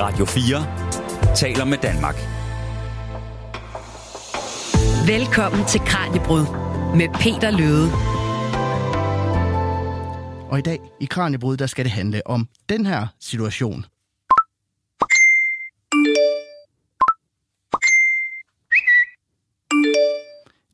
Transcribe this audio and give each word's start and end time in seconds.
Radio 0.00 0.24
4 0.24 1.34
taler 1.34 1.64
med 1.64 1.78
Danmark. 1.78 2.14
Velkommen 5.06 5.66
til 5.66 5.80
Kranjebrud 5.80 6.44
med 6.96 7.08
Peter 7.14 7.50
Løde. 7.50 7.90
Og 10.50 10.58
i 10.58 10.62
dag 10.62 10.78
i 11.00 11.04
Kranjebrud, 11.04 11.56
der 11.56 11.66
skal 11.66 11.84
det 11.84 11.92
handle 11.92 12.26
om 12.26 12.48
den 12.68 12.86
her 12.86 13.06
situation. 13.20 13.84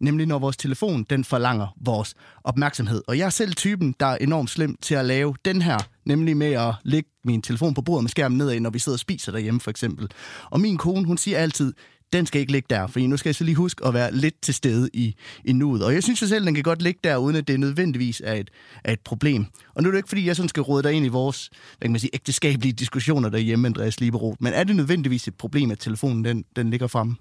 Nemlig 0.05 0.27
når 0.27 0.39
vores 0.39 0.57
telefon, 0.57 1.05
den 1.11 1.25
forlanger 1.25 1.67
vores 1.81 2.15
opmærksomhed. 2.45 3.03
Og 3.07 3.19
jeg 3.19 3.27
er 3.27 3.31
selv 3.31 3.55
typen, 3.55 3.95
der 4.01 4.07
er 4.07 4.17
enormt 4.17 4.51
slem 4.51 4.77
til 4.83 4.95
at 4.95 5.05
lave 5.05 5.35
den 5.45 5.63
her, 5.63 5.79
nemlig 6.05 6.37
med 6.37 6.53
at 6.53 6.75
lægge 6.83 7.09
min 7.25 7.43
telefon 7.43 7.75
på 7.75 7.83
bordet 7.83 8.03
med 8.03 8.11
skærmen 8.11 8.39
nedad, 8.39 8.61
når 8.61 8.71
vi 8.71 8.79
sidder 8.79 8.97
og 8.97 9.01
spiser 9.01 9.33
derhjemme 9.33 9.61
for 9.61 9.71
eksempel. 9.71 10.09
Og 10.51 10.61
min 10.61 10.77
kone, 10.77 11.07
hun 11.07 11.19
siger 11.19 11.39
altid, 11.39 11.73
den 12.13 12.27
skal 12.27 12.41
ikke 12.41 12.53
ligge 12.53 12.67
der, 12.71 12.87
for 12.87 13.01
nu 13.01 13.17
skal 13.17 13.29
jeg 13.29 13.35
så 13.35 13.45
lige 13.45 13.55
huske 13.55 13.87
at 13.87 13.95
være 13.95 14.13
lidt 14.13 14.41
til 14.43 14.55
stede 14.55 14.91
i, 14.93 15.15
i 15.45 15.53
nuet. 15.53 15.85
Og 15.85 15.95
jeg 15.95 16.03
synes 16.03 16.23
jo 16.23 16.27
selv, 16.27 16.47
den 16.47 16.55
kan 16.55 16.63
godt 16.63 16.83
ligge 16.83 17.01
der, 17.05 17.17
uden 17.17 17.37
at 17.37 17.49
det 17.49 17.61
nødvendigvis 17.61 18.23
er 18.25 18.35
et, 18.35 18.51
er 18.85 18.93
et 18.93 19.01
problem. 19.01 19.47
Og 19.75 19.83
nu 19.83 19.89
er 19.89 19.91
det 19.93 19.99
ikke, 19.99 20.09
fordi 20.09 20.27
jeg 20.27 20.37
sådan 20.37 20.49
skal 20.49 20.63
råde 20.63 20.83
dig 20.83 20.93
ind 20.93 21.07
i 21.07 21.09
vores 21.09 21.49
hvad 21.49 21.87
kan 21.87 21.91
man 21.91 22.01
sige, 22.01 22.11
ægteskabelige 22.15 22.73
diskussioner 22.73 23.29
derhjemme, 23.29 23.67
Andreas 23.69 24.01
Liberoth. 24.01 24.37
Men 24.41 24.53
er 24.53 24.65
det 24.65 24.77
nødvendigvis 24.77 25.29
et 25.29 25.35
problem, 25.35 25.71
at 25.71 25.79
telefonen 25.79 26.25
den, 26.25 26.45
den 26.57 26.71
ligger 26.71 26.87
fremme? 26.87 27.17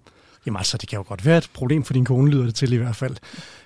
Jamen 0.46 0.58
altså, 0.58 0.78
det 0.78 0.90
kan 0.90 0.98
jo 0.98 1.06
godt 1.08 1.26
være 1.26 1.38
et 1.38 1.50
problem 1.54 1.84
for 1.84 1.94
din 1.94 2.06
kone, 2.06 2.32
lyder 2.32 2.46
det 2.46 2.56
til 2.56 2.74
i 2.74 2.78
hvert 2.78 2.96
fald. 2.96 3.16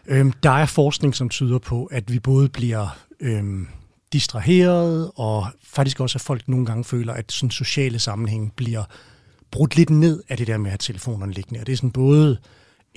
Øhm, 0.07 0.31
der 0.31 0.51
er 0.51 0.65
forskning, 0.65 1.15
som 1.15 1.29
tyder 1.29 1.57
på, 1.59 1.85
at 1.85 2.11
vi 2.11 2.19
både 2.19 2.49
bliver 2.49 2.97
øhm, 3.19 3.67
distraheret, 4.13 5.11
og 5.15 5.47
faktisk 5.63 5.99
også, 5.99 6.17
at 6.17 6.21
folk 6.21 6.47
nogle 6.47 6.65
gange 6.65 6.83
føler, 6.83 7.13
at 7.13 7.31
sådan 7.31 7.51
sociale 7.51 7.99
sammenhæng 7.99 8.53
bliver 8.55 8.83
brudt 9.51 9.75
lidt 9.75 9.89
ned 9.89 10.23
af 10.29 10.37
det 10.37 10.47
der 10.47 10.57
med 10.57 10.65
at 10.65 10.71
have 10.71 10.77
telefonerne 10.77 11.31
liggende. 11.31 11.59
Og 11.59 11.67
det 11.67 11.73
er 11.73 11.77
sådan 11.77 11.91
både 11.91 12.37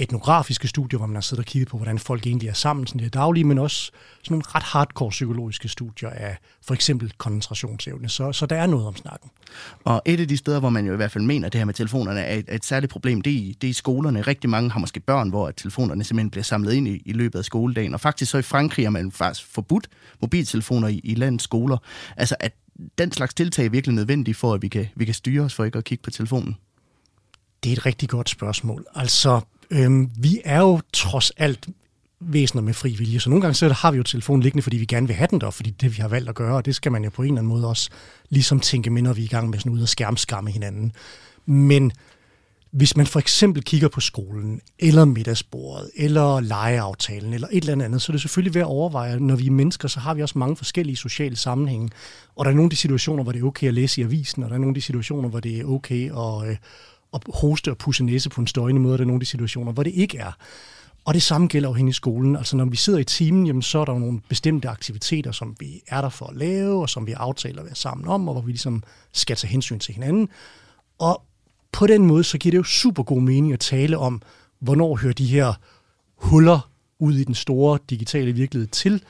etnografiske 0.03 0.69
studier, 0.69 0.99
hvor 0.99 1.07
man 1.07 1.17
har 1.17 1.21
siddet 1.21 1.39
og 1.39 1.47
kigget 1.47 1.69
på, 1.69 1.77
hvordan 1.77 1.99
folk 1.99 2.27
egentlig 2.27 2.49
er 2.49 2.53
sammen 2.53 2.87
sådan 2.87 3.01
det 3.01 3.15
daglige, 3.15 3.45
men 3.45 3.59
også 3.59 3.91
sådan 4.23 4.35
nogle 4.35 4.45
ret 4.47 4.63
hardcore 4.63 5.11
psykologiske 5.11 5.69
studier 5.69 6.11
af 6.11 6.37
for 6.67 6.75
eksempel 6.75 7.13
koncentrationsevne. 7.19 8.09
Så, 8.09 8.33
så 8.33 8.47
der 8.47 8.57
er 8.57 8.67
noget 8.67 8.87
om 8.87 8.97
snakken. 8.97 9.31
Og 9.85 10.03
et 10.05 10.21
af 10.21 10.29
de 10.29 10.37
steder, 10.37 10.61
hvor 10.61 10.71
man 10.71 10.87
jo 10.87 10.93
i 10.93 10.97
hvert 10.97 11.13
fald 11.13 11.25
mener, 11.25 11.47
at 11.47 11.53
det 11.53 11.59
her 11.59 11.65
med 11.65 11.75
telefonerne 11.75 12.21
er 12.21 12.35
et, 12.35 12.45
et 12.49 12.65
særligt 12.65 12.93
problem, 12.93 13.21
det 13.21 13.33
er, 13.33 13.37
i, 13.37 13.57
det 13.61 13.67
er 13.67 13.71
i 13.71 13.73
skolerne. 13.73 14.23
Rigtig 14.23 14.51
mange 14.51 14.71
har 14.71 14.81
måske 14.81 15.01
børn, 15.01 15.29
hvor 15.29 15.51
telefonerne 15.51 16.05
simpelthen 16.05 16.31
bliver 16.31 16.45
samlet 16.45 16.73
ind 16.73 16.89
i, 16.89 17.03
i 17.07 17.13
løbet 17.13 17.39
af 17.39 17.45
skoledagen. 17.45 17.95
Og 17.95 18.01
faktisk 18.01 18.31
så 18.31 18.39
i 18.39 18.43
Frankrig 18.43 18.87
har 18.87 18.91
man 18.91 19.13
faktisk 19.13 19.47
forbudt 19.47 19.89
mobiltelefoner 20.21 20.89
i, 20.89 21.01
i 21.05 21.15
landets 21.15 21.45
skoler. 21.45 21.77
Altså 22.17 22.37
at 22.41 22.53
den 22.99 23.13
slags 23.13 23.35
tiltag 23.35 23.65
er 23.67 23.71
virkelig 23.71 23.95
nødvendige 23.95 24.35
for, 24.35 24.55
at 24.55 24.63
vi 24.63 24.69
kan, 24.69 24.87
vi 24.97 25.05
kan 25.05 25.15
styre 25.15 25.45
os 25.45 25.55
for 25.55 25.65
ikke 25.65 25.79
at 25.79 25.85
kigge 25.85 26.03
på 26.03 26.11
telefonen. 26.11 26.57
Det 27.65 27.73
er 27.73 27.77
et 27.77 27.87
rigtig 27.87 28.09
godt 28.09 28.29
spørgsmål. 28.29 28.87
Altså, 28.95 29.41
øhm, 29.71 30.11
vi 30.17 30.41
er 30.45 30.61
jo 30.61 30.81
trods 30.93 31.31
alt 31.31 31.69
væsener 32.21 32.63
med 32.63 32.75
fri 32.75 32.97
vilje, 32.97 33.21
så 33.21 33.31
nogle 33.31 33.43
gange 33.43 33.55
så 33.55 33.69
har 33.69 33.91
vi 33.91 33.97
jo 33.97 34.03
telefonen 34.03 34.43
liggende, 34.43 34.63
fordi 34.63 34.77
vi 34.77 34.85
gerne 34.85 35.07
vil 35.07 35.17
have 35.17 35.29
den 35.31 35.41
der, 35.41 35.51
fordi 35.51 35.71
det 35.71 35.97
vi 35.97 36.01
har 36.01 36.09
valgt 36.09 36.29
at 36.29 36.35
gøre, 36.35 36.57
og 36.57 36.65
det 36.65 36.75
skal 36.75 36.93
man 36.93 37.05
jo 37.05 37.11
på 37.11 37.23
en 37.23 37.29
eller 37.29 37.41
anden 37.41 37.49
måde 37.49 37.69
også 37.69 37.91
ligesom 38.29 38.61
tænke 38.61 38.91
med, 38.91 39.03
når 39.03 39.13
vi 39.13 39.21
er 39.21 39.25
i 39.25 39.29
gang 39.29 39.51
med 39.51 39.59
sådan 39.59 39.73
ud 39.73 39.83
og 39.83 39.89
skærmskamme 39.89 40.51
hinanden. 40.51 40.93
Men 41.47 41.93
hvis 42.71 42.97
man 42.97 43.07
for 43.07 43.19
eksempel 43.19 43.63
kigger 43.63 43.89
på 43.89 44.01
skolen, 44.01 44.61
eller 44.79 45.05
middagsbordet, 45.05 45.91
eller 45.97 46.41
legeaftalen, 46.41 47.35
eller 47.35 47.49
et 47.53 47.65
eller 47.65 47.85
andet, 47.85 48.03
så 48.03 48.13
er 48.13 48.15
det 48.15 48.21
selvfølgelig 48.21 48.55
ved 48.55 48.61
at 48.61 48.67
overveje, 48.67 49.13
at 49.13 49.23
når 49.23 49.37
vi 49.37 49.47
er 49.47 49.51
mennesker, 49.51 49.89
så 49.89 50.01
har 50.01 50.15
vi 50.15 50.23
også 50.23 50.39
mange 50.39 50.57
forskellige 50.57 50.97
sociale 50.97 51.37
sammenhænge. 51.37 51.91
Og 52.37 52.45
der 52.45 52.51
er 52.51 52.55
nogle 52.55 52.67
af 52.67 52.71
de 52.71 52.77
situationer, 52.77 53.23
hvor 53.23 53.33
det 53.33 53.41
er 53.43 53.47
okay 53.47 53.69
at 53.69 53.75
læse 53.75 54.01
i 54.01 54.05
avisen, 54.05 54.43
og 54.43 54.51
der 54.51 54.55
er 54.55 54.59
nogle 54.59 54.71
af 54.71 54.75
de 54.75 54.81
situationer, 54.81 55.29
hvor 55.29 55.41
det 55.41 55.61
er 55.61 55.65
okay 55.65 56.11
at, 56.11 56.49
øh, 56.49 56.57
at 57.15 57.23
hoste 57.35 57.71
og 57.71 57.79
pusse 57.79 58.05
næse 58.05 58.31
på 58.31 58.41
en 58.41 58.47
støjende 58.47 58.81
måde, 58.81 58.99
der 58.99 59.05
er 59.05 59.07
nogle 59.07 59.17
af 59.17 59.21
de 59.21 59.27
situationer, 59.27 59.73
hvor 59.73 59.83
det 59.83 59.93
ikke 59.95 60.19
er. 60.19 60.33
Og 61.05 61.15
det 61.15 61.23
samme 61.23 61.47
gælder 61.47 61.69
jo 61.69 61.73
hen 61.73 61.89
i 61.89 61.93
skolen. 61.93 62.37
Altså 62.37 62.57
når 62.57 62.65
vi 62.65 62.77
sidder 62.77 62.99
i 62.99 63.05
timen, 63.05 63.47
jamen, 63.47 63.63
så 63.63 63.79
er 63.79 63.85
der 63.85 63.93
jo 63.93 63.99
nogle 63.99 64.21
bestemte 64.29 64.69
aktiviteter, 64.69 65.33
som 65.33 65.57
vi 65.61 65.83
er 65.87 66.01
der 66.01 66.09
for 66.09 66.27
at 66.27 66.37
lave, 66.37 66.81
og 66.81 66.91
som 66.91 67.07
vi 67.07 67.13
aftaler 67.13 67.61
at 67.61 67.67
være 67.67 67.75
sammen 67.75 68.09
om, 68.09 68.29
og 68.29 68.35
hvor 68.35 68.43
vi 68.43 68.51
ligesom 68.51 68.83
skal 69.13 69.37
tage 69.37 69.51
hensyn 69.51 69.79
til 69.79 69.95
hinanden. 69.95 70.29
Og 70.99 71.23
på 71.73 71.87
den 71.87 72.07
måde, 72.07 72.25
så 72.25 72.39
giver 72.39 72.51
det 72.51 72.59
jo 72.59 72.63
super 72.63 73.03
god 73.03 73.21
mening 73.21 73.53
at 73.53 73.61
tale 73.61 73.99
om, 73.99 74.23
hvornår 74.59 74.97
hører 74.97 75.13
de 75.13 75.27
her 75.27 75.55
huller 76.17 76.71
ud 76.99 77.15
i 77.15 77.25
den 77.25 77.35
store 77.35 77.79
digitale 77.91 78.33
virkelighed 78.33 78.69
til, 78.69 79.03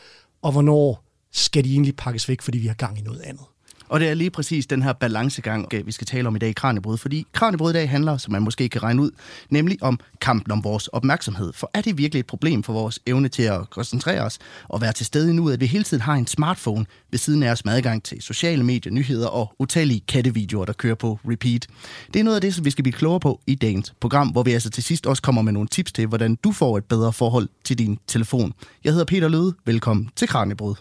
og 0.43 0.53
hvornår 0.53 1.05
skal 1.33 1.65
de 1.65 1.72
egentlig 1.72 1.97
pakkes 1.97 2.28
væk, 2.28 2.43
fordi 2.43 2.59
vi 2.59 2.66
har 2.66 2.75
gang 2.75 2.99
i 2.99 3.03
noget 3.03 3.21
andet. 3.21 3.44
Og 3.91 4.01
det 4.01 4.09
er 4.09 4.15
lige 4.15 4.31
præcis 4.31 4.67
den 4.67 4.83
her 4.83 4.93
balancegang, 4.93 5.75
øh, 5.75 5.87
vi 5.87 5.93
skal 5.93 6.06
tale 6.06 6.28
om 6.28 6.37
i 6.37 6.39
dag 6.39 6.49
i 6.49 6.53
Kranjebrud. 6.53 6.99
Fordi 6.99 7.27
Kranjebrud 7.33 7.71
i 7.71 7.73
dag 7.73 7.91
handler, 7.91 8.17
som 8.17 8.33
man 8.33 8.43
måske 8.43 8.69
kan 8.69 8.83
regne 8.83 9.03
ud, 9.03 9.11
nemlig 9.51 9.78
om 9.83 10.01
kampen 10.21 10.53
om 10.53 10.65
vores 10.65 10.89
opmærksomhed. 10.89 11.53
For 11.53 11.71
er 11.75 11.81
det 11.81 11.99
virkelig 11.99 12.21
et 12.21 12.27
problem 12.27 12.62
for 12.62 12.73
vores 12.73 13.01
evne 13.06 13.28
til 13.28 13.43
at 13.43 13.71
koncentrere 13.71 14.21
os 14.21 14.39
og 14.69 14.81
være 14.81 14.93
til 14.93 15.06
stede 15.06 15.34
nu, 15.34 15.51
at 15.51 15.61
vi 15.61 15.67
hele 15.67 15.84
tiden 15.84 16.01
har 16.01 16.15
en 16.15 16.27
smartphone 16.27 16.87
ved 17.11 17.19
siden 17.19 17.43
af 17.43 17.51
os 17.51 17.65
med 17.65 17.73
adgang 17.73 18.03
til 18.03 18.23
sociale 18.23 18.65
medier, 18.65 18.93
nyheder 18.93 19.28
og 19.28 19.55
utallige 19.59 20.01
kattevideoer, 20.09 20.65
der 20.65 20.72
kører 20.72 20.95
på 20.95 21.19
repeat? 21.25 21.67
Det 22.15 22.21
er 22.21 22.25
noget 22.25 22.37
af 22.37 22.41
det, 22.41 22.55
som 22.55 22.65
vi 22.65 22.71
skal 22.71 22.84
blive 22.84 22.95
klogere 22.95 23.21
på 23.21 23.41
i 23.47 23.55
dagens 23.55 23.95
program, 24.01 24.28
hvor 24.28 24.43
vi 24.43 24.53
altså 24.53 24.71
til 24.71 24.83
sidst 24.83 25.07
også 25.07 25.22
kommer 25.22 25.43
med 25.43 25.53
nogle 25.53 25.69
tips 25.69 25.93
til, 25.93 26.07
hvordan 26.07 26.39
du 26.45 26.53
får 26.53 26.78
et 26.78 26.84
bedre 26.84 27.12
forhold 27.12 27.49
til 27.65 27.78
din 27.78 27.99
telefon. 28.07 28.53
Jeg 28.84 28.93
hedder 28.93 29.07
Peter 29.07 29.28
Løde. 29.28 29.55
Velkommen 29.67 30.11
til 30.17 30.28
Kranjebrud. 30.28 30.75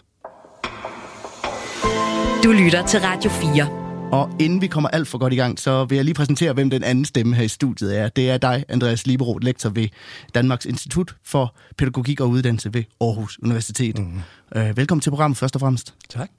Du 2.44 2.52
lytter 2.52 2.86
til 2.86 3.00
Radio 3.00 3.30
4. 3.30 3.68
Og 4.12 4.30
inden 4.38 4.60
vi 4.60 4.66
kommer 4.66 4.88
alt 4.88 5.08
for 5.08 5.18
godt 5.18 5.32
i 5.32 5.36
gang, 5.36 5.58
så 5.58 5.84
vil 5.84 5.96
jeg 5.96 6.04
lige 6.04 6.14
præsentere, 6.14 6.52
hvem 6.52 6.70
den 6.70 6.82
anden 6.82 7.04
stemme 7.04 7.36
her 7.36 7.42
i 7.42 7.48
studiet 7.48 7.98
er. 7.98 8.08
Det 8.08 8.30
er 8.30 8.38
dig, 8.38 8.64
Andreas 8.68 9.06
Liberoth, 9.06 9.44
lektor 9.44 9.70
ved 9.70 9.88
Danmarks 10.34 10.64
Institut 10.66 11.16
for 11.24 11.54
Pædagogik 11.78 12.20
og 12.20 12.28
Uddannelse 12.28 12.74
ved 12.74 12.84
Aarhus 13.00 13.38
Universitet. 13.42 13.98
Mm. 13.98 14.20
Øh, 14.56 14.76
velkommen 14.76 15.00
til 15.00 15.10
programmet 15.10 15.38
først 15.38 15.56
og 15.56 15.60
fremmest. 15.60 15.94
Tak. 16.08 16.30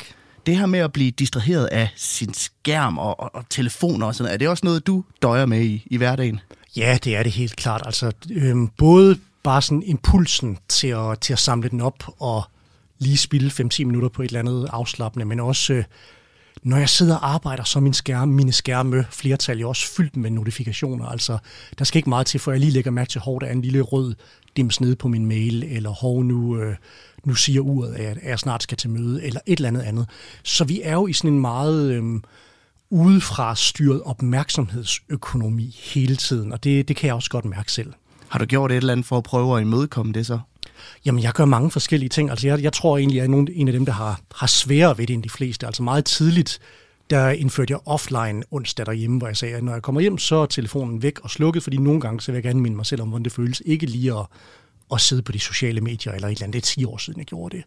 Det 0.45 0.57
her 0.57 0.65
med 0.65 0.79
at 0.79 0.93
blive 0.93 1.11
distraheret 1.11 1.65
af 1.65 1.89
sin 1.95 2.33
skærm 2.33 2.97
og, 2.97 3.19
og, 3.19 3.35
og 3.35 3.43
telefoner 3.49 4.07
og 4.07 4.15
sådan 4.15 4.23
noget, 4.23 4.33
er 4.33 4.37
det 4.37 4.47
også 4.49 4.65
noget, 4.65 4.87
du 4.87 5.03
døjer 5.21 5.45
med 5.45 5.61
i, 5.61 5.83
i 5.85 5.97
hverdagen? 5.97 6.39
Ja, 6.75 6.97
det 7.03 7.15
er 7.15 7.23
det 7.23 7.31
helt 7.31 7.55
klart. 7.55 7.81
Altså, 7.85 8.11
øhm, 8.31 8.67
både 8.67 9.19
bare 9.43 9.61
sådan 9.61 9.83
impulsen 9.83 10.57
til 10.67 10.87
at, 10.87 11.19
til 11.19 11.33
at 11.33 11.39
samle 11.39 11.69
den 11.69 11.81
op 11.81 12.03
og 12.19 12.43
lige 13.01 13.17
spille 13.17 13.49
5-10 13.49 13.85
minutter 13.85 14.09
på 14.09 14.21
et 14.21 14.27
eller 14.27 14.39
andet 14.39 14.69
afslappende, 14.71 15.25
men 15.25 15.39
også 15.39 15.73
øh, 15.73 15.83
når 16.63 16.77
jeg 16.77 16.89
sidder 16.89 17.15
og 17.15 17.33
arbejder, 17.33 17.63
så 17.63 17.79
min 17.79 17.93
skærm, 17.93 18.27
mine 18.27 18.51
skærme, 18.51 19.05
flertal 19.09 19.59
jo 19.59 19.69
også 19.69 19.87
fyldt 19.87 20.17
med 20.17 20.31
notifikationer. 20.31 21.05
Altså, 21.05 21.37
der 21.79 21.85
skal 21.85 21.97
ikke 21.99 22.09
meget 22.09 22.27
til, 22.27 22.39
for 22.39 22.51
jeg 22.51 22.59
lige 22.59 22.71
lægger 22.71 22.91
mærke 22.91 23.09
til, 23.09 23.21
hov, 23.21 23.39
der 23.41 23.47
er 23.47 23.51
en 23.51 23.61
lille 23.61 23.81
rød 23.81 24.15
dims 24.57 24.81
nede 24.81 24.95
på 24.95 25.07
min 25.07 25.25
mail, 25.25 25.63
eller 25.63 25.89
hov, 25.89 26.23
nu, 26.23 26.57
øh, 26.57 26.75
nu 27.23 27.35
siger 27.35 27.61
uret, 27.61 27.93
at 27.93 28.17
jeg 28.23 28.39
snart 28.39 28.63
skal 28.63 28.77
til 28.77 28.89
møde, 28.89 29.23
eller 29.23 29.39
et 29.45 29.57
eller 29.57 29.69
andet 29.69 29.81
andet. 29.81 30.09
Så 30.43 30.63
vi 30.63 30.81
er 30.83 30.93
jo 30.93 31.07
i 31.07 31.13
sådan 31.13 31.33
en 31.33 31.39
meget 31.39 31.91
øh, 31.91 32.03
udefra 32.89 33.55
styret 33.55 34.01
opmærksomhedsøkonomi 34.05 35.79
hele 35.83 36.15
tiden, 36.15 36.51
og 36.51 36.63
det, 36.63 36.87
det 36.87 36.95
kan 36.95 37.07
jeg 37.07 37.15
også 37.15 37.29
godt 37.29 37.45
mærke 37.45 37.71
selv. 37.71 37.93
Har 38.29 38.39
du 38.39 38.45
gjort 38.45 38.71
et 38.71 38.77
eller 38.77 38.93
andet 38.93 39.05
for 39.05 39.17
at 39.17 39.23
prøve 39.23 39.57
at 39.57 39.61
imødekomme 39.61 40.13
det 40.13 40.25
så? 40.25 40.39
Jamen, 41.05 41.23
jeg 41.23 41.33
gør 41.33 41.45
mange 41.45 41.71
forskellige 41.71 42.09
ting. 42.09 42.29
Altså, 42.29 42.47
jeg, 42.47 42.61
jeg 42.63 42.73
tror 42.73 42.97
egentlig, 42.97 43.21
at 43.21 43.29
jeg 43.29 43.37
er 43.37 43.45
en 43.53 43.67
af 43.67 43.73
dem, 43.73 43.85
der 43.85 43.93
har, 43.93 44.21
har 44.35 44.47
sværere 44.47 44.97
ved 44.97 45.07
det 45.07 45.13
end 45.13 45.23
de 45.23 45.29
fleste. 45.29 45.65
Altså 45.65 45.83
meget 45.83 46.05
tidligt, 46.05 46.59
der 47.09 47.29
indførte 47.29 47.71
jeg 47.71 47.79
offline 47.85 48.43
onsdag 48.51 48.85
derhjemme, 48.85 49.17
hvor 49.17 49.27
jeg 49.27 49.37
sagde, 49.37 49.55
at 49.55 49.63
når 49.63 49.73
jeg 49.73 49.81
kommer 49.81 50.01
hjem, 50.01 50.17
så 50.17 50.35
er 50.35 50.45
telefonen 50.45 51.03
væk 51.03 51.19
og 51.19 51.29
slukket, 51.29 51.63
fordi 51.63 51.77
nogle 51.77 52.01
gange, 52.01 52.21
så 52.21 52.31
vil 52.31 52.37
jeg 52.37 52.43
gerne 52.43 52.59
minde 52.59 52.77
mig 52.77 52.85
selv 52.85 53.01
om, 53.01 53.07
hvordan 53.07 53.23
det 53.23 53.31
føles. 53.31 53.61
Ikke 53.65 53.85
lige 53.85 54.13
at, 54.13 54.25
at 54.93 55.01
sidde 55.01 55.21
på 55.21 55.31
de 55.31 55.39
sociale 55.39 55.81
medier 55.81 56.13
eller 56.13 56.27
et 56.27 56.31
eller 56.31 56.43
andet. 56.43 56.53
Det 56.53 56.69
er 56.69 56.73
10 56.73 56.85
år 56.85 56.97
siden, 56.97 57.19
jeg 57.19 57.25
gjorde 57.25 57.57
det. 57.57 57.63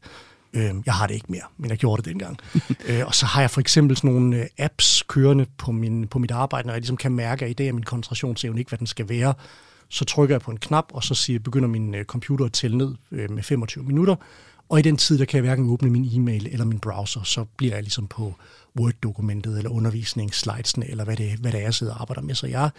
Øh, 0.55 0.75
jeg 0.87 0.95
har 0.95 1.07
det 1.07 1.15
ikke 1.15 1.27
mere, 1.29 1.43
men 1.59 1.71
jeg 1.71 1.79
gjorde 1.79 2.03
det 2.03 2.11
dengang. 2.11 2.39
øh, 2.89 3.07
og 3.07 3.15
så 3.15 3.27
har 3.27 3.41
jeg 3.41 3.51
for 3.51 3.61
eksempel 3.61 3.97
sådan 3.97 4.11
nogle 4.11 4.37
øh, 4.37 4.47
apps 4.59 5.03
kørende 5.09 5.47
på, 5.59 5.73
min, 5.73 6.09
på 6.09 6.19
mit 6.19 6.31
arbejde, 6.31 6.67
når 6.67 6.75
jeg 6.75 6.81
ligesom 6.81 6.97
kan 6.97 7.13
mærke, 7.13 7.45
at 7.45 7.51
i 7.51 7.55
dag 7.55 7.69
er 7.69 7.73
min 7.73 7.83
koncentrationsevne 7.83 8.59
ikke, 8.59 8.69
hvad 8.69 8.79
den 8.79 8.87
skal 8.87 9.09
være 9.09 9.35
så 9.89 10.05
trykker 10.05 10.35
jeg 10.35 10.41
på 10.41 10.51
en 10.51 10.59
knap, 10.59 10.85
og 10.93 11.05
så 11.05 11.15
siger, 11.15 11.39
begynder 11.39 11.69
min 11.69 11.95
øh, 11.95 12.05
computer 12.05 12.45
at 12.45 12.53
tælle 12.53 12.79
ned 12.79 12.95
øh, 13.13 13.31
med 13.31 13.43
25 13.43 13.85
minutter. 13.85 14.17
Og 14.69 14.79
i 14.79 14.83
den 14.83 14.97
tid, 14.97 15.19
der 15.19 15.25
kan 15.25 15.37
jeg 15.37 15.43
hverken 15.43 15.71
åbne 15.71 15.91
min 15.91 16.11
e-mail 16.13 16.49
eller 16.53 16.65
min 16.65 16.79
browser, 16.79 17.23
så 17.23 17.45
bliver 17.57 17.75
jeg 17.75 17.83
ligesom 17.83 18.07
på 18.07 18.35
Word-dokumentet 18.81 19.59
eller 19.59 19.71
undervisningsslidesene, 19.71 20.91
eller 20.91 21.05
hvad 21.05 21.17
det, 21.17 21.39
hvad 21.41 21.53
det 21.53 21.61
er, 21.61 21.65
jeg 21.65 21.75
sidder 21.75 21.95
og 21.95 22.01
arbejder 22.01 22.23
med. 22.23 22.35
Så 22.35 22.47
jeg, 22.47 22.71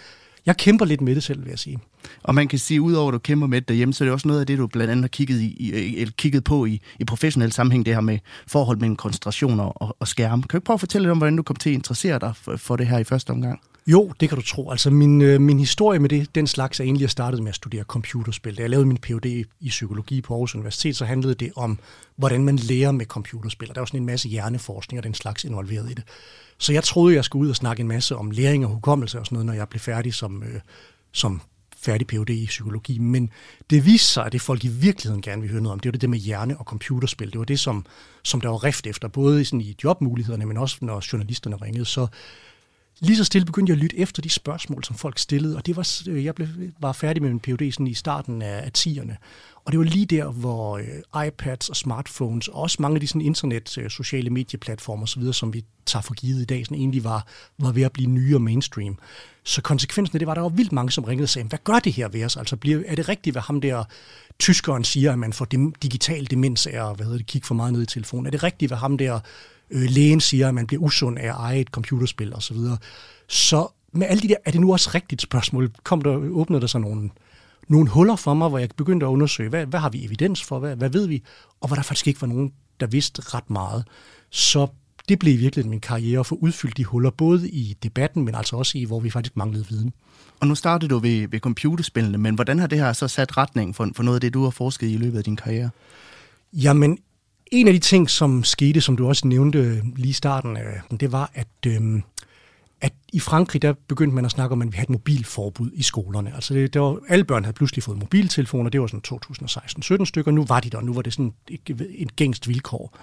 jeg 0.46 0.58
kæmper 0.58 0.86
lidt 0.86 1.02
med 1.02 1.16
det 1.16 1.24
selv, 1.24 1.44
vil 1.44 1.50
jeg 1.50 1.60
sige. 1.60 1.80
Og 2.24 2.36
man 2.36 2.48
kan 2.48 2.60
sige, 2.60 2.82
udover 2.82 3.08
at 3.08 3.14
du 3.14 3.18
kæmper 3.20 3.48
med 3.48 3.62
det 3.62 3.68
derhjemme, 3.68 3.94
så 3.94 4.04
er 4.04 4.06
det 4.06 4.14
også 4.14 4.28
noget 4.28 4.40
af 4.40 4.48
det, 4.48 4.58
du 4.58 4.68
blandt 4.68 4.92
andet 4.92 5.04
har 5.04 5.08
kigget, 5.08 5.42
i, 5.42 6.02
i, 6.02 6.06
kigget 6.18 6.44
på 6.44 6.66
i, 6.66 6.82
i 7.00 7.06
professionel 7.06 7.52
sammenhæng, 7.52 7.86
det 7.86 7.94
her 7.94 8.02
med 8.02 8.20
forhold 8.48 8.78
mellem 8.78 8.96
koncentration 8.96 9.60
og, 9.60 9.96
og 10.00 10.08
skærm. 10.08 10.44
Kan 10.44 10.60
du 10.60 10.64
prøve 10.64 10.76
at 10.76 10.80
fortælle 10.80 11.04
lidt 11.04 11.12
om, 11.12 11.18
hvordan 11.18 11.36
du 11.36 11.44
kom 11.44 11.56
til 11.56 11.70
at 11.70 11.74
interessere 11.74 12.20
dig 12.20 12.36
for, 12.36 12.58
for 12.58 12.76
det 12.76 12.88
her 12.88 12.98
i 12.98 13.04
første 13.04 13.32
omgang? 13.32 13.60
Jo, 13.88 14.14
det 14.20 14.30
kan 14.30 14.38
du 14.38 14.44
tro. 14.44 14.72
Altså 14.72 14.90
min, 14.90 15.22
øh, 15.22 15.42
min 15.42 15.60
historie 15.60 16.00
med 16.00 16.10
det, 16.10 16.36
den 16.36 16.48
slags 16.48 16.80
er 16.80 16.84
egentlig, 16.84 17.02
jeg 17.02 17.10
startede 17.10 17.42
med 17.42 17.50
at 17.50 17.56
studere 17.56 17.84
computerspil. 17.84 18.58
Da 18.58 18.62
jeg 18.62 18.70
lavede 18.70 18.86
min 18.86 18.98
Ph.D. 18.98 19.46
i 19.60 19.70
psykologi 19.70 20.22
på 20.22 20.34
Aarhus 20.34 20.56
Universitet, 20.56 20.96
så 20.96 21.06
handlede 21.06 21.36
det 21.36 21.52
om, 21.56 21.80
hvordan 22.16 22.46
man 22.46 22.56
lærer 22.56 22.92
med 22.92 23.06
computerspil. 23.06 23.70
Og 23.70 23.76
der 23.76 23.82
var 23.82 23.86
sådan 23.86 24.00
en 24.00 24.06
masse 24.06 24.30
hjerneforskning 24.30 25.00
og 25.00 25.04
den 25.04 25.14
slags 25.14 25.44
involveret 25.44 25.92
i 25.92 25.94
det. 25.94 26.04
Så 26.58 26.74
jeg 26.74 26.84
troede, 26.84 27.16
jeg 27.16 27.26
skulle 27.26 27.46
ud 27.46 27.50
og 27.50 27.56
snakke 27.56 27.82
en 27.82 27.88
masse 27.88 28.16
om 28.16 28.32
læring 28.32 28.66
og 28.66 28.72
hukommelse 28.72 29.20
og 29.20 29.26
sådan 29.26 29.36
noget, 29.36 29.46
når 29.46 29.54
jeg 29.54 29.70
blev 29.70 29.80
færdig 29.80 30.14
som, 30.14 30.44
øh, 30.44 30.62
som 31.12 31.42
færdig 31.78 32.08
Ph.D. 32.08 32.30
i 32.30 32.46
psykologi. 32.46 33.00
Men 33.00 33.30
det 33.70 33.86
viste 33.86 34.08
sig, 34.08 34.26
at 34.26 34.32
det 34.32 34.42
folk 34.42 34.64
i 34.64 34.68
virkeligheden 34.68 35.22
gerne 35.22 35.42
vil 35.42 35.52
høre 35.52 35.62
noget 35.62 35.74
om, 35.74 35.80
det 35.80 35.90
var 35.90 35.92
det 35.92 36.02
der 36.02 36.08
med 36.08 36.20
hjerne 36.20 36.58
og 36.58 36.66
computerspil. 36.66 37.32
Det 37.32 37.40
var 37.40 37.46
det, 37.46 37.60
som, 37.60 37.86
som 38.24 38.42
der 38.42 38.50
var 38.50 38.64
rift 38.64 38.88
efter, 38.88 39.08
både 39.08 39.46
sådan 39.46 39.62
i 39.62 39.76
jobmulighederne, 39.84 40.46
men 40.46 40.58
også 40.58 40.78
når 40.82 41.04
journalisterne 41.14 41.56
ringede. 41.56 41.86
Så 41.86 42.08
lige 43.00 43.18
så 43.18 43.24
stille 43.24 43.46
begyndte 43.46 43.72
jeg 43.72 43.78
at 43.78 43.84
lytte 43.84 44.00
efter 44.00 44.22
de 44.22 44.30
spørgsmål, 44.30 44.84
som 44.84 44.96
folk 44.96 45.20
stillede, 45.20 45.56
og 45.56 45.66
det 45.66 45.76
var, 45.76 46.02
øh, 46.08 46.26
jeg 46.26 46.36
blev, 46.36 46.48
var 46.80 46.92
færdig 46.92 47.24
med 47.24 47.30
min 47.30 47.40
PhD 47.40 47.72
sådan 47.72 47.88
i 47.88 47.94
starten 47.94 48.42
af, 48.42 48.58
af 48.58 48.72
10'erne. 48.78 49.16
Og 49.66 49.72
det 49.72 49.80
var 49.80 49.86
lige 49.86 50.06
der, 50.06 50.32
hvor 50.32 50.78
øh, 50.78 51.28
iPads 51.28 51.70
og 51.70 51.76
smartphones, 51.76 52.48
og 52.48 52.62
også 52.62 52.78
mange 52.80 52.96
af 52.96 53.02
de 53.02 53.08
sådan, 53.08 53.22
internet, 53.22 53.78
øh, 53.78 53.90
sociale 53.90 54.30
medieplatformer 54.30 55.04
osv., 55.04 55.34
som 55.34 55.54
vi 55.54 55.64
tager 55.86 56.04
for 56.04 56.14
givet 56.14 56.42
i 56.42 56.46
dag, 56.46 56.66
sådan 56.66 56.78
egentlig 56.78 57.04
var, 57.04 57.28
var 57.60 57.72
ved 57.72 57.84
at 57.84 57.92
blive 57.92 58.10
nye 58.10 58.36
og 58.36 58.42
mainstream. 58.42 58.98
Så 59.44 59.62
konsekvensen 59.62 60.16
af 60.16 60.20
det 60.20 60.26
var, 60.26 60.32
at 60.32 60.36
der 60.36 60.42
var 60.42 60.50
vildt 60.50 60.72
mange, 60.72 60.92
som 60.92 61.04
ringede 61.04 61.26
og 61.26 61.30
sagde, 61.30 61.48
hvad 61.48 61.60
gør 61.64 61.80
det 61.80 61.94
her 61.94 62.08
ved 62.08 62.26
os? 62.26 62.38
Altså, 62.38 62.56
bliver, 62.56 62.84
er 62.88 62.96
det 62.96 63.10
rigtigt, 63.10 63.34
hvad 63.34 63.42
ham 63.42 63.62
der 63.62 63.84
tyskeren 64.40 64.84
siger, 64.84 65.14
at 65.14 65.20
man 65.20 65.34
får 65.34 65.46
dem, 65.46 65.74
digital 65.74 66.32
demens 66.32 66.68
af 66.68 66.90
at 66.90 66.96
hvad 66.96 67.06
hedder 67.06 67.18
det, 67.18 67.28
kigge 67.28 67.48
for 67.48 67.56
meget 67.56 67.74
ned 67.74 67.82
i 67.82 67.86
telefonen? 67.86 68.26
Er 68.26 68.32
det 68.32 68.44
rigtigt, 68.44 68.70
hvad 68.70 68.78
ham 68.78 68.98
der 68.98 69.20
øh, 69.72 69.90
lægen 69.90 70.20
siger, 70.20 70.48
at 70.48 70.54
man 70.54 70.68
bliver 70.68 70.82
usund 70.84 71.20
af 71.20 71.28
at 71.28 71.36
eje 71.36 71.60
et 71.60 71.68
computerspil 71.68 72.34
osv.? 72.34 72.42
Så, 72.42 72.54
videre? 72.54 72.78
så 73.28 73.68
med 73.92 74.08
alle 74.08 74.22
de 74.22 74.28
der, 74.28 74.36
er 74.46 74.52
det 74.52 74.62
nu 74.62 74.72
også 74.72 74.92
rigtigt 74.96 75.22
spørgsmål? 75.22 75.72
Kom 75.84 76.02
der, 76.02 76.16
åbnede 76.16 76.62
der 76.62 76.68
sig 76.68 76.82
nogle, 76.82 77.10
nogle 77.68 77.90
huller 77.90 78.16
for 78.16 78.34
mig, 78.34 78.50
hvor 78.50 78.58
jeg 78.58 78.70
begyndte 78.78 79.06
at 79.06 79.10
undersøge, 79.10 79.50
hvad, 79.50 79.66
hvad 79.66 79.80
har 79.80 79.90
vi 79.90 80.06
evidens 80.06 80.44
for, 80.44 80.60
hvad, 80.60 80.76
hvad 80.76 80.90
ved 80.90 81.08
vi? 81.08 81.24
Og 81.62 81.68
hvor 81.68 81.76
der 81.76 81.84
faktisk 81.84 82.08
ikke 82.08 82.22
var 82.22 82.28
nogen, 82.28 82.52
der 82.80 82.88
vidste 82.88 83.22
ret 83.22 83.50
meget. 83.50 83.88
Så 84.30 84.68
det 85.10 85.20
blev 85.20 85.40
virkelig 85.40 85.68
min 85.68 85.80
karriere 85.80 86.20
at 86.20 86.26
få 86.26 86.36
udfyldt 86.36 86.78
de 86.78 86.86
huller, 86.86 87.10
både 87.10 87.50
i 87.50 87.78
debatten, 87.84 88.26
men 88.26 88.36
altså 88.36 88.56
også 88.56 88.78
i, 88.78 88.84
hvor 88.84 89.00
vi 89.00 89.10
faktisk 89.10 89.38
manglede 89.38 89.66
viden. 89.70 89.94
Og 90.40 90.48
nu 90.48 90.56
startede 90.56 90.90
du 90.90 91.00
ved, 91.00 91.28
ved 91.28 91.40
computerspillene, 91.40 92.18
men 92.18 92.36
hvordan 92.36 92.60
har 92.60 92.68
det 92.68 92.80
her 92.80 92.94
så 92.94 93.08
sat 93.08 93.38
retning 93.38 93.76
for, 93.76 93.90
for 93.96 94.04
noget 94.04 94.18
af 94.18 94.22
det, 94.22 94.34
du 94.34 94.44
har 94.44 94.50
forsket 94.50 94.90
i 94.90 94.98
løbet 94.98 95.18
af 95.18 95.24
din 95.24 95.36
karriere? 95.36 95.70
Jamen, 96.54 96.98
en 97.52 97.68
af 97.68 97.74
de 97.74 97.80
ting, 97.80 98.10
som 98.10 98.44
skete, 98.44 98.82
som 98.82 98.98
du 98.98 99.08
også 99.08 99.28
nævnte 99.28 99.82
lige 99.96 100.10
i 100.10 100.14
starten, 100.14 100.58
det 101.00 101.12
var, 101.12 101.32
at, 101.34 101.48
øhm, 101.68 102.04
at 102.82 102.94
i 103.14 103.20
Frankrig, 103.20 103.62
der 103.62 103.74
begyndte 103.88 104.16
man 104.16 104.26
at 104.26 104.32
snakke 104.32 104.54
om, 104.54 104.62
at 104.62 104.68
vi 104.72 104.76
havde 104.76 104.86
et 104.86 104.90
mobilforbud 104.90 105.72
i 105.74 105.84
skolerne. 105.84 106.36
Altså 106.36 106.54
det, 106.54 106.74
det 106.74 106.82
var, 106.82 107.00
alle 107.08 107.26
børn 107.26 107.44
havde 107.44 107.56
pludselig 107.56 107.84
fået 107.84 107.98
mobiltelefoner, 107.98 108.70
det 108.70 108.82
var 108.82 108.88
sådan 108.88 110.00
2016-17 110.02 110.06
stykker, 110.06 110.32
nu 110.32 110.46
var 110.46 110.60
de 110.60 110.70
der, 110.70 110.82
nu 110.82 110.94
var 110.94 111.02
det 111.02 111.14
sådan 111.14 111.34
et, 111.50 111.88
et 111.90 112.16
gængst 112.16 112.48
vilkår. 112.48 112.98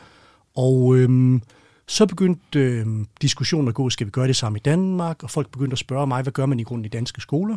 Og 0.55 0.97
øhm, 0.97 1.43
så 1.87 2.07
begyndte 2.07 2.59
øh, 2.59 2.87
diskussionen 3.23 3.69
at 3.69 3.75
gå, 3.75 3.91
skal 3.91 4.07
vi 4.07 4.11
gøre 4.11 4.27
det 4.27 4.37
samme 4.37 4.59
i 4.59 4.63
Danmark? 4.65 5.23
Og 5.23 5.31
folk 5.31 5.51
begyndte 5.51 5.75
at 5.75 5.79
spørge 5.79 6.07
mig, 6.07 6.23
hvad 6.23 6.33
gør 6.33 6.47
man 6.47 6.61
i 6.61 6.63
grunden 6.63 6.85
i 6.85 6.89
danske 6.89 7.21
skoler? 7.21 7.57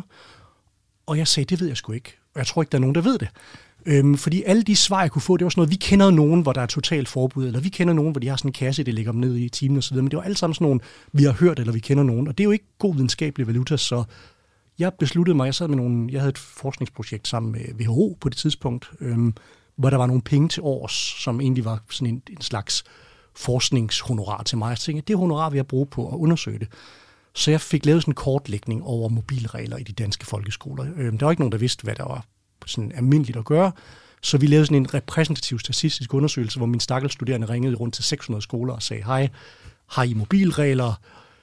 Og 1.06 1.18
jeg 1.18 1.28
sagde, 1.28 1.46
det 1.46 1.60
ved 1.60 1.68
jeg 1.68 1.76
sgu 1.76 1.92
ikke. 1.92 2.16
Og 2.34 2.38
jeg 2.38 2.46
tror 2.46 2.62
ikke, 2.62 2.70
der 2.70 2.78
er 2.78 2.80
nogen, 2.80 2.94
der 2.94 3.00
ved 3.00 3.18
det. 3.18 3.28
Øhm, 3.86 4.16
fordi 4.16 4.42
alle 4.42 4.62
de 4.62 4.76
svar, 4.76 5.00
jeg 5.00 5.10
kunne 5.10 5.22
få, 5.22 5.36
det 5.36 5.44
var 5.44 5.50
sådan 5.50 5.60
noget, 5.60 5.70
vi 5.70 5.76
kender 5.76 6.10
nogen, 6.10 6.40
hvor 6.40 6.52
der 6.52 6.60
er 6.60 6.66
totalt 6.66 7.08
forbud, 7.08 7.46
eller 7.46 7.60
vi 7.60 7.68
kender 7.68 7.94
nogen, 7.94 8.10
hvor 8.10 8.20
de 8.20 8.28
har 8.28 8.36
sådan 8.36 8.48
en 8.48 8.52
kasse, 8.52 8.84
det 8.84 8.94
ligger 8.94 9.12
dem 9.12 9.20
ned 9.20 9.36
i 9.36 9.48
timen 9.48 9.78
osv., 9.78 9.96
men 9.96 10.10
det 10.10 10.16
var 10.16 10.22
alt 10.22 10.38
sammen 10.38 10.54
sådan 10.54 10.64
nogle, 10.64 10.80
vi 11.12 11.24
har 11.24 11.32
hørt, 11.32 11.58
eller 11.58 11.72
vi 11.72 11.80
kender 11.80 12.04
nogen, 12.04 12.28
og 12.28 12.38
det 12.38 12.44
er 12.44 12.46
jo 12.46 12.50
ikke 12.50 12.64
god 12.78 12.94
videnskabelig 12.94 13.46
valuta, 13.46 13.76
så 13.76 14.04
jeg 14.78 14.92
besluttede 14.98 15.36
mig, 15.36 15.46
jeg 15.46 15.54
sad 15.54 15.68
med 15.68 15.76
nogle, 15.76 16.08
jeg 16.12 16.20
havde 16.20 16.30
et 16.30 16.38
forskningsprojekt 16.38 17.28
sammen 17.28 17.52
med 17.52 17.86
WHO 17.86 18.16
på 18.20 18.28
det 18.28 18.38
tidspunkt, 18.38 18.90
øhm, 19.00 19.34
hvor 19.76 19.90
der 19.90 19.96
var 19.96 20.06
nogle 20.06 20.22
penge 20.22 20.48
til 20.48 20.62
års, 20.62 21.22
som 21.22 21.40
egentlig 21.40 21.64
var 21.64 21.82
sådan 21.90 22.14
en, 22.14 22.22
en 22.30 22.40
slags 22.40 22.84
forskningshonorar 23.34 24.42
til 24.42 24.58
mig. 24.58 24.78
Så 24.78 24.84
tænkte, 24.84 25.04
det 25.08 25.18
honorar 25.18 25.50
vil 25.50 25.56
jeg 25.56 25.66
bruge 25.66 25.86
på 25.86 26.08
at 26.08 26.16
undersøge 26.16 26.58
det. 26.58 26.68
Så 27.34 27.50
jeg 27.50 27.60
fik 27.60 27.86
lavet 27.86 28.02
sådan 28.02 28.10
en 28.10 28.14
kortlægning 28.14 28.82
over 28.84 29.08
mobilregler 29.08 29.76
i 29.76 29.82
de 29.82 29.92
danske 29.92 30.26
folkeskoler. 30.26 30.86
Øhm, 30.96 31.18
der 31.18 31.26
var 31.26 31.30
ikke 31.30 31.40
nogen, 31.40 31.52
der 31.52 31.58
vidste, 31.58 31.84
hvad 31.84 31.94
der 31.94 32.04
var 32.04 32.26
sådan 32.66 32.92
almindeligt 32.94 33.38
at 33.38 33.44
gøre. 33.44 33.72
Så 34.22 34.38
vi 34.38 34.46
lavede 34.46 34.66
sådan 34.66 34.82
en 34.82 34.94
repræsentativ 34.94 35.58
statistisk 35.58 36.14
undersøgelse, 36.14 36.58
hvor 36.58 36.66
min 36.66 36.80
stakkels 36.80 37.12
studerende 37.12 37.48
ringede 37.48 37.76
rundt 37.76 37.94
til 37.94 38.04
600 38.04 38.42
skoler 38.42 38.74
og 38.74 38.82
sagde, 38.82 39.04
hej, 39.04 39.28
har 39.86 40.02
I 40.02 40.14
mobilregler? 40.14 41.00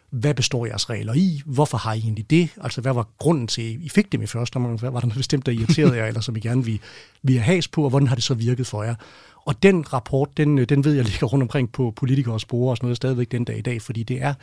Hvad 0.10 0.34
består 0.34 0.66
jeres 0.66 0.90
regler 0.90 1.14
i? 1.14 1.42
Hvorfor 1.46 1.78
har 1.78 1.94
I 1.94 2.00
egentlig 2.00 2.30
det? 2.30 2.50
Altså, 2.62 2.82
hvad 2.82 2.94
var 2.94 3.08
grunden 3.20 3.48
til, 3.48 3.62
at 3.62 3.82
I 3.82 3.90
fik 3.90 4.12
dem 4.12 4.22
i 4.22 4.26
første 4.26 4.56
omgang? 4.58 4.80
Hvad 4.80 4.92
var 4.92 5.00
der 5.00 5.08
noget 5.08 5.18
bestemt, 5.18 5.46
der 5.46 5.52
irriterede 5.52 5.98
jer, 5.98 6.06
eller 6.06 6.22
som 6.22 6.36
I 6.36 6.40
gerne 6.40 6.66
ville, 6.66 6.80
ville 7.24 7.42
have 7.42 7.56
has 7.56 7.68
på, 7.68 7.84
og 7.84 7.90
hvordan 7.90 8.08
har 8.08 8.16
det 8.16 8.24
så 8.24 8.34
virket 8.34 8.68
for 8.68 8.84
jer? 8.84 8.96
Og 9.46 9.64
den 9.64 9.94
rapport, 9.94 10.38
den, 10.38 10.58
øh, 10.58 10.70
den 10.70 10.84
ved 10.84 10.94
jeg 10.94 11.06
ligger 11.06 11.28
rundt 11.28 11.44
omkring 11.44 11.72
på 11.72 11.94
politikere 11.96 12.34
og 12.34 12.42
spore 12.42 12.72
og 12.72 12.78
sådan 12.78 12.86
noget 12.86 12.98
stadigvæk 12.98 13.32
den 13.32 13.44
dag 13.44 13.58
i 13.58 13.62
dag, 13.62 13.82
fordi 13.82 14.04
det 14.04 14.22
er 14.22 14.34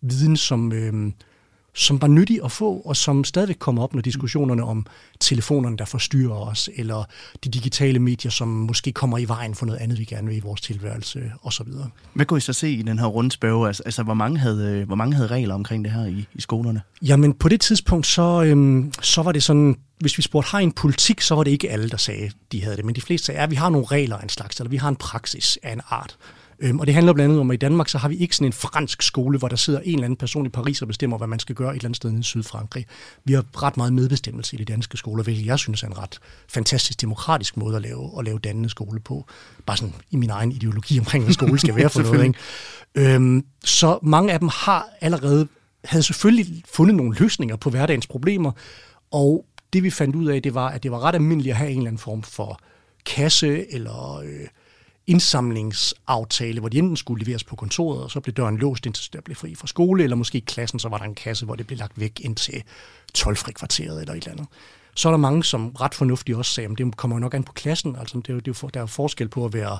viden, 0.00 0.36
som, 0.36 0.72
øh, 0.72 1.12
som 1.74 2.02
var 2.02 2.08
nyttig 2.08 2.40
at 2.44 2.52
få, 2.52 2.82
og 2.84 2.96
som 2.96 3.24
stadigvæk 3.24 3.56
kommer 3.58 3.82
op, 3.82 3.94
når 3.94 4.02
diskussionerne 4.02 4.64
om 4.64 4.86
telefonerne, 5.20 5.76
der 5.76 5.84
forstyrrer 5.84 6.36
os, 6.36 6.70
eller 6.76 7.04
de 7.44 7.48
digitale 7.48 7.98
medier, 7.98 8.30
som 8.30 8.48
måske 8.48 8.92
kommer 8.92 9.18
i 9.18 9.24
vejen 9.24 9.54
for 9.54 9.66
noget 9.66 9.78
andet, 9.78 9.98
vi 9.98 10.04
gerne 10.04 10.28
vil 10.28 10.36
i 10.36 10.40
vores 10.40 10.60
tilværelse, 10.60 11.32
osv. 11.42 11.66
Hvad 12.14 12.26
kunne 12.26 12.38
I 12.38 12.40
så 12.40 12.52
se 12.52 12.70
i 12.70 12.82
den 12.82 12.98
her 12.98 13.06
rundspørge? 13.06 13.66
Altså, 13.66 13.82
altså 13.82 14.02
hvor, 14.02 14.14
mange 14.14 14.38
havde, 14.38 14.68
øh, 14.68 14.86
hvor 14.86 14.96
mange 14.96 15.14
havde 15.16 15.28
regler 15.28 15.54
omkring 15.54 15.84
det 15.84 15.92
her 15.92 16.06
i, 16.06 16.26
i 16.34 16.40
skolerne? 16.40 16.82
Jamen, 17.02 17.34
på 17.34 17.48
det 17.48 17.60
tidspunkt, 17.60 18.06
så, 18.06 18.42
øhm, 18.42 18.92
så 19.02 19.22
var 19.22 19.32
det 19.32 19.42
sådan, 19.42 19.76
hvis 19.98 20.18
vi 20.18 20.22
spurgte, 20.22 20.50
har 20.50 20.58
I 20.58 20.62
en 20.62 20.72
politik, 20.72 21.20
så 21.20 21.34
var 21.34 21.44
det 21.44 21.50
ikke 21.50 21.70
alle, 21.70 21.90
der 21.90 21.96
sagde, 21.96 22.30
de 22.52 22.62
havde 22.62 22.76
det. 22.76 22.84
Men 22.84 22.94
de 22.94 23.00
fleste 23.00 23.26
sagde, 23.26 23.40
at 23.40 23.50
vi 23.50 23.56
har 23.56 23.68
nogle 23.68 23.86
regler 23.86 24.16
af 24.16 24.22
en 24.22 24.28
slags, 24.28 24.56
eller 24.56 24.70
vi 24.70 24.76
har 24.76 24.88
en 24.88 24.96
praksis 24.96 25.58
af 25.62 25.72
en 25.72 25.80
art. 25.90 26.16
Øhm, 26.58 26.80
og 26.80 26.86
det 26.86 26.94
handler 26.94 27.12
blandt 27.12 27.30
andet 27.30 27.40
om, 27.40 27.50
at 27.50 27.54
i 27.54 27.56
Danmark 27.56 27.88
så 27.88 27.98
har 27.98 28.08
vi 28.08 28.16
ikke 28.16 28.36
sådan 28.36 28.46
en 28.46 28.52
fransk 28.52 29.02
skole, 29.02 29.38
hvor 29.38 29.48
der 29.48 29.56
sidder 29.56 29.80
en 29.80 29.94
eller 29.94 30.04
anden 30.04 30.16
person 30.16 30.46
i 30.46 30.48
Paris 30.48 30.82
og 30.82 30.88
bestemmer, 30.88 31.18
hvad 31.18 31.28
man 31.28 31.38
skal 31.38 31.54
gøre 31.54 31.70
et 31.70 31.76
eller 31.76 31.88
andet 31.88 31.96
sted 31.96 32.18
i 32.18 32.22
Sydfrankrig. 32.22 32.86
Vi 33.24 33.32
har 33.32 33.62
ret 33.62 33.76
meget 33.76 33.92
medbestemmelse 33.92 34.56
i 34.56 34.58
de 34.58 34.64
danske 34.64 34.96
skoler, 34.96 35.22
hvilket 35.22 35.46
jeg 35.46 35.58
synes 35.58 35.82
er 35.82 35.86
en 35.86 35.98
ret 35.98 36.18
fantastisk 36.48 37.00
demokratisk 37.00 37.56
måde 37.56 37.76
at 37.76 37.82
lave, 37.82 38.10
at 38.18 38.24
lave 38.24 38.38
dannende 38.38 38.68
skole 38.68 39.00
på. 39.00 39.26
Bare 39.66 39.76
sådan 39.76 39.94
i 40.10 40.16
min 40.16 40.30
egen 40.30 40.52
ideologi 40.52 40.98
omkring, 40.98 41.24
hvad 41.24 41.34
skole 41.34 41.58
skal 41.58 41.76
være 41.76 41.90
for 41.90 42.02
noget. 42.02 42.24
Ikke? 42.24 43.14
Øhm, 43.14 43.44
så 43.64 43.98
mange 44.02 44.32
af 44.32 44.38
dem 44.38 44.48
har 44.52 44.88
allerede, 45.00 45.48
havde 45.84 46.02
selvfølgelig 46.02 46.62
fundet 46.74 46.96
nogle 46.96 47.16
løsninger 47.18 47.56
på 47.56 47.70
hverdagens 47.70 48.06
problemer, 48.06 48.52
og 49.10 49.46
det 49.72 49.82
vi 49.82 49.90
fandt 49.90 50.16
ud 50.16 50.26
af, 50.26 50.42
det 50.42 50.54
var, 50.54 50.68
at 50.68 50.82
det 50.82 50.90
var 50.90 51.00
ret 51.00 51.14
almindeligt 51.14 51.52
at 51.52 51.56
have 51.56 51.70
en 51.70 51.76
eller 51.76 51.88
anden 51.88 51.98
form 51.98 52.22
for 52.22 52.60
kasse 53.06 53.72
eller 53.72 54.16
øh, 54.24 54.48
indsamlingsaftale, 55.06 56.60
hvor 56.60 56.68
de 56.68 56.78
enten 56.78 56.96
skulle 56.96 57.24
leveres 57.24 57.44
på 57.44 57.56
kontoret, 57.56 58.02
og 58.02 58.10
så 58.10 58.20
blev 58.20 58.34
døren 58.34 58.56
låst, 58.56 58.86
indtil 58.86 59.12
der 59.12 59.20
blev 59.20 59.36
fri 59.36 59.54
fra 59.54 59.66
skole, 59.66 60.04
eller 60.04 60.16
måske 60.16 60.38
i 60.38 60.44
klassen, 60.46 60.78
så 60.78 60.88
var 60.88 60.98
der 60.98 61.04
en 61.04 61.14
kasse, 61.14 61.44
hvor 61.44 61.54
det 61.54 61.66
blev 61.66 61.78
lagt 61.78 62.00
væk 62.00 62.20
ind 62.20 62.36
til 62.36 62.62
12 63.14 63.36
kvarteret 63.36 64.00
eller 64.00 64.14
et 64.14 64.16
eller 64.16 64.32
andet. 64.32 64.46
Så 64.96 65.08
er 65.08 65.12
der 65.12 65.18
mange, 65.18 65.44
som 65.44 65.68
ret 65.70 65.94
fornuftigt 65.94 66.38
også 66.38 66.52
sagde, 66.52 66.70
at 66.72 66.78
det 66.78 66.96
kommer 66.96 67.16
jo 67.16 67.20
nok 67.20 67.34
an 67.34 67.44
på 67.44 67.52
klassen. 67.52 67.96
Altså, 67.96 68.18
det 68.18 68.28
er 68.28 68.34
jo, 68.34 68.40
det 68.40 68.48
er 68.48 68.60
jo, 68.62 68.68
der 68.74 68.82
er 68.82 68.86
forskel 68.86 69.28
på 69.28 69.44
at 69.44 69.52
være 69.52 69.78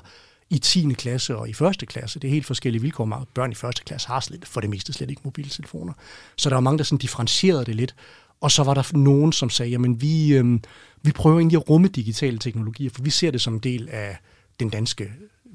i 0.49 0.57
10. 0.57 0.93
klasse 0.93 1.37
og 1.37 1.49
i 1.49 1.51
1. 1.51 1.87
klasse. 1.87 2.19
Det 2.19 2.27
er 2.27 2.31
helt 2.31 2.45
forskellige 2.45 2.81
vilkår. 2.81 3.27
Børn 3.33 3.51
i 3.51 3.67
1. 3.67 3.85
klasse 3.85 4.07
har 4.07 4.19
slet, 4.19 4.45
for 4.45 4.61
det 4.61 4.69
meste 4.69 4.93
slet 4.93 5.09
ikke 5.09 5.21
mobiltelefoner. 5.25 5.93
Så 6.35 6.49
der 6.49 6.55
var 6.55 6.61
mange, 6.61 6.77
der 6.77 6.83
sådan 6.83 6.97
differentierede 6.97 7.65
det 7.65 7.75
lidt. 7.75 7.95
Og 8.41 8.51
så 8.51 8.63
var 8.63 8.73
der 8.73 8.97
nogen, 8.97 9.31
som 9.31 9.49
sagde, 9.49 9.71
jamen 9.71 10.01
vi, 10.01 10.33
øh, 10.33 10.59
vi 11.01 11.11
prøver 11.11 11.39
egentlig 11.39 11.57
at 11.57 11.69
rumme 11.69 11.87
digitale 11.87 12.37
teknologier, 12.37 12.89
for 12.89 13.01
vi 13.01 13.09
ser 13.09 13.31
det 13.31 13.41
som 13.41 13.53
en 13.53 13.59
del 13.59 13.89
af 13.91 14.17
den 14.59 14.69
danske 14.69 15.11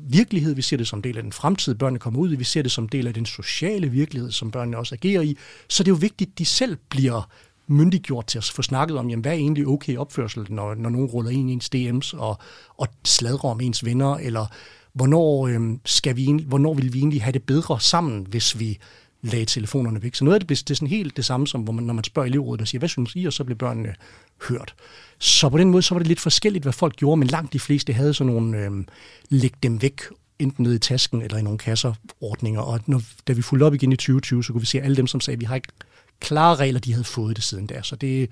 virkelighed, 0.09 0.55
vi 0.55 0.63
ser 0.63 0.77
det 0.77 0.89
som 0.89 1.03
del 1.03 1.17
af 1.17 1.23
den 1.23 1.33
fremtid, 1.33 1.75
børnene 1.75 1.99
kommer 1.99 2.21
ud 2.21 2.33
i, 2.33 2.37
vi 2.37 2.45
ser 2.45 2.63
det 2.63 2.73
som 2.73 2.89
del 2.89 3.07
af 3.07 3.15
den 3.15 3.27
sociale 3.27 3.89
virkelighed, 3.89 4.31
som 4.31 4.51
børnene 4.51 4.77
også 4.79 4.95
agerer 4.95 5.23
i. 5.23 5.37
Så 5.69 5.83
det 5.83 5.89
er 5.89 5.93
jo 5.93 5.99
vigtigt, 6.01 6.31
at 6.31 6.39
de 6.39 6.45
selv 6.45 6.77
bliver 6.89 7.31
myndiggjort 7.67 8.27
til 8.27 8.39
at 8.39 8.45
få 8.45 8.63
snakket 8.63 8.99
om, 8.99 9.11
jamen, 9.11 9.23
hvad 9.23 9.33
er 9.33 9.37
egentlig 9.37 9.67
okay 9.67 9.97
opførsel, 9.97 10.47
når, 10.49 10.75
når 10.75 10.91
nogen 10.91 11.07
ruller 11.07 11.31
ind 11.31 11.51
i 11.51 11.53
ens 11.53 11.71
DM's 11.75 12.19
og, 12.19 12.39
og 12.77 12.89
sladrer 13.05 13.51
om 13.51 13.61
ens 13.61 13.85
venner, 13.85 14.15
eller 14.15 14.47
hvornår, 14.93 15.47
øh, 15.47 15.61
skal 15.85 16.17
vi, 16.17 16.45
hvornår 16.47 16.75
vil 16.75 16.93
vi 16.93 16.99
egentlig 16.99 17.23
have 17.23 17.33
det 17.33 17.43
bedre 17.43 17.81
sammen, 17.81 18.27
hvis 18.31 18.59
vi 18.59 18.79
lagde 19.23 19.45
telefonerne 19.45 20.03
væk. 20.03 20.15
Så 20.15 20.25
noget 20.25 20.35
af 20.35 20.41
det, 20.41 20.49
det 20.49 20.71
er 20.71 20.75
sådan 20.75 20.89
helt 20.89 21.17
det 21.17 21.25
samme, 21.25 21.47
som 21.47 21.61
hvor 21.61 21.73
man, 21.73 21.85
når 21.85 21.95
man 21.95 22.05
spørger 22.05 22.29
elevrådet 22.29 22.61
og 22.61 22.69
siger, 22.69 22.79
hvad 22.79 22.89
synes 22.89 23.13
I, 23.17 23.25
og 23.25 23.33
så 23.33 23.45
bliver 23.45 23.59
børnene 23.59 23.95
hørt. 24.49 24.75
Så 25.19 25.49
på 25.49 25.59
den 25.59 25.71
måde, 25.71 25.83
så 25.83 25.95
var 25.95 25.99
det 25.99 26.07
lidt 26.07 26.21
forskelligt, 26.21 26.65
hvad 26.65 26.73
folk 26.73 26.97
gjorde, 26.97 27.17
men 27.17 27.29
langt 27.29 27.53
de 27.53 27.61
fleste 27.61 27.93
havde 27.93 28.15
sådan 28.15 28.33
nogle 28.33 28.59
øh, 28.59 28.71
læg 29.29 29.53
dem 29.63 29.83
væk, 29.83 30.01
enten 30.39 30.63
nede 30.63 30.77
i 30.77 30.79
tasken 30.79 31.23
eller 31.23 31.39
i 31.39 31.43
nogle 31.43 31.59
kasser 31.59 31.95
ordninger. 32.21 32.61
Og 32.61 32.81
når, 32.87 33.03
da 33.29 33.33
vi 33.33 33.43
fulgte 33.43 33.65
op 33.65 33.75
igen 33.75 33.93
i 33.93 33.97
2020, 33.97 34.45
så 34.45 34.53
kunne 34.53 34.61
vi 34.63 34.67
se 34.67 34.81
alle 34.81 34.97
dem, 34.97 35.07
som 35.07 35.21
sagde, 35.21 35.37
at 35.37 35.41
vi 35.41 35.45
har 35.45 35.55
ikke 35.55 35.69
klare 36.21 36.57
regler, 36.57 36.81
de 36.81 36.93
havde 36.93 37.05
fået 37.05 37.37
det 37.37 37.45
siden 37.45 37.67
der. 37.67 37.83
Så 37.83 37.97
det, 37.97 38.31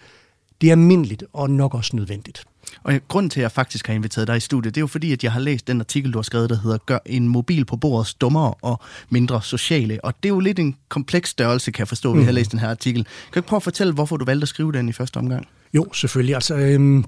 det 0.60 0.66
er 0.66 0.72
almindeligt 0.72 1.24
og 1.32 1.50
nok 1.50 1.74
også 1.74 1.96
nødvendigt. 1.96 2.44
Og 2.82 3.00
grunden 3.08 3.30
til, 3.30 3.40
at 3.40 3.42
jeg 3.42 3.52
faktisk 3.52 3.86
har 3.86 3.94
inviteret 3.94 4.26
dig 4.26 4.36
i 4.36 4.40
studiet, 4.40 4.74
det 4.74 4.80
er 4.80 4.82
jo 4.82 4.86
fordi, 4.86 5.12
at 5.12 5.24
jeg 5.24 5.32
har 5.32 5.40
læst 5.40 5.66
den 5.66 5.80
artikel, 5.80 6.12
du 6.12 6.18
har 6.18 6.22
skrevet, 6.22 6.50
der 6.50 6.60
hedder 6.60 6.78
Gør 6.86 6.98
en 7.06 7.28
mobil 7.28 7.64
på 7.64 7.76
bordet 7.76 8.16
dummere 8.20 8.54
og 8.62 8.80
mindre 9.10 9.42
sociale. 9.42 10.04
Og 10.04 10.14
det 10.22 10.28
er 10.28 10.34
jo 10.34 10.40
lidt 10.40 10.58
en 10.58 10.76
kompleks 10.88 11.30
størrelse, 11.30 11.70
kan 11.70 11.80
jeg 11.80 11.88
forstå, 11.88 12.14
mm. 12.14 12.20
vi 12.20 12.24
har 12.24 12.32
læst 12.32 12.50
den 12.50 12.58
her 12.58 12.70
artikel. 12.70 13.06
Kan 13.32 13.42
du 13.42 13.48
prøve 13.48 13.58
at 13.58 13.62
fortælle, 13.62 13.92
hvorfor 13.92 14.16
du 14.16 14.24
valgte 14.24 14.44
at 14.44 14.48
skrive 14.48 14.72
den 14.72 14.88
i 14.88 14.92
første 14.92 15.16
omgang? 15.16 15.48
Jo, 15.74 15.92
selvfølgelig. 15.92 16.34
Altså, 16.34 16.56
øhm, 16.56 17.04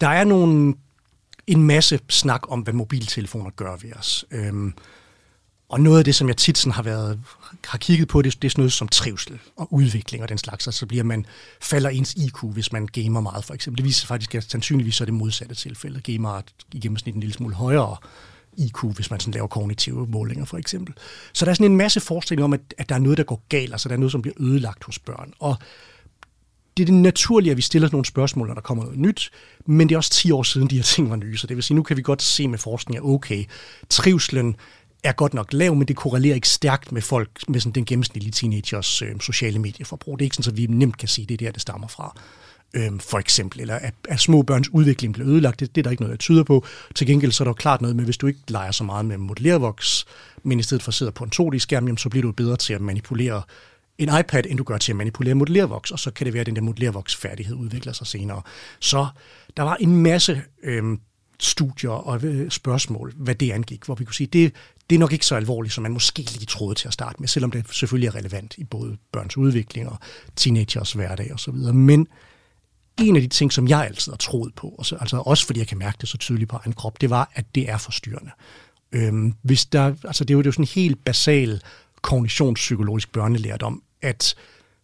der 0.00 0.08
er 0.08 0.24
nogle, 0.24 0.74
en 1.46 1.62
masse 1.62 2.00
snak 2.08 2.52
om, 2.52 2.60
hvad 2.60 2.74
mobiltelefoner 2.74 3.50
gør 3.50 3.76
ved 3.82 3.92
os. 3.98 4.24
Øhm, 4.30 4.74
og 5.68 5.80
noget 5.80 5.98
af 5.98 6.04
det, 6.04 6.14
som 6.14 6.28
jeg 6.28 6.36
tit 6.36 6.58
sådan 6.58 6.72
har, 6.72 6.82
været, 6.82 7.20
har 7.64 7.78
kigget 7.78 8.08
på, 8.08 8.22
det, 8.22 8.42
det 8.42 8.48
er 8.48 8.50
sådan 8.50 8.62
noget 8.62 8.72
som 8.72 8.88
trivsel 8.88 9.38
og 9.56 9.72
udvikling 9.72 10.22
og 10.22 10.28
den 10.28 10.38
slags. 10.38 10.66
Altså 10.66 10.78
så 10.78 10.86
bliver 10.86 11.04
man, 11.04 11.26
falder 11.62 11.90
ens 11.90 12.14
IQ, 12.14 12.42
hvis 12.42 12.72
man 12.72 12.86
gamer 12.86 13.20
meget, 13.20 13.44
for 13.44 13.54
eksempel. 13.54 13.78
Det 13.78 13.84
viser 13.84 14.06
faktisk, 14.06 14.34
at 14.34 14.50
sandsynligvis 14.50 15.00
er 15.00 15.04
det 15.04 15.14
modsatte 15.14 15.54
tilfælde. 15.54 16.00
Gamer 16.00 16.36
er 16.36 16.42
i 16.72 16.80
gennemsnit 16.80 17.14
en 17.14 17.20
lille 17.20 17.34
smule 17.34 17.54
højere 17.54 17.96
IQ, 18.56 18.84
hvis 18.94 19.10
man 19.10 19.20
sådan 19.20 19.34
laver 19.34 19.46
kognitive 19.46 20.06
målinger, 20.06 20.44
for 20.44 20.58
eksempel. 20.58 20.94
Så 21.32 21.44
der 21.44 21.50
er 21.50 21.54
sådan 21.54 21.70
en 21.70 21.76
masse 21.76 22.00
forestilling 22.00 22.44
om, 22.44 22.52
at, 22.52 22.60
at 22.78 22.88
der 22.88 22.94
er 22.94 22.98
noget, 22.98 23.18
der 23.18 23.24
går 23.24 23.42
galt, 23.48 23.72
altså 23.72 23.88
der 23.88 23.94
er 23.94 23.98
noget, 23.98 24.12
som 24.12 24.22
bliver 24.22 24.34
ødelagt 24.40 24.84
hos 24.84 24.98
børn. 24.98 25.32
Og 25.38 25.56
det 26.76 26.82
er 26.82 26.86
det 26.86 26.94
naturlige, 26.94 27.50
at 27.50 27.56
vi 27.56 27.62
stiller 27.62 27.88
nogle 27.92 28.04
spørgsmål, 28.04 28.46
når 28.46 28.54
der 28.54 28.60
kommer 28.60 28.84
noget 28.84 28.98
nyt, 28.98 29.30
men 29.66 29.88
det 29.88 29.94
er 29.94 29.96
også 29.96 30.10
10 30.10 30.30
år 30.30 30.42
siden, 30.42 30.70
de 30.70 30.76
her 30.76 30.82
ting 30.82 31.10
var 31.10 31.16
nye, 31.16 31.36
så 31.36 31.46
det 31.46 31.56
vil 31.56 31.64
sige, 31.64 31.74
nu 31.74 31.82
kan 31.82 31.96
vi 31.96 32.02
godt 32.02 32.22
se 32.22 32.48
med 32.48 32.58
forskning, 32.58 32.96
at 32.96 33.02
okay, 33.04 33.44
trivslen 33.88 34.56
er 35.06 35.12
godt 35.12 35.34
nok 35.34 35.52
lav, 35.52 35.74
men 35.74 35.88
det 35.88 35.96
korrelerer 35.96 36.34
ikke 36.34 36.48
stærkt 36.48 36.92
med 36.92 37.02
folk, 37.02 37.30
med 37.48 37.60
sådan 37.60 37.72
den 37.72 37.84
gennemsnitlige 37.84 38.32
teenagers 38.32 39.02
øh, 39.02 39.20
sociale 39.20 39.58
medieforbrug. 39.58 40.18
Det 40.18 40.22
er 40.22 40.26
ikke 40.26 40.36
sådan, 40.36 40.52
at 40.52 40.56
vi 40.56 40.66
nemt 40.66 40.98
kan 40.98 41.08
sige, 41.08 41.26
det 41.26 41.34
er 41.34 41.46
der, 41.46 41.52
det 41.52 41.62
stammer 41.62 41.88
fra. 41.88 42.20
Øhm, 42.74 42.98
for 42.98 43.18
eksempel, 43.18 43.60
eller 43.60 43.74
at, 43.74 43.94
at 44.08 44.20
små 44.20 44.42
børns 44.42 44.68
udvikling 44.68 45.14
bliver 45.14 45.28
ødelagt, 45.28 45.60
det, 45.60 45.74
det 45.74 45.80
er 45.80 45.82
der 45.82 45.90
ikke 45.90 46.02
noget, 46.02 46.12
der 46.12 46.18
tyder 46.18 46.44
på. 46.44 46.64
Til 46.94 47.06
gengæld 47.06 47.32
så 47.32 47.44
er 47.44 47.48
der 47.48 47.52
klart 47.52 47.80
noget 47.80 47.96
med, 47.96 48.04
hvis 48.04 48.16
du 48.16 48.26
ikke 48.26 48.40
leger 48.48 48.70
så 48.70 48.84
meget 48.84 49.04
med 49.04 49.16
modellervoks, 49.16 50.06
men 50.42 50.60
i 50.60 50.62
stedet 50.62 50.82
for 50.82 50.90
sidder 50.90 51.12
på 51.12 51.24
en 51.24 51.30
2D-skærm, 51.34 51.84
jamen, 51.84 51.98
så 51.98 52.08
bliver 52.08 52.22
du 52.22 52.32
bedre 52.32 52.56
til 52.56 52.74
at 52.74 52.80
manipulere 52.80 53.42
en 53.98 54.08
iPad, 54.20 54.42
end 54.48 54.58
du 54.58 54.64
gør 54.64 54.78
til 54.78 54.92
at 54.92 54.96
manipulere 54.96 55.34
modellervoks, 55.34 55.90
og 55.90 55.98
så 55.98 56.10
kan 56.10 56.24
det 56.24 56.34
være, 56.34 56.40
at 56.40 56.46
den 56.46 56.56
der 56.56 56.62
modellervoks-færdighed 56.62 57.54
udvikler 57.54 57.92
sig 57.92 58.06
senere. 58.06 58.42
Så 58.80 59.06
der 59.56 59.62
var 59.62 59.76
en 59.80 59.96
masse 59.96 60.42
øhm, 60.62 61.00
studier 61.40 61.90
og 61.90 62.24
øh, 62.24 62.50
spørgsmål, 62.50 63.12
hvad 63.16 63.34
det 63.34 63.50
angik, 63.50 63.84
hvor 63.84 63.94
vi 63.94 64.04
kunne 64.04 64.14
sige, 64.14 64.26
det, 64.26 64.52
det 64.90 64.96
er 64.96 65.00
nok 65.00 65.12
ikke 65.12 65.26
så 65.26 65.34
alvorligt, 65.34 65.74
som 65.74 65.82
man 65.82 65.92
måske 65.92 66.22
lige 66.22 66.46
troede 66.46 66.74
til 66.74 66.88
at 66.88 66.94
starte 66.94 67.16
med, 67.18 67.28
selvom 67.28 67.50
det 67.50 67.64
selvfølgelig 67.70 68.06
er 68.08 68.14
relevant 68.14 68.54
i 68.58 68.64
både 68.64 68.96
børns 69.12 69.36
udvikling 69.36 69.88
og 69.88 69.98
teenagers 70.36 70.92
hverdag 70.92 71.34
osv. 71.34 71.54
Men 71.74 72.08
en 73.00 73.16
af 73.16 73.22
de 73.22 73.28
ting, 73.28 73.52
som 73.52 73.68
jeg 73.68 73.84
altid 73.84 74.12
har 74.12 74.16
troet 74.16 74.54
på, 74.54 74.68
og 74.78 74.86
så, 74.86 74.96
altså 74.96 75.16
også 75.16 75.46
fordi 75.46 75.58
jeg 75.58 75.66
kan 75.66 75.78
mærke 75.78 75.98
det 76.00 76.08
så 76.08 76.18
tydeligt 76.18 76.50
på 76.50 76.56
egen 76.56 76.72
krop, 76.72 77.00
det 77.00 77.10
var, 77.10 77.30
at 77.34 77.44
det 77.54 77.70
er 77.70 77.78
forstyrrende. 77.78 78.30
Øhm, 78.92 79.34
hvis 79.42 79.66
der, 79.66 79.94
altså 80.04 80.24
det 80.24 80.30
er 80.30 80.34
jo, 80.34 80.40
det 80.40 80.46
er 80.46 80.48
jo 80.48 80.52
sådan 80.52 80.62
en 80.62 80.82
helt 80.82 81.04
basal 81.04 81.62
kognitionspsykologisk 82.02 83.12
børnelærdom, 83.12 83.82
at 84.02 84.34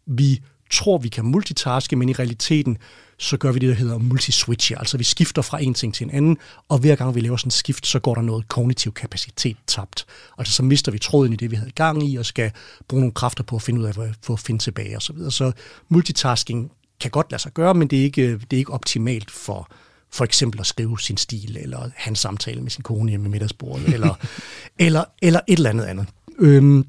vi 0.07 0.41
tror, 0.71 0.99
vi 0.99 1.09
kan 1.09 1.25
multitaske, 1.25 1.97
men 1.97 2.09
i 2.09 2.13
realiteten 2.13 2.79
så 3.23 3.37
gør 3.37 3.53
vi 3.53 3.59
det, 3.59 3.69
der 3.69 3.75
hedder 3.75 3.99
multiswitch. 3.99 4.73
Altså 4.77 4.99
vi 4.99 5.05
skifter 5.05 5.43
fra 5.43 5.63
en 5.63 5.75
ting 5.75 5.95
til 5.95 6.05
en 6.05 6.11
anden, 6.11 6.39
og 6.69 6.79
hver 6.79 6.97
gang 6.97 7.15
vi 7.15 7.21
laver 7.21 7.37
sådan 7.37 7.47
en 7.47 7.51
skift, 7.51 7.87
så 7.87 7.99
går 7.99 8.15
der 8.15 8.23
noget 8.23 8.49
kognitiv 8.49 8.93
kapacitet 8.93 9.57
tabt. 9.67 10.07
Altså 10.39 10.53
så 10.53 10.63
mister 10.63 10.93
vi 10.93 10.99
tråden 10.99 11.33
i 11.33 11.37
det, 11.37 11.51
vi 11.51 11.57
havde 11.57 11.71
gang 11.71 12.11
i, 12.11 12.17
og 12.17 12.27
skal 12.27 12.51
bruge 12.89 13.01
nogle 13.01 13.13
kræfter 13.15 13.45
på 13.45 13.57
at 13.57 13.63
finde 13.63 13.81
ud 13.81 13.87
af, 13.87 13.95
for 14.23 14.33
at 14.33 14.41
finde 14.41 14.63
tilbage 14.63 14.97
osv. 14.97 15.01
Så, 15.01 15.13
videre. 15.13 15.33
så 15.33 15.53
multitasking 15.89 16.73
kan 17.01 17.11
godt 17.11 17.31
lade 17.31 17.43
sig 17.43 17.53
gøre, 17.53 17.75
men 17.75 17.89
det 17.89 17.99
er 17.99 18.03
ikke, 18.03 18.33
det 18.33 18.53
er 18.53 18.59
ikke 18.59 18.73
optimalt 18.73 19.31
for, 19.31 19.69
for 20.13 20.25
eksempel 20.25 20.61
at 20.61 20.67
skrive 20.67 21.01
sin 21.01 21.17
stil, 21.17 21.57
eller 21.61 21.91
have 21.95 22.11
en 22.11 22.17
samtale 22.17 22.61
med 22.61 22.71
sin 22.71 22.83
kone 22.83 23.11
hjemme 23.11 23.27
i 23.27 23.31
middagsbordet, 23.31 23.95
eller, 23.95 24.15
eller, 24.87 25.05
eller 25.23 25.41
et 25.49 25.57
eller 25.57 25.71
andet 25.71 25.85
andet. 25.85 26.07
Øhm, 26.39 26.87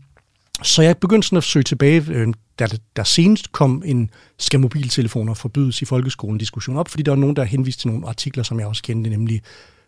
så 0.62 0.82
jeg 0.82 0.98
begyndte 0.98 1.28
sådan 1.28 1.38
at 1.38 1.44
søge 1.44 1.64
tilbage, 1.64 2.06
øh, 2.08 2.34
da 2.60 2.68
der 2.96 3.04
senest 3.04 3.52
kom 3.52 3.84
en 3.86 4.10
skal 4.40 4.60
mobiltelefoner 4.60 5.34
forbydes 5.34 5.82
i 5.82 5.86
folkeskolen 5.86 6.38
diskussion 6.38 6.78
op, 6.78 6.90
fordi 6.90 7.04
der 7.04 7.12
var 7.12 7.20
nogen, 7.20 7.36
der 7.36 7.44
henviste 7.44 7.82
til 7.82 7.88
nogle 7.88 8.08
artikler, 8.08 8.44
som 8.44 8.60
jeg 8.60 8.68
også 8.68 8.84
kendte, 8.84 9.10
nemlig 9.10 9.42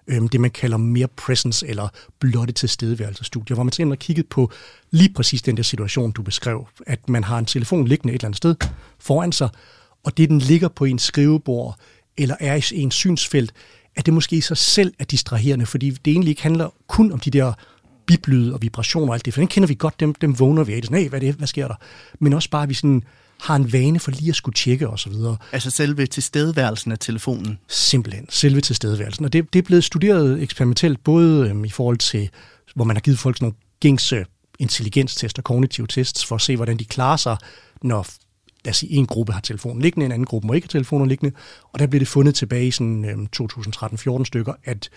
øh, 0.07 0.21
det, 0.31 0.41
man 0.41 0.51
kalder 0.51 0.77
mere 0.77 1.07
presence 1.07 1.67
eller 1.67 1.87
blotte 2.19 2.53
tilstedeværelsestudier, 2.53 3.55
hvor 3.55 3.63
man 3.63 3.71
simpelthen 3.71 3.91
har 3.91 4.05
kigget 4.05 4.27
på 4.27 4.51
lige 4.91 5.13
præcis 5.13 5.41
den 5.41 5.57
der 5.57 5.63
situation, 5.63 6.11
du 6.11 6.21
beskrev, 6.21 6.67
at 6.87 7.09
man 7.09 7.23
har 7.23 7.37
en 7.37 7.45
telefon 7.45 7.87
liggende 7.87 8.13
et 8.13 8.19
eller 8.19 8.27
andet 8.27 8.37
sted 8.37 8.55
foran 8.99 9.31
sig, 9.31 9.49
og 10.03 10.17
det, 10.17 10.29
den 10.29 10.39
ligger 10.39 10.67
på 10.67 10.85
en 10.85 10.99
skrivebord 10.99 11.79
eller 12.17 12.35
er 12.39 12.55
i 12.55 12.81
ens 12.81 12.95
synsfelt, 12.95 13.53
at 13.95 14.05
det 14.05 14.13
måske 14.13 14.35
i 14.35 14.41
sig 14.41 14.57
selv 14.57 14.93
er 14.99 15.05
distraherende, 15.05 15.65
fordi 15.65 15.89
det 15.89 16.11
egentlig 16.11 16.29
ikke 16.29 16.43
handler 16.43 16.69
kun 16.87 17.11
om 17.11 17.19
de 17.19 17.31
der 17.31 17.53
biblyde 18.07 18.53
og 18.53 18.61
vibrationer 18.61 19.07
og 19.07 19.13
alt 19.13 19.25
det, 19.25 19.33
for 19.33 19.41
den 19.41 19.47
kender 19.47 19.67
vi 19.67 19.75
godt, 19.75 19.99
dem, 19.99 20.13
dem 20.13 20.39
vågner 20.39 20.63
vi 20.63 20.73
af. 20.73 20.81
Det 20.81 20.83
er 20.83 20.87
sådan, 20.87 21.01
hey, 21.01 21.09
hvad, 21.09 21.21
er 21.21 21.25
det, 21.25 21.35
hvad 21.35 21.47
sker 21.47 21.67
der? 21.67 21.75
Men 22.19 22.33
også 22.33 22.49
bare, 22.49 22.63
at 22.63 22.69
vi 22.69 22.73
sådan 22.73 23.03
har 23.41 23.55
en 23.55 23.73
vane 23.73 23.99
for 23.99 24.11
lige 24.11 24.29
at 24.29 24.35
skulle 24.35 24.55
tjekke 24.55 24.89
osv. 24.89 25.13
Altså 25.51 25.69
selve 25.69 26.05
tilstedeværelsen 26.05 26.91
af 26.91 26.99
telefonen? 26.99 27.59
Simpelthen, 27.67 28.25
selve 28.29 28.61
tilstedeværelsen. 28.61 29.25
Og 29.25 29.33
det, 29.33 29.53
det 29.53 29.59
er 29.59 29.63
blevet 29.63 29.83
studeret 29.83 30.41
eksperimentelt, 30.41 31.03
både 31.03 31.49
øhm, 31.49 31.65
i 31.65 31.69
forhold 31.69 31.97
til, 31.97 32.29
hvor 32.75 32.85
man 32.85 32.95
har 32.95 33.01
givet 33.01 33.19
folk 33.19 33.37
sådan 33.37 33.45
nogle 33.45 33.57
gængse 33.79 34.25
intelligenstester, 34.59 35.41
kognitive 35.41 35.87
tests, 35.87 36.25
for 36.25 36.35
at 36.35 36.41
se, 36.41 36.55
hvordan 36.55 36.77
de 36.77 36.85
klarer 36.85 37.17
sig, 37.17 37.37
når 37.81 38.07
lad 38.65 38.71
os 38.71 38.77
sige, 38.77 38.91
en 38.91 39.05
gruppe 39.05 39.33
har 39.33 39.41
telefonen 39.41 39.81
liggende, 39.81 40.05
en 40.05 40.11
anden 40.11 40.25
gruppe 40.25 40.47
må 40.47 40.53
ikke 40.53 40.65
have 40.65 40.79
telefonen 40.79 41.07
liggende, 41.07 41.35
og 41.73 41.79
der 41.79 41.87
blev 41.87 41.99
det 41.99 42.07
fundet 42.07 42.35
tilbage 42.35 42.67
i 42.67 42.71
sådan, 42.71 43.05
øhm, 43.05 43.27
2013-14 43.41 44.25
stykker, 44.25 44.53
at 44.63 44.89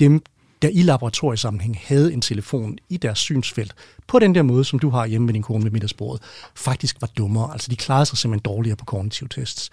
dem, 0.00 0.22
der 0.62 0.68
i 0.68 0.82
laboratoriesammenhæng 0.82 1.78
havde 1.84 2.12
en 2.12 2.20
telefon 2.20 2.78
i 2.88 2.96
deres 2.96 3.18
synsfelt, 3.18 3.74
på 4.06 4.18
den 4.18 4.34
der 4.34 4.42
måde, 4.42 4.64
som 4.64 4.78
du 4.78 4.90
har 4.90 5.06
hjemme 5.06 5.24
med 5.24 5.34
din 5.34 5.42
kone 5.42 5.64
ved 5.64 5.70
middagsbordet, 5.70 6.22
faktisk 6.54 6.96
var 7.00 7.08
dummere. 7.18 7.52
Altså 7.52 7.70
de 7.70 7.76
klarede 7.76 8.06
sig 8.06 8.18
simpelthen 8.18 8.42
dårligere 8.54 8.76
på 8.76 8.84
kognitive 8.84 9.28
tests. 9.28 9.70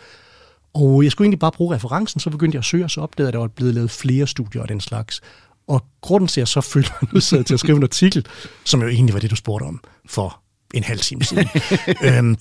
Og 0.74 1.04
jeg 1.04 1.12
skulle 1.12 1.26
egentlig 1.26 1.40
bare 1.40 1.52
bruge 1.52 1.76
referencen, 1.76 2.20
så 2.20 2.30
begyndte 2.30 2.56
jeg 2.56 2.60
at 2.60 2.66
søge, 2.66 2.84
og 2.84 2.92
så 2.92 3.02
opdagede 3.02 3.28
at 3.28 3.34
der 3.34 3.40
var 3.40 3.48
blevet 3.48 3.74
lavet 3.74 3.92
flere 3.92 4.28
studier 4.28 4.62
af 4.62 4.68
den 4.68 4.82
slags. 4.82 5.22
Og 5.68 5.86
grunden 6.02 6.28
til, 6.28 6.40
at 6.40 6.42
jeg 6.42 6.48
så 6.48 6.62
følte 6.62 6.92
mig 7.02 7.14
nødsaget 7.14 7.46
til 7.46 7.54
at 7.54 7.60
skrive 7.60 7.78
en 7.78 7.84
artikel, 7.84 8.26
som 8.64 8.82
jo 8.82 8.88
egentlig 8.88 9.14
var 9.14 9.20
det, 9.20 9.32
du 9.32 9.36
spurgte 9.36 9.64
om 9.64 9.84
for 10.06 10.40
en 10.74 10.84
halv 10.84 11.00
time 11.00 11.24
siden, 11.24 11.48
øhm, 12.08 12.38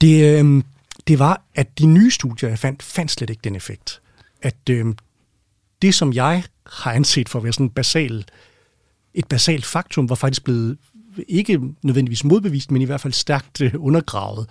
det, 0.00 0.38
øhm, 0.38 0.64
det 1.06 1.18
var, 1.18 1.42
at 1.54 1.78
de 1.78 1.86
nye 1.86 2.10
studier, 2.10 2.48
jeg 2.48 2.58
fandt, 2.58 2.82
fandt 2.82 3.10
slet 3.10 3.30
ikke 3.30 3.40
den 3.44 3.56
effekt. 3.56 4.00
At 4.42 4.56
øhm, 4.70 4.96
det, 5.82 5.94
som 5.94 6.12
jeg 6.12 6.44
har 6.66 6.92
anset 6.92 7.28
for 7.28 7.38
at 7.38 7.42
være 7.42 7.52
sådan 7.52 7.70
basal, 7.70 8.24
et 9.14 9.26
basalt 9.28 9.66
faktum, 9.66 10.08
var 10.08 10.14
faktisk 10.14 10.44
blevet 10.44 10.78
ikke 11.28 11.60
nødvendigvis 11.82 12.24
modbevist, 12.24 12.70
men 12.70 12.82
i 12.82 12.84
hvert 12.84 13.00
fald 13.00 13.12
stærkt 13.12 13.60
øh, 13.60 13.74
undergravet 13.78 14.46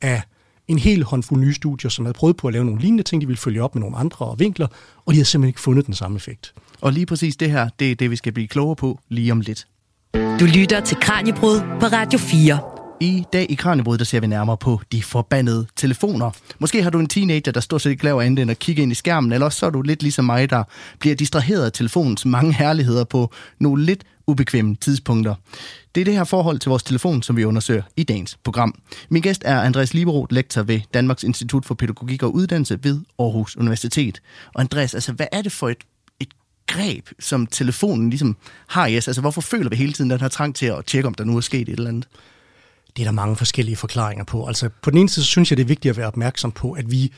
af 0.00 0.22
en 0.68 0.78
hel 0.78 1.04
håndfuld 1.04 1.40
nye 1.40 1.54
studier, 1.54 1.88
som 1.88 2.04
havde 2.04 2.14
prøvet 2.14 2.36
på 2.36 2.48
at 2.48 2.52
lave 2.52 2.64
nogle 2.64 2.80
lignende 2.80 3.02
ting, 3.02 3.22
de 3.22 3.26
ville 3.26 3.38
følge 3.38 3.62
op 3.62 3.74
med 3.74 3.80
nogle 3.80 3.96
andre 3.96 4.34
vinkler, 4.38 4.66
og 5.06 5.12
de 5.12 5.16
havde 5.16 5.24
simpelthen 5.24 5.48
ikke 5.48 5.60
fundet 5.60 5.86
den 5.86 5.94
samme 5.94 6.16
effekt. 6.16 6.54
Og 6.80 6.92
lige 6.92 7.06
præcis 7.06 7.36
det 7.36 7.50
her, 7.50 7.68
det 7.78 7.90
er 7.90 7.94
det, 7.94 8.10
vi 8.10 8.16
skal 8.16 8.32
blive 8.32 8.48
klogere 8.48 8.76
på 8.76 9.00
lige 9.08 9.32
om 9.32 9.40
lidt. 9.40 9.66
Du 10.14 10.44
lytter 10.54 10.80
til 10.80 10.96
Kranjebrud 11.00 11.60
på 11.80 11.86
Radio 11.86 12.18
4. 12.18 12.79
I 13.02 13.24
dag 13.32 13.46
i 13.50 13.54
Kranjebrud, 13.54 13.98
der 13.98 14.04
ser 14.04 14.20
vi 14.20 14.26
nærmere 14.26 14.56
på 14.56 14.80
de 14.92 15.02
forbandede 15.02 15.66
telefoner. 15.76 16.30
Måske 16.58 16.82
har 16.82 16.90
du 16.90 16.98
en 16.98 17.06
teenager, 17.06 17.52
der 17.52 17.60
stort 17.60 17.82
set 17.82 17.90
ikke 17.90 18.04
laver 18.04 18.22
andet 18.22 18.42
end 18.42 18.50
at 18.50 18.58
kigge 18.58 18.82
ind 18.82 18.92
i 18.92 18.94
skærmen, 18.94 19.32
eller 19.32 19.46
også 19.46 19.58
så 19.58 19.66
er 19.66 19.70
du 19.70 19.82
lidt 19.82 20.02
ligesom 20.02 20.24
mig, 20.24 20.50
der 20.50 20.64
bliver 20.98 21.16
distraheret 21.16 21.64
af 21.64 21.72
telefonens 21.72 22.24
mange 22.24 22.52
herligheder 22.52 23.04
på 23.04 23.32
nogle 23.58 23.84
lidt 23.84 24.04
ubekvemme 24.26 24.76
tidspunkter. 24.76 25.34
Det 25.94 26.00
er 26.00 26.04
det 26.04 26.14
her 26.14 26.24
forhold 26.24 26.58
til 26.58 26.68
vores 26.68 26.82
telefon, 26.82 27.22
som 27.22 27.36
vi 27.36 27.44
undersøger 27.44 27.82
i 27.96 28.02
dagens 28.02 28.38
program. 28.44 28.74
Min 29.08 29.22
gæst 29.22 29.42
er 29.44 29.60
Andreas 29.60 29.94
Liberoth, 29.94 30.32
lektor 30.32 30.62
ved 30.62 30.80
Danmarks 30.94 31.22
Institut 31.22 31.66
for 31.66 31.74
Pædagogik 31.74 32.22
og 32.22 32.34
Uddannelse 32.34 32.78
ved 32.82 33.00
Aarhus 33.18 33.56
Universitet. 33.56 34.22
Og 34.54 34.60
Andreas, 34.60 34.94
altså, 34.94 35.12
hvad 35.12 35.26
er 35.32 35.42
det 35.42 35.52
for 35.52 35.68
et 35.68 35.78
greb, 36.66 37.08
som 37.20 37.46
telefonen 37.46 38.10
ligesom 38.10 38.36
har 38.66 38.86
i 38.86 38.98
os? 38.98 39.08
Altså, 39.08 39.20
hvorfor 39.20 39.40
føler 39.40 39.70
vi 39.70 39.76
hele 39.76 39.92
tiden 39.92 40.10
den 40.10 40.20
her 40.20 40.28
trang 40.28 40.54
til 40.54 40.66
at 40.66 40.84
tjekke, 40.86 41.06
om 41.06 41.14
der 41.14 41.24
nu 41.24 41.36
er 41.36 41.40
sket 41.40 41.68
et 41.68 41.68
eller 41.68 41.88
andet? 41.88 42.08
Det 42.96 43.02
er 43.02 43.06
der 43.06 43.12
mange 43.12 43.36
forskellige 43.36 43.76
forklaringer 43.76 44.24
på. 44.24 44.46
Altså, 44.46 44.68
på 44.82 44.90
den 44.90 44.98
ene 44.98 45.08
side, 45.08 45.24
så 45.24 45.30
synes 45.30 45.50
jeg, 45.50 45.56
det 45.56 45.62
er 45.62 45.68
vigtigt 45.68 45.90
at 45.90 45.96
være 45.96 46.06
opmærksom 46.06 46.52
på, 46.52 46.72
at 46.72 46.90
vi, 46.90 47.12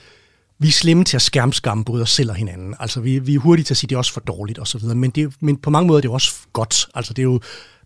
vi 0.58 0.68
er 0.68 0.72
slemme 0.72 1.04
til 1.04 1.16
at 1.16 1.22
skærmskamme 1.22 1.84
både 1.84 2.02
os 2.02 2.10
selv 2.10 2.30
og 2.30 2.36
hinanden. 2.36 2.74
Altså, 2.80 3.00
vi, 3.00 3.18
vi 3.18 3.34
er 3.34 3.38
hurtige 3.38 3.64
til 3.64 3.74
at 3.74 3.78
sige, 3.78 3.86
at 3.86 3.90
det 3.90 3.94
er 3.94 3.98
også 3.98 4.12
for 4.12 4.20
dårligt 4.20 4.58
osv., 4.58 4.84
men, 4.84 5.10
det, 5.10 5.32
men 5.40 5.56
på 5.56 5.70
mange 5.70 5.86
måder 5.86 5.98
er 5.98 6.02
det 6.02 6.10
også 6.10 6.32
godt. 6.52 6.88
Altså, 6.94 7.12
det 7.14 7.22
er 7.22 7.24
jo, 7.24 7.40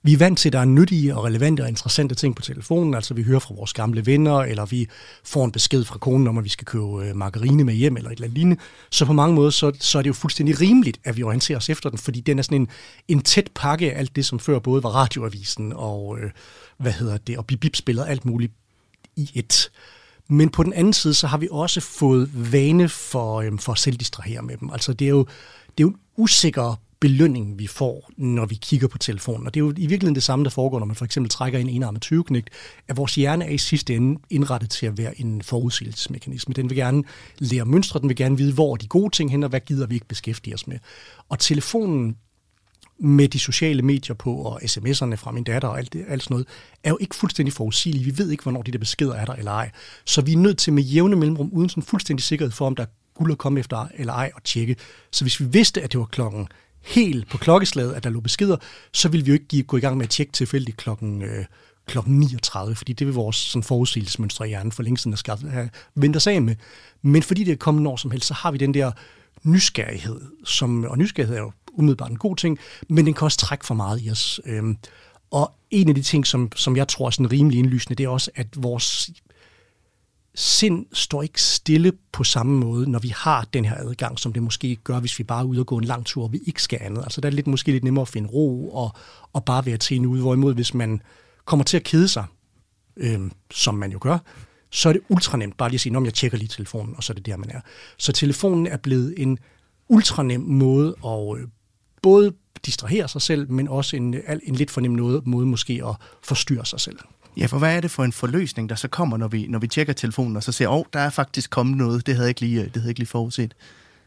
vi 0.07 0.13
er 0.13 0.19
vant 0.19 0.39
til, 0.39 0.49
at 0.49 0.53
der 0.53 0.59
er 0.59 0.65
nyttige 0.65 1.17
og 1.17 1.25
relevante 1.25 1.61
og 1.61 1.69
interessante 1.69 2.15
ting 2.15 2.37
på 2.37 2.43
telefonen. 2.43 2.95
Altså 2.95 3.15
vi 3.15 3.23
hører 3.23 3.39
fra 3.39 3.55
vores 3.55 3.73
gamle 3.73 4.07
venner, 4.07 4.39
eller 4.39 4.67
vi 4.67 4.89
får 5.25 5.45
en 5.45 5.53
besked 5.53 5.85
fra 5.85 5.99
konen 5.99 6.27
om, 6.29 6.39
at 6.39 6.45
vi 6.45 6.49
skal 6.49 6.67
købe 6.67 7.05
øh, 7.05 7.17
margarine 7.17 7.65
med 7.65 7.75
hjem, 7.75 7.97
eller 7.97 8.11
et 8.11 8.15
eller 8.15 8.25
andet 8.25 8.39
lignende. 8.39 8.63
Så 8.91 9.05
på 9.05 9.13
mange 9.13 9.35
måder, 9.35 9.51
så, 9.51 9.73
så 9.81 9.99
er 9.99 10.03
det 10.03 10.09
jo 10.09 10.15
fuldstændig 10.15 10.61
rimeligt, 10.61 11.01
at 11.05 11.17
vi 11.17 11.23
orienterer 11.23 11.59
os 11.59 11.71
efter 11.71 11.91
den, 11.91 11.99
fordi 11.99 12.21
den 12.21 12.39
er 12.39 12.43
sådan 12.43 12.61
en, 12.61 12.69
en 13.09 13.23
tæt 13.23 13.51
pakke 13.55 13.93
af 13.93 13.99
alt 13.99 14.17
det, 14.17 14.27
som 14.27 14.39
før 14.39 14.59
både 14.59 14.83
var 14.83 14.91
radioavisen 14.91 15.73
og, 15.77 16.19
øh, 16.19 16.31
hvad 16.79 16.93
hedder 16.93 17.17
det, 17.17 17.39
og 17.39 17.47
bip 17.47 17.77
spiller 17.77 18.05
alt 18.05 18.25
muligt 18.25 18.53
i 19.17 19.31
et. 19.35 19.71
Men 20.29 20.51
på 20.51 20.63
den 20.63 20.73
anden 20.73 20.93
side, 20.93 21.15
så 21.15 21.27
har 21.27 21.39
vi 21.39 21.49
også 21.51 21.81
fået 21.81 22.53
vane 22.53 22.89
for, 22.89 23.41
øhm, 23.41 23.59
for 23.59 23.73
at 23.73 23.79
selv 23.79 23.97
distrahere 23.97 24.43
med 24.43 24.57
dem. 24.57 24.71
Altså 24.71 24.93
det 24.93 25.05
er 25.05 25.11
jo, 25.11 25.27
det 25.79 25.79
er 25.79 25.83
jo 25.83 25.89
en 25.89 25.97
usikker 26.17 26.77
belønning, 27.01 27.59
vi 27.59 27.67
får, 27.67 28.11
når 28.17 28.47
vi 28.47 28.55
kigger 28.55 28.89
på 28.89 28.99
telefonen. 28.99 29.47
Og 29.47 29.55
det 29.55 29.61
er 29.61 29.65
jo 29.65 29.71
i 29.71 29.87
virkeligheden 29.87 30.15
det 30.15 30.23
samme, 30.23 30.45
der 30.45 30.51
foregår, 30.51 30.79
når 30.79 30.87
man 30.87 30.97
for 30.97 31.05
eksempel 31.05 31.31
trækker 31.31 31.59
en 31.59 31.69
enarmet 31.69 32.03
20 32.03 32.25
knægt, 32.25 32.51
at 32.89 32.97
vores 32.97 33.15
hjerne 33.15 33.45
er 33.45 33.51
i 33.51 33.59
sidste 33.59 33.95
ende 33.95 34.21
indrettet 34.31 34.71
til 34.71 34.87
at 34.87 34.99
være 34.99 35.21
en 35.21 35.43
forudsigelsesmekanisme. 35.43 36.55
Den 36.55 36.71
vil 36.71 36.77
gerne 36.77 37.03
lære 37.39 37.65
mønstre, 37.65 38.01
den 38.01 38.09
vil 38.09 38.17
gerne 38.17 38.37
vide, 38.37 38.53
hvor 38.53 38.73
er 38.73 38.77
de 38.77 38.87
gode 38.87 39.11
ting 39.11 39.31
hen, 39.31 39.43
og 39.43 39.49
hvad 39.49 39.61
gider 39.61 39.87
vi 39.87 39.95
ikke 39.95 40.09
beskæftige 40.09 40.55
os 40.55 40.67
med. 40.67 40.79
Og 41.29 41.39
telefonen 41.39 42.17
med 42.99 43.29
de 43.29 43.39
sociale 43.39 43.83
medier 43.83 44.15
på, 44.15 44.35
og 44.35 44.63
sms'erne 44.63 45.15
fra 45.15 45.31
min 45.31 45.45
datter 45.45 45.69
og 45.69 45.79
alt, 45.79 45.93
det, 45.93 46.05
alt 46.09 46.23
sådan 46.23 46.35
noget, 46.35 46.47
er 46.85 46.91
jo 46.91 46.99
ikke 47.01 47.17
fuldstændig 47.17 47.53
forudsigelige. 47.53 48.05
Vi 48.05 48.19
ved 48.19 48.31
ikke, 48.31 48.43
hvornår 48.43 48.63
de 48.63 48.73
der 48.73 48.79
beskeder 48.79 49.15
er 49.15 49.25
der 49.25 49.33
eller 49.33 49.53
ej. 49.53 49.71
Så 50.05 50.21
vi 50.21 50.33
er 50.33 50.37
nødt 50.37 50.59
til 50.59 50.73
med 50.73 50.83
jævne 50.83 51.17
mellemrum, 51.17 51.51
uden 51.53 51.69
sådan 51.69 51.83
fuldstændig 51.83 52.25
sikkerhed 52.25 52.53
for, 52.53 52.67
om 52.67 52.77
der 52.77 52.83
er 52.83 52.89
guld 53.15 53.33
at 53.33 53.39
komme 53.39 53.61
efter 53.61 53.89
eller 53.95 54.13
ej, 54.13 54.31
og 54.35 54.45
tjekke. 54.45 54.77
Så 55.13 55.25
hvis 55.25 55.41
vi 55.41 55.45
vidste, 55.45 55.83
at 55.83 55.93
det 55.93 56.01
var 56.01 56.07
klokken 56.07 56.49
helt 56.85 57.29
på 57.29 57.39
klokkeslaget, 57.39 57.93
at 57.93 58.05
der 58.05 58.11
lå 58.11 58.21
beskeder, 58.21 58.57
så 58.93 59.09
ville 59.09 59.25
vi 59.25 59.31
jo 59.31 59.35
ikke 59.35 59.47
give, 59.47 59.63
gå 59.63 59.77
i 59.77 59.81
gang 59.81 59.97
med 59.97 60.05
at 60.05 60.11
tjekke 60.11 60.33
tilfældigt 60.33 60.77
klokken, 60.77 61.23
øh, 61.23 61.45
klokken 61.87 62.19
39, 62.19 62.75
fordi 62.75 62.93
det 62.93 63.07
vil 63.07 63.15
vores 63.15 63.37
sådan, 63.37 63.63
forudsigelsesmønstre 63.63 64.47
i 64.47 64.49
hjernen 64.49 64.73
for 64.73 64.83
længe 64.83 64.99
siden 64.99 65.17
have, 65.27 65.51
have 65.51 65.71
vendt 65.95 66.17
os 66.17 66.27
af 66.27 66.43
med. 66.43 66.55
Men 67.03 67.23
fordi 67.23 67.45
det 67.45 67.53
er 67.53 67.57
kommet 67.57 67.83
når 67.83 67.97
som 67.97 68.11
helst, 68.11 68.27
så 68.27 68.35
har 68.35 68.51
vi 68.51 68.59
den 68.59 68.75
der 68.75 68.93
nysgerrighed, 69.43 70.21
som, 70.45 70.85
og 70.85 70.99
nysgerrighed 70.99 71.37
er 71.37 71.41
jo 71.41 71.53
umiddelbart 71.79 72.11
en 72.11 72.19
god 72.19 72.37
ting, 72.37 72.59
men 72.89 73.07
den 73.07 73.15
kan 73.15 73.25
også 73.25 73.39
trække 73.39 73.67
for 73.67 73.75
meget 73.75 74.01
i 74.03 74.11
os. 74.11 74.41
Øhm, 74.45 74.77
og 75.31 75.53
en 75.71 75.89
af 75.89 75.95
de 75.95 76.03
ting, 76.03 76.27
som, 76.27 76.53
som 76.57 76.77
jeg 76.77 76.89
tror 76.89 77.07
er 77.07 77.11
sådan 77.11 77.33
rimelig 77.33 77.59
indlysende, 77.59 77.95
det 77.95 78.05
er 78.05 78.09
også, 78.09 78.31
at 78.35 78.47
vores 78.57 79.11
sind 80.35 80.87
står 80.93 81.23
ikke 81.23 81.43
stille 81.43 81.93
på 82.13 82.25
samme 82.25 82.59
måde, 82.59 82.91
når 82.91 82.99
vi 82.99 83.13
har 83.17 83.45
den 83.53 83.65
her 83.65 83.77
adgang, 83.77 84.19
som 84.19 84.33
det 84.33 84.43
måske 84.43 84.77
gør, 84.77 85.01
hvis 85.01 85.19
vi 85.19 85.25
bare 85.25 85.41
er 85.41 85.45
ude 85.45 85.61
og 85.61 85.67
gå 85.67 85.79
en 85.79 85.85
lang 85.85 86.07
tur, 86.07 86.25
og 86.25 86.33
vi 86.33 86.41
ikke 86.47 86.63
skal 86.63 86.79
andet. 86.83 87.03
Altså 87.03 87.21
der 87.21 87.29
er 87.29 87.33
lidt, 87.33 87.47
måske 87.47 87.73
lidt 87.73 87.85
nemmere 87.85 88.03
at 88.03 88.09
finde 88.09 88.29
ro 88.29 88.71
og, 88.71 88.95
og 89.33 89.45
bare 89.45 89.67
være 89.67 89.77
til 89.77 89.97
en 89.97 90.07
ude, 90.07 90.21
hvorimod 90.21 90.55
hvis 90.55 90.75
man 90.75 91.03
kommer 91.45 91.65
til 91.65 91.77
at 91.77 91.85
kede 91.85 92.09
sig, 92.09 92.25
øhm, 92.97 93.33
som 93.51 93.75
man 93.75 93.93
jo 93.93 93.99
gør, 94.01 94.19
så 94.71 94.89
er 94.89 94.93
det 94.93 95.03
ultra 95.09 95.37
nemt 95.37 95.57
bare 95.57 95.69
lige 95.69 95.77
at 95.77 95.81
sige, 95.81 96.05
jeg 96.05 96.15
tjekker 96.15 96.39
lige 96.39 96.49
telefonen, 96.49 96.95
og 96.97 97.05
så 97.05 97.13
er 97.13 97.15
det 97.15 97.27
der, 97.27 97.37
man 97.37 97.51
er. 97.51 97.61
Så 97.99 98.13
telefonen 98.13 98.67
er 98.67 98.77
blevet 98.77 99.15
en 99.17 99.39
ultra 99.89 100.23
nem 100.23 100.41
måde 100.41 100.97
at 101.05 101.39
øh, 101.39 101.49
både 102.03 102.33
distrahere 102.67 103.09
sig 103.09 103.23
selv, 103.23 103.51
men 103.51 103.69
også 103.69 103.97
en, 103.97 104.15
en 104.43 104.55
lidt 104.55 104.71
fornem 104.71 105.23
måde 105.25 105.47
måske 105.47 105.83
at 105.87 105.95
forstyrre 106.23 106.67
sig 106.67 106.81
selv. 106.81 106.99
Ja, 107.37 107.47
for 107.47 107.59
hvad 107.59 107.77
er 107.77 107.81
det 107.81 107.91
for 107.91 108.05
en 108.05 108.13
forløsning, 108.13 108.69
der 108.69 108.75
så 108.75 108.89
kommer, 108.89 109.17
når 109.17 109.29
vi, 109.29 109.47
når 109.49 109.59
vi 109.59 109.69
tjekker 109.69 109.93
telefonen, 109.93 110.37
og 110.37 110.43
så 110.43 110.53
ser, 110.53 110.69
åh, 110.69 110.77
oh, 110.77 110.85
der 110.93 111.01
er 111.01 111.11
faktisk 111.11 111.51
kommet 111.51 111.77
noget, 111.77 112.07
det 112.07 112.15
havde 112.15 112.25
jeg 112.25 112.31
ikke 112.31 112.41
lige, 112.41 112.57
det 112.57 112.73
havde 112.73 112.85
jeg 112.85 112.89
ikke 112.89 113.01
lige 113.01 113.09
forudset? 113.09 113.55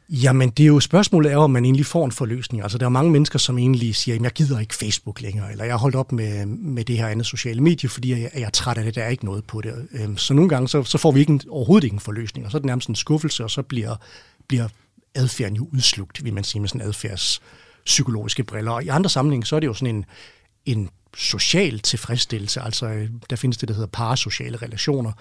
Jamen, 0.10 0.50
det 0.50 0.64
er 0.64 0.68
jo 0.68 0.80
spørgsmålet 0.80 1.32
er, 1.32 1.38
om 1.38 1.52
man 1.52 1.66
egentlig 1.66 1.86
får 1.86 2.06
en 2.06 2.12
forløsning. 2.12 2.64
Altså, 2.64 2.78
der 2.78 2.86
er 2.86 2.90
mange 2.90 3.12
mennesker, 3.12 3.40
som 3.40 3.58
egentlig 3.58 3.96
siger, 3.96 4.16
at 4.16 4.22
jeg 4.22 4.32
gider 4.32 4.60
ikke 4.60 4.76
Facebook 4.76 5.22
længere, 5.22 5.52
eller 5.52 5.64
jeg 5.64 5.74
har 5.74 5.80
holdt 5.80 5.96
op 5.96 6.12
med, 6.12 6.46
med 6.46 6.86
det 6.86 6.98
her 6.98 7.08
andet 7.08 7.26
sociale 7.26 7.62
medie, 7.62 7.90
fordi 7.90 8.12
jeg, 8.12 8.32
jeg 8.34 8.42
er 8.42 8.50
træt 8.50 8.78
af 8.78 8.84
det, 8.84 8.96
der 8.96 9.04
er 9.04 9.10
ikke 9.10 9.26
noget 9.26 9.44
på 9.44 9.62
det. 9.62 9.88
Øhm, 9.92 10.18
så 10.18 10.34
nogle 10.34 10.50
gange, 10.50 10.68
så, 10.68 10.84
så 10.84 10.98
får 10.98 11.12
vi 11.12 11.20
ikke 11.20 11.32
en, 11.32 11.42
overhovedet 11.50 11.84
ikke 11.84 11.94
en 11.94 12.00
forløsning, 12.00 12.46
og 12.46 12.52
så 12.52 12.58
er 12.58 12.60
det 12.60 12.66
nærmest 12.66 12.90
en 12.90 12.96
skuffelse, 12.96 13.44
og 13.44 13.52
så 13.52 13.62
bliver, 13.62 13.96
bliver 14.48 14.68
adfærden 15.16 15.56
jo 15.56 15.70
udslugt, 15.74 16.24
vil 16.24 16.34
man 16.34 16.44
sige, 16.44 16.62
med 16.62 16.70
sådan 16.70 16.88
adfærds 16.88 17.42
psykologiske 17.90 18.44
briller. 18.44 18.72
Og 18.72 18.84
i 18.84 18.88
andre 18.88 19.10
sammenhænge, 19.10 19.46
så 19.46 19.56
er 19.56 19.60
det 19.60 19.68
jo 19.68 19.74
sådan 19.74 19.96
en, 19.96 20.06
en 20.66 20.90
social 21.18 21.80
tilfredsstillelse. 21.80 22.62
Altså, 22.62 22.86
øh, 22.86 23.10
der 23.30 23.36
findes 23.36 23.58
det, 23.58 23.70
der 23.70 23.76
hedder 23.76 23.88
parasociale 23.88 24.58
relationer, 24.58 25.12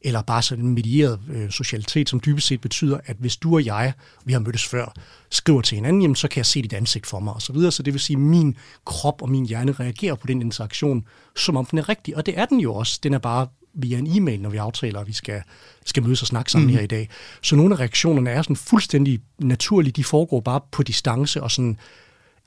eller 0.00 0.22
bare 0.22 0.42
sådan 0.42 0.64
en 0.64 0.74
medieret 0.74 1.20
øh, 1.30 1.50
socialitet, 1.50 2.08
som 2.08 2.20
dybest 2.20 2.46
set 2.46 2.60
betyder, 2.60 2.98
at 3.06 3.16
hvis 3.18 3.36
du 3.36 3.54
og 3.54 3.64
jeg, 3.64 3.92
vi 4.24 4.32
har 4.32 4.40
mødtes 4.40 4.66
før, 4.66 4.94
skriver 5.30 5.60
til 5.60 5.74
hinanden, 5.74 6.02
jamen, 6.02 6.16
så 6.16 6.28
kan 6.28 6.36
jeg 6.36 6.46
se 6.46 6.62
dit 6.62 6.72
ansigt 6.72 7.06
for 7.06 7.20
mig, 7.20 7.34
og 7.34 7.42
så 7.42 7.52
videre. 7.52 7.72
Så 7.72 7.82
det 7.82 7.92
vil 7.92 8.00
sige, 8.00 8.16
at 8.16 8.20
min 8.20 8.56
krop 8.84 9.22
og 9.22 9.30
min 9.30 9.46
hjerne 9.46 9.72
reagerer 9.72 10.14
på 10.14 10.26
den 10.26 10.42
interaktion, 10.42 11.04
som 11.36 11.56
om 11.56 11.66
den 11.66 11.78
er 11.78 11.88
rigtig. 11.88 12.16
Og 12.16 12.26
det 12.26 12.38
er 12.38 12.44
den 12.44 12.60
jo 12.60 12.74
også. 12.74 13.00
Den 13.02 13.14
er 13.14 13.18
bare 13.18 13.46
via 13.74 13.98
en 13.98 14.06
e-mail, 14.06 14.40
når 14.40 14.50
vi 14.50 14.56
aftaler, 14.56 15.00
at 15.00 15.06
vi 15.06 15.12
skal, 15.12 15.42
skal 15.86 16.02
mødes 16.02 16.22
og 16.22 16.28
snakke 16.28 16.50
sammen 16.50 16.70
mm. 16.70 16.76
her 16.76 16.82
i 16.82 16.86
dag. 16.86 17.08
Så 17.42 17.56
nogle 17.56 17.74
af 17.74 17.80
reaktionerne 17.80 18.30
er 18.30 18.42
sådan 18.42 18.56
fuldstændig 18.56 19.20
naturlige. 19.38 19.92
De 19.92 20.04
foregår 20.04 20.40
bare 20.40 20.60
på 20.72 20.82
distance 20.82 21.42
og 21.42 21.50
sådan 21.50 21.78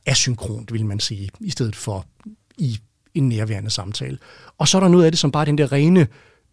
asynkront, 0.06 0.74
vil 0.74 0.86
man 0.86 1.00
sige, 1.00 1.30
i 1.40 1.50
stedet 1.50 1.76
for 1.76 2.06
i 2.58 2.80
en 3.14 3.30
nærværende 3.30 3.70
samtale. 3.70 4.18
Og 4.58 4.68
så 4.68 4.78
er 4.78 4.82
der 4.82 4.88
noget 4.88 5.06
af 5.06 5.12
det, 5.12 5.20
som 5.20 5.32
bare 5.32 5.46
den 5.46 5.58
der 5.58 5.72
rene, 5.72 6.08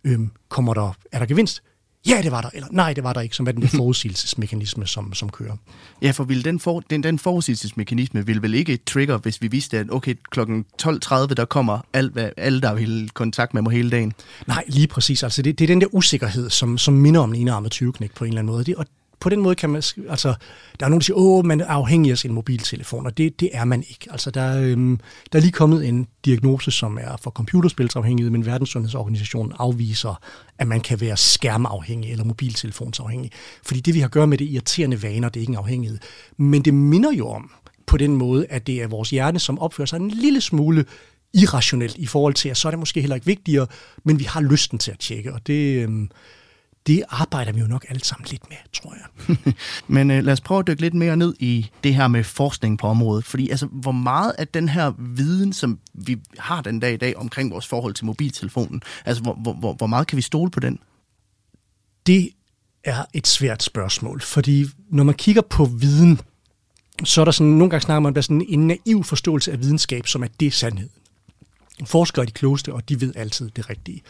øhm, 0.05 0.31
kommer 0.49 0.75
der, 0.75 0.97
er 1.12 1.19
der 1.19 1.26
gevinst? 1.26 1.62
Ja, 2.09 2.21
det 2.23 2.31
var 2.31 2.40
der, 2.40 2.51
eller 2.55 2.68
nej, 2.70 2.92
det 2.92 3.05
var 3.05 3.12
der 3.12 3.20
ikke, 3.20 3.37
som 3.37 3.47
er 3.47 3.53
den 3.53 3.62
der 3.62 3.68
forudsigelsesmekanisme, 3.79 4.87
som, 4.87 5.14
som 5.14 5.31
kører. 5.31 5.57
Ja, 6.03 6.11
for 6.11 6.25
vil 6.25 6.44
den, 6.44 6.61
for, 6.61 6.81
den, 6.81 7.03
den 7.03 7.18
forudsigelsesmekanisme 7.18 8.27
vil 8.27 8.42
vel 8.42 8.55
ikke 8.55 8.77
trigger, 8.77 9.18
hvis 9.18 9.42
vi 9.42 9.49
vidste, 9.49 9.79
at 9.79 9.87
okay, 9.90 10.14
klokken 10.31 10.64
12.30, 10.83 11.35
der 11.35 11.44
kommer 11.44 11.79
alt, 11.92 12.12
hvad, 12.12 12.31
alle, 12.37 12.61
der 12.61 12.75
vil 12.75 13.11
kontakt 13.14 13.55
med 13.55 13.62
mig 13.62 13.73
hele 13.73 13.90
dagen? 13.90 14.12
Nej, 14.47 14.64
lige 14.68 14.87
præcis. 14.87 15.23
Altså, 15.23 15.42
det, 15.42 15.59
det 15.59 15.64
er 15.64 15.68
den 15.68 15.81
der 15.81 15.94
usikkerhed, 15.94 16.51
som, 16.51 16.79
som 16.79 16.94
minder 16.94 17.20
om 17.20 17.35
en 17.35 17.40
enarmet 17.40 17.73
20 17.73 17.92
på 17.92 18.25
en 18.25 18.29
eller 18.29 18.38
anden 18.38 18.53
måde. 18.55 18.64
Det, 18.64 18.75
og 18.75 18.87
på 19.20 19.29
den 19.29 19.40
måde 19.40 19.55
kan 19.55 19.70
man, 19.70 19.83
altså, 20.09 20.35
der 20.81 20.87
er 20.87 20.88
nogen, 20.88 21.00
der 21.00 21.05
siger, 21.05 21.16
åh, 21.16 21.46
man 21.46 21.61
er 21.61 21.66
afhængig 21.66 22.12
af 22.12 22.18
sin 22.18 22.33
mobiltelefon, 22.33 23.07
og 23.07 23.18
det, 23.18 23.40
det 23.40 23.50
er 23.52 23.64
man 23.64 23.85
ikke. 23.88 24.07
Altså, 24.11 24.31
der, 24.31 24.61
øhm, 24.61 25.00
der 25.33 25.38
er 25.38 25.42
lige 25.42 25.52
kommet 25.52 25.88
en 25.88 26.07
diagnose, 26.24 26.70
som 26.70 26.98
er 27.00 27.16
for 27.22 27.31
computerspilsafhængighed, 27.31 28.31
men 28.31 28.46
Verdenssundhedsorganisationen 28.46 29.52
afviser, 29.59 30.20
at 30.59 30.68
man 30.68 30.81
kan 30.81 31.00
være 31.00 31.16
skærmafhængig 31.16 32.11
eller 32.11 32.24
mobiltelefonsafhængig. 32.24 33.31
Fordi 33.62 33.81
det, 33.81 33.94
vi 33.94 34.00
har 34.00 34.07
at 34.07 34.12
gøre 34.12 34.26
med 34.26 34.38
det 34.38 34.44
irriterende 34.44 35.02
vaner, 35.02 35.29
det 35.29 35.40
er 35.40 35.42
ikke 35.42 35.50
en 35.50 35.59
afhængighed. 35.59 35.98
Men 36.37 36.62
det 36.62 36.74
minder 36.74 37.12
jo 37.12 37.29
om, 37.29 37.50
på 37.87 37.96
den 37.96 38.16
måde, 38.16 38.46
at 38.50 38.66
det 38.66 38.83
er 38.83 38.87
vores 38.87 39.11
hjerne, 39.11 39.38
som 39.38 39.59
opfører 39.59 39.87
sig 39.87 39.96
en 39.96 40.11
lille 40.11 40.40
smule 40.40 40.85
irrationelt 41.35 41.96
i 41.96 42.07
forhold 42.07 42.35
til, 42.35 42.48
at 42.48 42.57
så 42.57 42.68
er 42.68 42.70
det 42.70 42.79
måske 42.79 43.00
heller 43.00 43.14
ikke 43.14 43.26
vigtigere, 43.26 43.66
men 44.05 44.18
vi 44.18 44.24
har 44.24 44.40
lysten 44.40 44.79
til 44.79 44.90
at 44.90 44.98
tjekke, 44.98 45.33
og 45.33 45.46
det, 45.46 45.83
øhm, 45.83 46.11
det 46.87 47.03
arbejder 47.09 47.53
vi 47.53 47.61
jo 47.61 47.66
nok 47.66 47.87
alle 47.88 48.05
sammen 48.05 48.27
lidt 48.31 48.42
med, 48.49 48.57
tror 48.72 48.94
jeg. 48.94 49.37
Men 49.94 50.11
øh, 50.11 50.25
lad 50.25 50.33
os 50.33 50.40
prøve 50.40 50.59
at 50.59 50.66
dykke 50.66 50.81
lidt 50.81 50.94
mere 50.94 51.16
ned 51.16 51.35
i 51.38 51.70
det 51.85 51.94
her 51.94 52.09
med 52.09 52.25
forskning 52.25 52.79
på 52.79 52.87
området. 52.87 53.25
Fordi 53.25 53.51
altså, 53.51 53.66
hvor 53.66 53.92
meget 53.92 54.33
af 54.38 54.49
den 54.49 54.68
her 54.68 54.92
viden, 54.99 55.53
som 55.53 55.79
vi 55.94 56.18
har 56.38 56.62
den 56.62 56.81
dag 56.81 56.94
i 56.94 56.96
dag 56.96 57.16
omkring 57.16 57.51
vores 57.51 57.66
forhold 57.66 57.94
til 57.94 58.05
mobiltelefonen, 58.05 58.83
altså 59.05 59.22
hvor, 59.22 59.35
hvor, 59.35 59.72
hvor 59.72 59.87
meget 59.87 60.07
kan 60.07 60.16
vi 60.16 60.22
stole 60.22 60.51
på 60.51 60.61
den? 60.61 60.79
Det 62.07 62.31
er 62.85 63.05
et 63.14 63.27
svært 63.27 63.62
spørgsmål, 63.62 64.20
fordi 64.20 64.66
når 64.88 65.05
man 65.05 65.14
kigger 65.14 65.42
på 65.42 65.64
viden, 65.64 66.20
så 67.05 67.20
er 67.20 67.25
der 67.25 67.33
sådan, 67.33 67.53
nogle 67.53 67.70
gange 67.70 67.85
snakker 67.85 68.01
man 68.01 68.16
om 68.16 68.22
sådan 68.22 68.46
en 68.49 68.66
naiv 68.66 69.05
forståelse 69.05 69.53
af 69.53 69.61
videnskab, 69.61 70.07
som 70.07 70.22
er 70.22 70.29
det 70.40 70.53
sandhed. 70.53 70.88
Forskere 71.85 72.22
er 72.22 72.27
de 72.27 72.33
klogeste, 72.33 72.72
og 72.72 72.88
de 72.88 73.01
ved 73.01 73.16
altid 73.16 73.51
det 73.51 73.70
rigtige. 73.70 74.03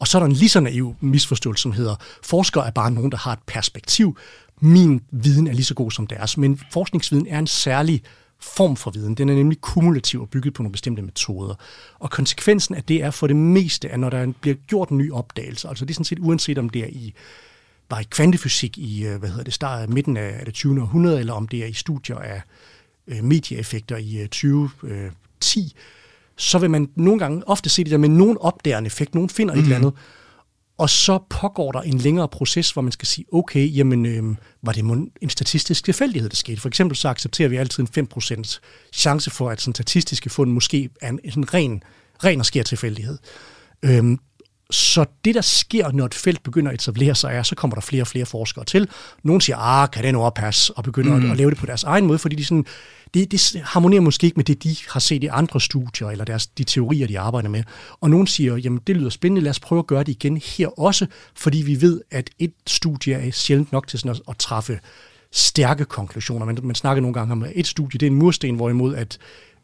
Og 0.00 0.08
så 0.08 0.18
er 0.18 0.20
der 0.20 0.26
en 0.26 0.32
lige 0.32 0.48
så 0.48 0.60
naiv 0.60 0.96
misforståelse, 1.00 1.62
som 1.62 1.72
hedder, 1.72 1.96
forskere 2.22 2.66
er 2.66 2.70
bare 2.70 2.90
nogen, 2.90 3.12
der 3.12 3.18
har 3.18 3.32
et 3.32 3.38
perspektiv. 3.46 4.16
Min 4.60 5.00
viden 5.10 5.46
er 5.46 5.52
lige 5.52 5.64
så 5.64 5.74
god 5.74 5.90
som 5.90 6.06
deres. 6.06 6.36
Men 6.36 6.60
forskningsviden 6.72 7.26
er 7.26 7.38
en 7.38 7.46
særlig 7.46 8.02
form 8.40 8.76
for 8.76 8.90
viden. 8.90 9.14
Den 9.14 9.28
er 9.28 9.34
nemlig 9.34 9.60
kumulativ 9.60 10.20
og 10.20 10.28
bygget 10.28 10.54
på 10.54 10.62
nogle 10.62 10.72
bestemte 10.72 11.02
metoder. 11.02 11.54
Og 11.98 12.10
konsekvensen 12.10 12.74
af 12.74 12.84
det 12.84 13.02
er 13.02 13.10
for 13.10 13.26
det 13.26 13.36
meste, 13.36 13.88
at 13.88 14.00
når 14.00 14.10
der 14.10 14.32
bliver 14.40 14.56
gjort 14.66 14.88
en 14.88 14.98
ny 14.98 15.12
opdagelse, 15.12 15.68
altså 15.68 15.84
det 15.84 15.90
er 15.90 15.94
sådan 15.94 16.04
set 16.04 16.18
uanset 16.18 16.58
om 16.58 16.68
det 16.68 16.82
er 16.82 16.88
i 16.88 17.14
bare 17.88 18.02
i 18.02 18.06
kvantefysik 18.10 18.78
i, 18.78 19.06
øh, 19.06 19.18
hvad 19.18 19.28
hedder 19.28 19.44
det, 19.44 19.54
start 19.54 19.88
midten 19.88 20.16
af 20.16 20.44
det 20.44 20.54
20. 20.54 20.82
århundrede, 20.82 21.20
eller 21.20 21.32
om 21.32 21.48
det 21.48 21.62
er 21.62 21.66
i 21.66 21.72
studier 21.72 22.16
af 22.16 22.42
øh, 23.06 23.24
medieeffekter 23.24 23.96
i 23.96 24.26
2010, 24.30 25.60
øh, 25.60 25.64
øh 25.64 25.70
så 26.40 26.58
vil 26.58 26.70
man 26.70 26.88
nogle 26.96 27.18
gange 27.18 27.48
ofte 27.48 27.70
se 27.70 27.84
det 27.84 27.90
der 27.90 27.98
med 27.98 28.08
nogen 28.08 28.36
opdager 28.40 28.78
en 28.78 28.86
effekt, 28.86 29.14
nogen 29.14 29.30
finder 29.30 29.54
mm. 29.54 29.60
et 29.60 29.64
eller 29.64 29.78
mhm. 29.78 29.86
andet, 29.86 29.98
og 30.78 30.90
så 30.90 31.18
pågår 31.30 31.72
der 31.72 31.80
en 31.80 31.98
længere 31.98 32.28
proces, 32.28 32.70
hvor 32.70 32.82
man 32.82 32.92
skal 32.92 33.08
sige, 33.08 33.24
okay, 33.32 33.76
jamen, 33.76 34.06
øh, 34.06 34.36
var 34.62 34.72
det 34.72 34.84
en 35.22 35.30
statistisk 35.30 35.84
tilfældighed, 35.84 36.30
der 36.30 36.36
skete? 36.36 36.60
For 36.60 36.68
eksempel 36.68 36.96
så 36.96 37.08
accepterer 37.08 37.48
vi 37.48 37.56
altid 37.56 37.84
en 37.96 38.08
5% 38.14 38.58
chance 38.92 39.30
for, 39.30 39.50
at 39.50 39.60
sådan 39.60 39.74
statistiske 39.74 40.30
fund 40.30 40.52
måske 40.52 40.90
er 41.00 41.08
en, 41.08 41.20
en 41.24 41.54
ren, 41.54 41.82
ren 42.24 42.40
og 42.40 42.46
sker 42.46 42.62
tilfældighed. 42.62 43.18
Øhm, 43.82 44.18
så 44.70 45.04
det, 45.24 45.34
der 45.34 45.40
sker, 45.40 45.92
når 45.92 46.06
et 46.06 46.14
felt 46.14 46.42
begynder 46.42 46.70
at 46.70 46.74
etablere 46.74 47.14
sig, 47.14 47.34
er, 47.34 47.42
så 47.42 47.54
kommer 47.54 47.74
der 47.74 47.80
flere 47.80 48.02
og 48.02 48.06
flere 48.06 48.26
forskere 48.26 48.64
til. 48.64 48.88
Nogle 49.22 49.42
siger, 49.42 49.56
ah, 49.56 49.90
kan 49.90 50.04
det 50.04 50.12
nu 50.12 50.22
oppasse, 50.22 50.74
og 50.74 50.84
begynder 50.84 51.10
mm. 51.10 51.16
at, 51.16 51.22
mhm. 51.22 51.30
at 51.30 51.36
lave 51.36 51.50
det 51.50 51.58
på 51.58 51.66
deres 51.66 51.84
egen 51.84 52.06
måde, 52.06 52.18
fordi 52.18 52.36
de 52.36 52.44
sådan, 52.44 52.66
det, 53.14 53.32
det 53.32 53.62
harmonerer 53.64 54.00
måske 54.00 54.24
ikke 54.24 54.36
med 54.36 54.44
det, 54.44 54.62
de 54.62 54.76
har 54.88 55.00
set 55.00 55.24
i 55.24 55.26
andre 55.26 55.60
studier, 55.60 56.08
eller 56.08 56.24
deres, 56.24 56.46
de 56.46 56.64
teorier, 56.64 57.06
de 57.06 57.18
arbejder 57.18 57.48
med. 57.48 57.62
Og 58.00 58.10
nogen 58.10 58.26
siger, 58.26 58.56
jamen 58.56 58.80
det 58.86 58.96
lyder 58.96 59.10
spændende, 59.10 59.42
lad 59.42 59.50
os 59.50 59.60
prøve 59.60 59.78
at 59.78 59.86
gøre 59.86 60.00
det 60.00 60.08
igen 60.08 60.36
her 60.36 60.80
også, 60.80 61.06
fordi 61.34 61.58
vi 61.58 61.80
ved, 61.80 62.00
at 62.10 62.30
et 62.38 62.52
studie 62.66 63.14
er 63.14 63.30
sjældent 63.30 63.72
nok 63.72 63.86
til 63.86 63.98
sådan 63.98 64.10
at, 64.10 64.22
at 64.28 64.36
træffe 64.36 64.80
stærke 65.32 65.84
konklusioner. 65.84 66.46
Man, 66.46 66.58
man 66.62 66.74
snakker 66.74 67.00
nogle 67.00 67.14
gange 67.14 67.32
om, 67.32 67.42
at 67.42 67.52
et 67.54 67.66
studie 67.66 67.98
det 67.98 68.06
er 68.06 68.10
en 68.10 68.16
mursten, 68.16 68.56
hvorimod 68.56 68.94
at 68.94 69.18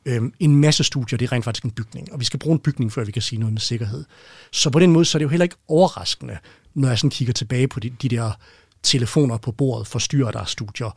Øhm, 0.06 0.32
en 0.40 0.56
masse 0.56 0.84
studier, 0.84 1.16
det 1.16 1.26
er 1.26 1.32
rent 1.32 1.44
faktisk 1.44 1.64
en 1.64 1.70
bygning, 1.70 2.12
og 2.12 2.20
vi 2.20 2.24
skal 2.24 2.38
bruge 2.38 2.54
en 2.54 2.58
bygning, 2.58 2.92
før 2.92 3.04
vi 3.04 3.12
kan 3.12 3.22
sige 3.22 3.38
noget 3.38 3.52
med 3.52 3.60
sikkerhed. 3.60 4.04
Så 4.52 4.70
på 4.70 4.78
den 4.78 4.92
måde, 4.92 5.04
så 5.04 5.18
er 5.18 5.18
det 5.18 5.24
jo 5.24 5.28
heller 5.28 5.44
ikke 5.44 5.56
overraskende, 5.68 6.38
når 6.74 6.88
jeg 6.88 6.98
sådan 6.98 7.10
kigger 7.10 7.32
tilbage 7.34 7.68
på 7.68 7.80
de, 7.80 7.90
de 7.90 8.08
der 8.08 8.30
telefoner 8.82 9.36
på 9.36 9.52
bordet, 9.52 9.86
forstyrrer 9.86 10.30
der 10.30 10.44
studier, 10.44 10.90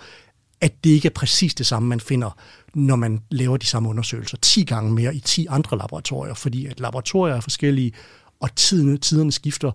at 0.61 0.83
det 0.83 0.89
ikke 0.89 1.07
er 1.07 1.13
præcis 1.13 1.53
det 1.55 1.65
samme, 1.65 1.89
man 1.89 1.99
finder, 1.99 2.37
når 2.73 2.95
man 2.95 3.21
laver 3.31 3.57
de 3.57 3.65
samme 3.65 3.89
undersøgelser 3.89 4.37
10 4.37 4.63
gange 4.63 4.91
mere 4.91 5.15
i 5.15 5.19
10 5.19 5.45
andre 5.49 5.77
laboratorier, 5.77 6.33
fordi 6.33 6.65
at 6.65 6.79
laboratorier 6.79 7.35
er 7.35 7.41
forskellige, 7.41 7.91
og 8.39 8.55
tiderne, 8.55 8.97
tiderne 8.97 9.31
skifter, 9.31 9.71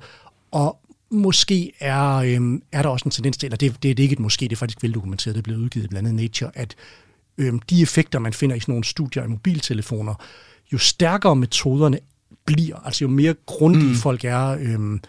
og 0.51 0.79
måske 1.11 1.73
er, 1.81 2.15
øhm, 2.15 2.63
er 2.73 2.83
der 2.83 2.89
også 2.89 3.05
en 3.05 3.11
tendens 3.11 3.37
til, 3.37 3.47
eller 3.47 3.57
det, 3.57 3.73
det, 3.73 3.83
det 3.83 3.99
er 3.99 4.03
ikke 4.03 4.13
et 4.13 4.19
måske, 4.19 4.43
det 4.45 4.53
er 4.53 4.57
faktisk 4.57 4.83
veldokumenteret, 4.83 5.35
det 5.35 5.41
er 5.41 5.43
blevet 5.43 5.61
udgivet 5.61 5.91
blandt 5.91 6.09
andet 6.09 6.23
Nature, 6.23 6.51
at 6.55 6.75
øhm, 7.39 7.59
de 7.59 7.83
effekter, 7.83 8.19
man 8.19 8.33
finder 8.33 8.57
i 8.57 8.61
sådan 8.61 8.73
nogle 8.73 8.85
studier 8.85 9.25
i 9.25 9.27
mobiltelefoner, 9.27 10.15
jo 10.73 10.79
stærkere 10.79 11.37
metoderne 11.37 11.99
bliver, 12.45 12.77
altså 12.77 13.05
jo 13.05 13.09
mere 13.09 13.35
grundige 13.47 13.89
mm. 13.89 13.95
folk 13.95 14.25
er, 14.25 14.49
øhm, 14.61 15.01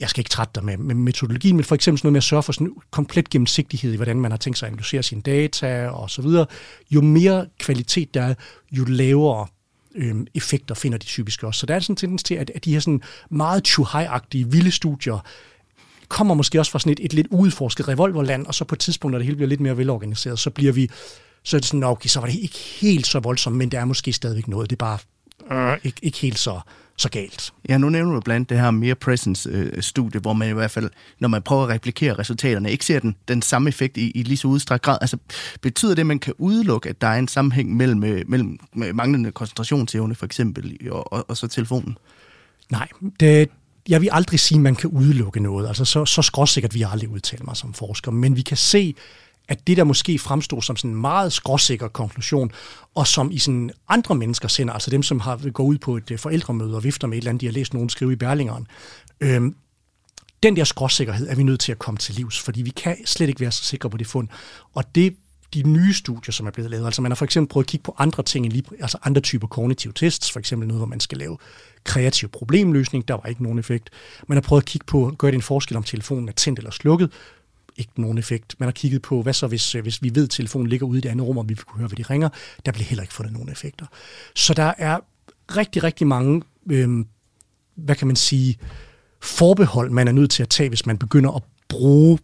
jeg 0.00 0.08
skal 0.08 0.20
ikke 0.20 0.28
trætte 0.28 0.52
dig 0.54 0.64
med, 0.64 0.76
med 0.76 0.94
metodologien, 0.94 1.56
men 1.56 1.64
for 1.64 1.74
eksempel 1.74 1.98
sådan 1.98 2.06
noget 2.06 2.12
med 2.12 2.18
at 2.18 2.24
sørge 2.24 2.42
for 2.42 2.52
sådan 2.52 2.66
en 2.66 2.74
komplet 2.90 3.30
gennemsigtighed 3.30 3.92
i, 3.92 3.96
hvordan 3.96 4.20
man 4.20 4.30
har 4.30 4.38
tænkt 4.38 4.58
sig 4.58 4.66
at 4.66 4.72
analysere 4.72 5.02
sine 5.02 5.22
data 5.22 5.88
og 5.88 6.10
så 6.10 6.22
videre. 6.22 6.46
Jo 6.90 7.00
mere 7.00 7.46
kvalitet 7.58 8.14
der 8.14 8.22
er, 8.22 8.34
jo 8.72 8.84
lavere 8.84 9.46
øhm, 9.94 10.26
effekter 10.34 10.74
finder 10.74 10.98
de 10.98 11.04
typisk 11.04 11.42
også. 11.42 11.60
Så 11.60 11.66
der 11.66 11.74
er 11.74 11.80
sådan 11.80 11.92
en 11.92 11.96
tendens 11.96 12.22
til, 12.22 12.34
at, 12.34 12.50
at 12.54 12.64
de 12.64 12.72
her 12.72 12.80
sådan 12.80 13.02
meget 13.30 13.68
chuhai-agtige, 13.68 14.50
vilde 14.50 14.70
studier, 14.70 15.18
kommer 16.08 16.34
måske 16.34 16.60
også 16.60 16.72
fra 16.72 16.78
sådan 16.78 16.92
et, 16.92 17.00
et 17.02 17.12
lidt 17.12 17.26
udforsket 17.30 17.88
revolverland, 17.88 18.46
og 18.46 18.54
så 18.54 18.64
på 18.64 18.74
et 18.74 18.78
tidspunkt, 18.78 19.12
når 19.12 19.18
det 19.18 19.26
hele 19.26 19.36
bliver 19.36 19.48
lidt 19.48 19.60
mere 19.60 19.76
velorganiseret, 19.76 20.38
så 20.38 20.50
bliver 20.50 20.72
vi, 20.72 20.90
så 21.42 21.56
er 21.56 21.60
det 21.60 21.68
sådan, 21.68 21.84
okay, 21.84 22.08
så 22.08 22.20
var 22.20 22.26
det 22.26 22.36
ikke 22.36 22.58
helt 22.80 23.06
så 23.06 23.20
voldsomt, 23.20 23.56
men 23.56 23.68
der 23.68 23.80
er 23.80 23.84
måske 23.84 24.12
stadigvæk 24.12 24.48
noget. 24.48 24.70
Det 24.70 24.76
er 24.76 24.84
bare 24.84 24.98
øh, 25.52 25.76
ikke, 25.84 25.98
ikke 26.02 26.18
helt 26.18 26.38
så, 26.38 26.60
så 26.96 27.10
galt. 27.10 27.52
Ja, 27.68 27.78
nu 27.78 27.88
nævner 27.88 28.12
du 28.12 28.20
blandt 28.20 28.50
det 28.50 28.60
her 28.60 28.70
mere 28.70 28.94
presence-studie, 28.94 30.20
hvor 30.20 30.32
man 30.32 30.48
i 30.48 30.52
hvert 30.52 30.70
fald, 30.70 30.90
når 31.18 31.28
man 31.28 31.42
prøver 31.42 31.62
at 31.62 31.68
replikere 31.68 32.14
resultaterne, 32.14 32.70
ikke 32.70 32.84
ser 32.84 33.00
den, 33.00 33.16
den 33.28 33.42
samme 33.42 33.68
effekt 33.68 33.96
i, 33.96 34.10
i 34.10 34.22
lige 34.22 34.36
så 34.36 34.48
udstrakt 34.48 34.82
grad. 34.82 34.98
Altså, 35.00 35.16
betyder 35.60 35.94
det, 35.94 36.02
at 36.02 36.06
man 36.06 36.18
kan 36.18 36.34
udelukke, 36.38 36.88
at 36.88 37.00
der 37.00 37.06
er 37.06 37.18
en 37.18 37.28
sammenhæng 37.28 37.76
mellem, 37.76 38.24
mellem 38.28 38.58
manglende 38.74 39.32
koncentrationsevne, 39.32 40.14
for 40.14 40.26
eksempel, 40.26 40.78
og, 40.90 41.12
og, 41.12 41.24
og 41.28 41.36
så 41.36 41.46
telefonen? 41.46 41.98
Nej, 42.70 42.88
det, 43.20 43.50
jeg 43.88 44.00
vil 44.00 44.08
aldrig 44.12 44.40
sige, 44.40 44.56
at 44.56 44.62
man 44.62 44.76
kan 44.76 44.90
udelukke 44.90 45.40
noget. 45.40 45.68
Altså, 45.68 45.84
så, 45.84 46.04
så 46.04 46.22
skråsikkert 46.22 46.74
vi 46.74 46.84
aldrig 46.92 47.08
udtale 47.08 47.44
mig 47.44 47.56
som 47.56 47.74
forsker. 47.74 48.10
Men 48.10 48.36
vi 48.36 48.42
kan 48.42 48.56
se, 48.56 48.94
at 49.48 49.66
det 49.66 49.76
der 49.76 49.84
måske 49.84 50.18
fremstod 50.18 50.62
som 50.62 50.76
sådan 50.76 50.90
en 50.90 51.00
meget 51.00 51.32
skråsikker 51.32 51.88
konklusion, 51.88 52.50
og 52.94 53.06
som 53.06 53.30
i 53.30 53.38
sådan 53.38 53.70
andre 53.88 54.14
mennesker 54.14 54.48
sender, 54.48 54.74
altså 54.74 54.90
dem, 54.90 55.02
som 55.02 55.20
har 55.20 55.50
gået 55.50 55.68
ud 55.68 55.78
på 55.78 55.96
et 55.96 56.10
øh, 56.10 56.18
forældremøde 56.18 56.76
og 56.76 56.84
vifter 56.84 57.08
med 57.08 57.18
et 57.18 57.20
eller 57.20 57.30
andet, 57.30 57.40
de 57.40 57.46
har 57.46 57.52
læst 57.52 57.74
nogen 57.74 57.88
skrive 57.88 58.12
i 58.12 58.16
Berlingeren, 58.16 58.66
øhm, 59.20 59.56
den 60.42 60.56
der 60.56 60.64
skråsikkerhed 60.64 61.28
er 61.28 61.34
vi 61.34 61.42
nødt 61.42 61.60
til 61.60 61.72
at 61.72 61.78
komme 61.78 61.98
til 61.98 62.14
livs, 62.14 62.40
fordi 62.40 62.62
vi 62.62 62.70
kan 62.70 63.06
slet 63.06 63.28
ikke 63.28 63.40
være 63.40 63.52
så 63.52 63.64
sikre 63.64 63.90
på 63.90 63.96
det 63.96 64.06
fund. 64.06 64.28
Og 64.74 64.94
det 64.94 65.16
de 65.54 65.62
nye 65.62 65.94
studier, 65.94 66.32
som 66.32 66.46
er 66.46 66.50
blevet 66.50 66.70
lavet. 66.70 66.86
Altså 66.86 67.02
man 67.02 67.10
har 67.10 67.16
for 67.16 67.24
eksempel 67.24 67.52
prøvet 67.52 67.64
at 67.64 67.68
kigge 67.68 67.84
på 67.84 67.94
andre 67.98 68.22
ting, 68.22 68.52
lige, 68.52 68.64
altså 68.80 68.98
andre 69.02 69.20
typer 69.20 69.46
kognitive 69.46 69.92
tests, 69.92 70.32
for 70.32 70.38
eksempel 70.38 70.68
noget, 70.68 70.78
hvor 70.78 70.86
man 70.86 71.00
skal 71.00 71.18
lave 71.18 71.38
kreativ 71.84 72.28
problemløsning, 72.28 73.08
der 73.08 73.14
var 73.14 73.26
ikke 73.26 73.42
nogen 73.42 73.58
effekt. 73.58 73.90
Man 74.26 74.36
har 74.36 74.42
prøvet 74.42 74.62
at 74.62 74.66
kigge 74.66 74.84
på, 74.84 75.14
gør 75.18 75.28
det 75.28 75.34
en 75.34 75.42
forskel 75.42 75.76
om 75.76 75.82
telefonen 75.82 76.28
er 76.28 76.32
tændt 76.32 76.58
eller 76.58 76.70
slukket, 76.70 77.12
ikke 77.76 78.00
nogen 78.00 78.18
effekt. 78.18 78.54
Man 78.58 78.66
har 78.66 78.72
kigget 78.72 79.02
på, 79.02 79.22
hvad 79.22 79.32
så 79.32 79.46
hvis, 79.46 79.72
hvis 79.72 80.02
vi 80.02 80.14
ved, 80.14 80.24
at 80.24 80.30
telefonen 80.30 80.68
ligger 80.68 80.86
ude 80.86 80.98
i 80.98 81.00
det 81.00 81.08
andet 81.08 81.26
rum, 81.26 81.38
og 81.38 81.48
vi 81.48 81.54
kunne 81.54 81.78
høre, 81.78 81.88
hvad 81.88 81.96
de 81.96 82.02
ringer. 82.02 82.28
Der 82.66 82.72
bliver 82.72 82.86
heller 82.86 83.02
ikke 83.02 83.14
fundet 83.14 83.32
nogen 83.32 83.48
effekter. 83.48 83.86
Så 84.34 84.54
der 84.54 84.72
er 84.78 84.98
rigtig, 85.56 85.84
rigtig 85.84 86.06
mange, 86.06 86.42
øh, 86.70 87.04
hvad 87.74 87.96
kan 87.96 88.06
man 88.06 88.16
sige, 88.16 88.58
forbehold, 89.20 89.90
man 89.90 90.08
er 90.08 90.12
nødt 90.12 90.30
til 90.30 90.42
at 90.42 90.48
tage, 90.48 90.68
hvis 90.68 90.86
man 90.86 90.98
begynder 90.98 91.30
at 91.30 91.42
bruge 91.68 92.18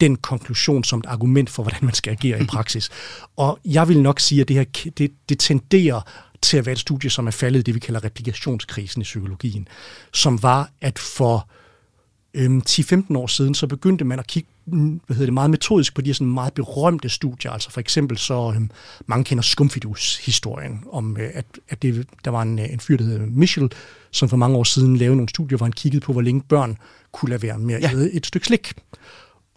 den 0.00 0.16
konklusion 0.16 0.84
som 0.84 0.98
et 0.98 1.06
argument 1.06 1.50
for, 1.50 1.62
hvordan 1.62 1.84
man 1.84 1.94
skal 1.94 2.10
agere 2.10 2.42
i 2.42 2.46
praksis. 2.54 2.90
Og 3.36 3.58
jeg 3.64 3.88
vil 3.88 4.02
nok 4.02 4.20
sige, 4.20 4.40
at 4.40 4.48
det 4.48 4.56
her 4.56 4.90
det, 4.98 5.12
det 5.28 5.38
tenderer 5.38 6.00
til 6.42 6.56
at 6.56 6.66
være 6.66 6.72
et 6.72 6.78
studie, 6.78 7.10
som 7.10 7.26
er 7.26 7.30
faldet 7.30 7.60
i 7.60 7.62
det, 7.62 7.74
vi 7.74 7.80
kalder 7.80 8.04
replikationskrisen 8.04 9.02
i 9.02 9.04
psykologien, 9.04 9.68
som 10.12 10.42
var, 10.42 10.70
at 10.80 10.98
for 10.98 11.48
øhm, 12.34 12.62
10-15 12.68 13.16
år 13.16 13.26
siden, 13.26 13.54
så 13.54 13.66
begyndte 13.66 14.04
man 14.04 14.18
at 14.18 14.26
kigge 14.26 14.48
hvad 15.06 15.16
hedder 15.16 15.26
det, 15.26 15.34
meget 15.34 15.50
metodisk 15.50 15.94
på 15.94 16.00
de 16.00 16.06
her 16.06 16.14
sådan 16.14 16.32
meget 16.32 16.54
berømte 16.54 17.08
studier. 17.08 17.50
Altså 17.50 17.70
for 17.70 17.80
eksempel 17.80 18.18
så, 18.18 18.52
øhm, 18.54 18.70
mange 19.06 19.24
kender 19.24 19.42
skumfidus-historien, 19.42 20.84
om 20.92 21.16
øh, 21.16 21.30
at, 21.34 21.44
at 21.68 21.82
det, 21.82 22.06
der 22.24 22.30
var 22.30 22.42
en, 22.42 22.58
øh, 22.58 22.72
en 22.72 22.80
fyr, 22.80 22.96
der 22.96 23.04
hedder 23.04 23.26
Michel, 23.26 23.72
som 24.10 24.28
for 24.28 24.36
mange 24.36 24.56
år 24.56 24.64
siden 24.64 24.96
lavede 24.96 25.16
nogle 25.16 25.28
studier, 25.28 25.56
hvor 25.56 25.64
han 25.66 25.72
kiggede 25.72 26.00
på, 26.00 26.12
hvor 26.12 26.22
længe 26.22 26.42
børn 26.48 26.76
kunne 27.12 27.30
lade 27.30 27.42
være 27.42 27.58
med 27.58 27.74
at 27.74 27.82
ja. 27.82 27.90
et 28.12 28.26
stykke 28.26 28.46
slik. 28.46 28.72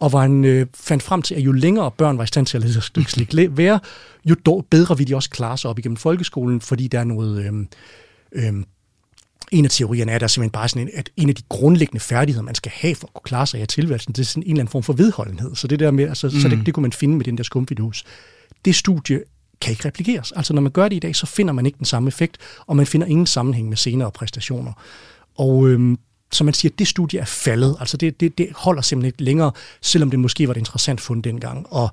Og 0.00 0.10
hvor 0.10 0.20
han 0.20 0.44
øh, 0.44 0.66
fandt 0.74 1.02
frem 1.02 1.22
til, 1.22 1.34
at 1.34 1.40
jo 1.40 1.52
længere 1.52 1.90
børn 1.90 2.18
var 2.18 2.24
i 2.24 2.26
stand 2.26 2.46
til 2.46 2.56
at 2.56 2.62
lade 2.62 2.76
et 2.76 2.82
stykke 2.82 3.10
slik 3.10 3.56
være, 3.56 3.80
jo 4.24 4.34
dog 4.46 4.66
bedre 4.70 4.98
vil 4.98 5.08
de 5.08 5.14
også 5.14 5.30
klare 5.30 5.58
sig 5.58 5.70
op 5.70 5.78
igennem 5.78 5.96
folkeskolen, 5.96 6.60
fordi 6.60 6.88
der 6.88 7.00
er 7.00 7.04
noget... 7.04 7.44
Øh, 7.44 7.52
øh, 8.32 8.64
en 9.52 9.64
af 9.64 9.70
teorierne 9.70 10.12
er, 10.12 10.18
der 10.18 10.26
simpelthen 10.26 10.50
bare 10.50 10.68
sådan 10.68 10.82
en, 10.82 10.90
at 10.94 11.10
en 11.16 11.28
af 11.28 11.34
de 11.34 11.42
grundlæggende 11.48 12.00
færdigheder, 12.00 12.44
man 12.44 12.54
skal 12.54 12.72
have 12.74 12.94
for 12.94 13.06
at 13.06 13.14
kunne 13.14 13.24
klare 13.24 13.46
sig 13.46 13.62
i 13.62 13.66
tilværelsen, 13.66 14.12
det 14.12 14.20
er 14.20 14.24
sådan 14.24 14.42
en 14.42 14.50
eller 14.50 14.60
anden 14.60 14.72
form 14.72 14.82
for 14.82 14.92
vedholdenhed. 14.92 15.54
Så 15.54 15.66
det 15.66 15.80
der 15.80 15.90
med, 15.90 16.08
altså, 16.08 16.26
mm. 16.26 16.40
så 16.40 16.48
det, 16.48 16.58
mm. 16.58 16.64
det 16.64 16.74
kunne 16.74 16.82
man 16.82 16.92
finde 16.92 17.16
med 17.16 17.24
den 17.24 17.36
der 17.36 17.44
skumfidus. 17.44 18.04
Det 18.64 18.74
studie 18.74 19.20
kan 19.60 19.70
ikke 19.70 19.88
replikeres. 19.88 20.32
Altså 20.32 20.54
når 20.54 20.62
man 20.62 20.72
gør 20.72 20.88
det 20.88 20.96
i 20.96 20.98
dag, 20.98 21.16
så 21.16 21.26
finder 21.26 21.52
man 21.52 21.66
ikke 21.66 21.78
den 21.78 21.86
samme 21.86 22.08
effekt, 22.08 22.38
og 22.66 22.76
man 22.76 22.86
finder 22.86 23.06
ingen 23.06 23.26
sammenhæng 23.26 23.68
med 23.68 23.76
senere 23.76 24.10
præstationer. 24.10 24.72
Og 25.34 25.68
øhm, 25.68 25.98
så 26.32 26.44
man 26.44 26.54
siger, 26.54 26.72
at 26.72 26.78
det 26.78 26.88
studie 26.88 27.20
er 27.20 27.24
faldet. 27.24 27.76
Altså 27.80 27.96
det, 27.96 28.20
det, 28.20 28.38
det 28.38 28.48
holder 28.54 28.82
simpelthen 28.82 29.08
ikke 29.08 29.22
længere, 29.22 29.52
selvom 29.80 30.10
det 30.10 30.20
måske 30.20 30.48
var 30.48 30.54
et 30.54 30.58
interessant 30.58 31.00
fund 31.00 31.22
dengang. 31.22 31.66
Og 31.70 31.88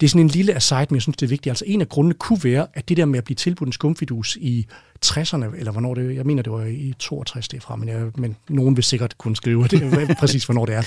det 0.00 0.06
er 0.06 0.08
sådan 0.08 0.20
en 0.20 0.28
lille 0.28 0.54
aside, 0.54 0.86
men 0.90 0.94
jeg 0.94 1.02
synes, 1.02 1.16
det 1.16 1.26
er 1.26 1.30
vigtigt. 1.30 1.50
Altså 1.50 1.64
en 1.68 1.80
af 1.80 1.88
grundene 1.88 2.14
kunne 2.14 2.44
være, 2.44 2.66
at 2.74 2.88
det 2.88 2.96
der 2.96 3.04
med 3.04 3.18
at 3.18 3.24
blive 3.24 3.36
tilbudt 3.36 3.66
en 3.66 3.72
skumfidus 3.72 4.36
i 4.40 4.66
60'erne, 5.06 5.56
eller 5.56 5.72
hvornår 5.72 5.94
det 5.94 6.14
jeg 6.14 6.26
mener, 6.26 6.42
det 6.42 6.52
var 6.52 6.64
i 6.64 6.94
62 6.98 7.48
derfra, 7.48 7.76
men, 7.76 7.88
jeg, 7.88 8.06
men 8.14 8.36
nogen 8.48 8.76
vil 8.76 8.84
sikkert 8.84 9.18
kunne 9.18 9.36
skrive 9.36 9.68
det, 9.70 10.16
præcis 10.18 10.44
hvornår 10.44 10.66
det 10.66 10.74
er, 10.74 10.82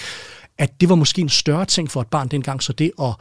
at 0.57 0.81
det 0.81 0.89
var 0.89 0.95
måske 0.95 1.21
en 1.21 1.29
større 1.29 1.65
ting 1.65 1.91
for 1.91 2.01
et 2.01 2.07
barn 2.07 2.27
dengang, 2.27 2.63
så 2.63 2.73
det 2.73 2.91
at 3.01 3.13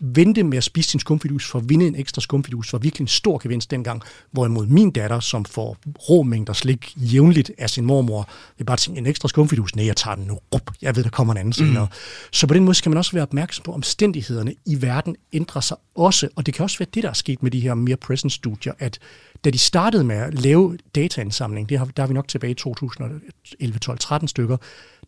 vente 0.00 0.42
med 0.42 0.58
at 0.58 0.64
spise 0.64 0.90
sin 0.90 1.00
skumfidus 1.00 1.50
for 1.50 1.58
at 1.58 1.68
vinde 1.68 1.86
en 1.86 1.94
ekstra 1.94 2.20
skumfidus 2.20 2.72
var 2.72 2.78
virkelig 2.78 3.04
en 3.04 3.08
stor 3.08 3.38
gevinst 3.42 3.70
dengang. 3.70 4.02
Hvorimod 4.30 4.66
min 4.66 4.90
datter, 4.90 5.20
som 5.20 5.44
får 5.44 5.76
rå 6.10 6.22
mængder 6.22 6.52
slik 6.52 6.92
jævnligt 6.96 7.50
af 7.58 7.70
sin 7.70 7.84
mormor, 7.84 8.28
vil 8.58 8.64
bare 8.64 8.76
tænke, 8.76 8.98
en 8.98 9.06
ekstra 9.06 9.28
skumfidus, 9.28 9.76
nej, 9.76 9.86
jeg 9.86 9.96
tager 9.96 10.14
den 10.14 10.24
nu. 10.24 10.38
Rup, 10.54 10.70
jeg 10.82 10.96
ved, 10.96 11.04
der 11.04 11.10
kommer 11.10 11.34
en 11.34 11.38
anden 11.38 11.52
senere. 11.52 11.84
Mm. 11.84 11.92
Så 12.32 12.46
på 12.46 12.54
den 12.54 12.64
måde 12.64 12.74
skal 12.74 12.90
man 12.90 12.98
også 12.98 13.12
være 13.12 13.22
opmærksom 13.22 13.62
på, 13.62 13.70
at 13.70 13.74
omstændighederne 13.74 14.54
i 14.66 14.82
verden 14.82 15.16
ændrer 15.32 15.60
sig 15.60 15.76
også. 15.94 16.28
Og 16.36 16.46
det 16.46 16.54
kan 16.54 16.62
også 16.62 16.78
være 16.78 16.88
det, 16.94 17.02
der 17.02 17.08
er 17.08 17.12
sket 17.12 17.42
med 17.42 17.50
de 17.50 17.60
her 17.60 17.74
mere 17.74 17.96
present 17.96 18.32
studier, 18.32 18.72
at 18.78 18.98
da 19.44 19.50
de 19.50 19.58
startede 19.58 20.04
med 20.04 20.16
at 20.16 20.42
lave 20.42 20.78
dataindsamling, 20.94 21.68
det 21.68 21.78
har, 21.78 21.84
der 21.84 22.02
er 22.02 22.06
vi 22.06 22.14
nok 22.14 22.28
tilbage 22.28 22.50
i 22.50 22.54
2011, 22.54 23.78
12, 23.78 23.98
13 23.98 24.28
stykker, 24.28 24.56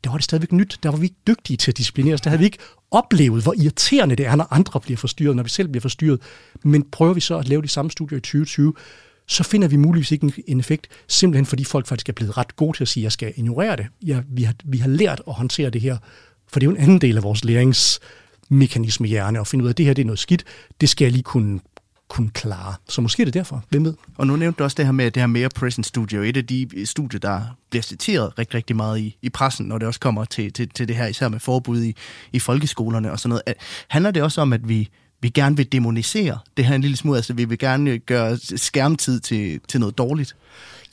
der 0.04 0.10
var 0.10 0.16
det 0.16 0.24
stadigvæk 0.24 0.52
nyt. 0.52 0.78
Der 0.82 0.90
var 0.90 0.98
vi 0.98 1.04
ikke 1.04 1.16
dygtige 1.26 1.56
til 1.56 1.70
at 1.70 1.76
disciplinere 1.76 2.14
os. 2.14 2.20
Der 2.20 2.30
havde 2.30 2.38
vi 2.38 2.44
ikke 2.44 2.58
oplevet, 2.90 3.42
hvor 3.42 3.54
irriterende 3.58 4.16
det 4.16 4.26
er, 4.26 4.36
når 4.36 4.46
andre 4.50 4.80
bliver 4.80 4.96
forstyrret, 4.96 5.36
når 5.36 5.42
vi 5.42 5.48
selv 5.48 5.68
bliver 5.68 5.80
forstyrret. 5.80 6.20
Men 6.64 6.82
prøver 6.82 7.14
vi 7.14 7.20
så 7.20 7.38
at 7.38 7.48
lave 7.48 7.62
de 7.62 7.68
samme 7.68 7.90
studier 7.90 8.18
i 8.18 8.20
2020, 8.20 8.74
så 9.26 9.44
finder 9.44 9.68
vi 9.68 9.76
muligvis 9.76 10.12
ikke 10.12 10.32
en 10.46 10.60
effekt, 10.60 10.86
simpelthen 11.08 11.46
fordi 11.46 11.64
folk 11.64 11.86
faktisk 11.86 12.08
er 12.08 12.12
blevet 12.12 12.36
ret 12.36 12.56
gode 12.56 12.76
til 12.76 12.84
at 12.84 12.88
sige, 12.88 13.02
at 13.02 13.04
jeg 13.04 13.12
skal 13.12 13.32
ignorere 13.36 13.76
det. 13.76 13.86
Ja, 14.06 14.20
vi, 14.28 14.42
har, 14.42 14.54
vi 14.64 14.78
har 14.78 14.88
lært 14.88 15.22
at 15.26 15.34
håndtere 15.34 15.70
det 15.70 15.80
her, 15.80 15.96
for 16.48 16.60
det 16.60 16.66
er 16.66 16.70
jo 16.70 16.76
en 16.76 16.82
anden 16.82 17.00
del 17.00 17.16
af 17.16 17.22
vores 17.22 17.44
læringsmekanisme 17.44 19.06
i 19.06 19.10
hjerne, 19.10 19.40
at 19.40 19.46
finde 19.46 19.64
ud 19.64 19.68
af, 19.68 19.72
at 19.72 19.78
det 19.78 19.86
her 19.86 19.94
det 19.94 20.02
er 20.02 20.06
noget 20.06 20.18
skidt, 20.18 20.44
det 20.80 20.88
skal 20.88 21.04
jeg 21.04 21.12
lige 21.12 21.22
kunne 21.22 21.60
kunne 22.10 22.30
klare. 22.30 22.74
Så 22.88 23.00
måske 23.00 23.22
er 23.22 23.24
det 23.24 23.34
derfor. 23.34 23.64
Hvem 23.68 23.84
ved? 23.84 23.94
Og 24.16 24.26
nu 24.26 24.36
nævnte 24.36 24.58
du 24.58 24.64
også 24.64 24.74
det 24.74 24.84
her 24.84 24.92
med 24.92 25.10
det 25.10 25.22
her 25.22 25.26
mere 25.26 25.48
present 25.48 25.86
studio. 25.86 26.22
Et 26.22 26.36
af 26.36 26.46
de 26.46 26.68
studier, 26.84 27.20
der 27.20 27.42
bliver 27.70 27.82
citeret 27.82 28.38
rigtig, 28.38 28.54
rigtig 28.54 28.76
meget 28.76 28.98
i, 28.98 29.16
i 29.22 29.28
pressen, 29.28 29.66
når 29.66 29.78
det 29.78 29.88
også 29.88 30.00
kommer 30.00 30.24
til, 30.24 30.52
til, 30.52 30.68
til 30.68 30.88
det 30.88 30.96
her, 30.96 31.06
især 31.06 31.28
med 31.28 31.40
forbud 31.40 31.82
i, 31.82 31.96
i 32.32 32.38
folkeskolerne 32.38 33.12
og 33.12 33.20
sådan 33.20 33.28
noget. 33.28 33.54
Handler 33.88 34.10
det 34.10 34.22
også 34.22 34.40
om, 34.40 34.52
at 34.52 34.68
vi, 34.68 34.88
vi 35.20 35.28
gerne 35.28 35.56
vil 35.56 35.72
demonisere 35.72 36.38
det 36.56 36.64
her 36.64 36.74
en 36.74 36.80
lille 36.80 36.96
smule? 36.96 37.16
Altså, 37.16 37.32
vi 37.32 37.44
vil 37.44 37.58
gerne 37.58 37.98
gøre 37.98 38.38
skærmtid 38.56 39.20
til, 39.20 39.60
til 39.68 39.80
noget 39.80 39.98
dårligt? 39.98 40.36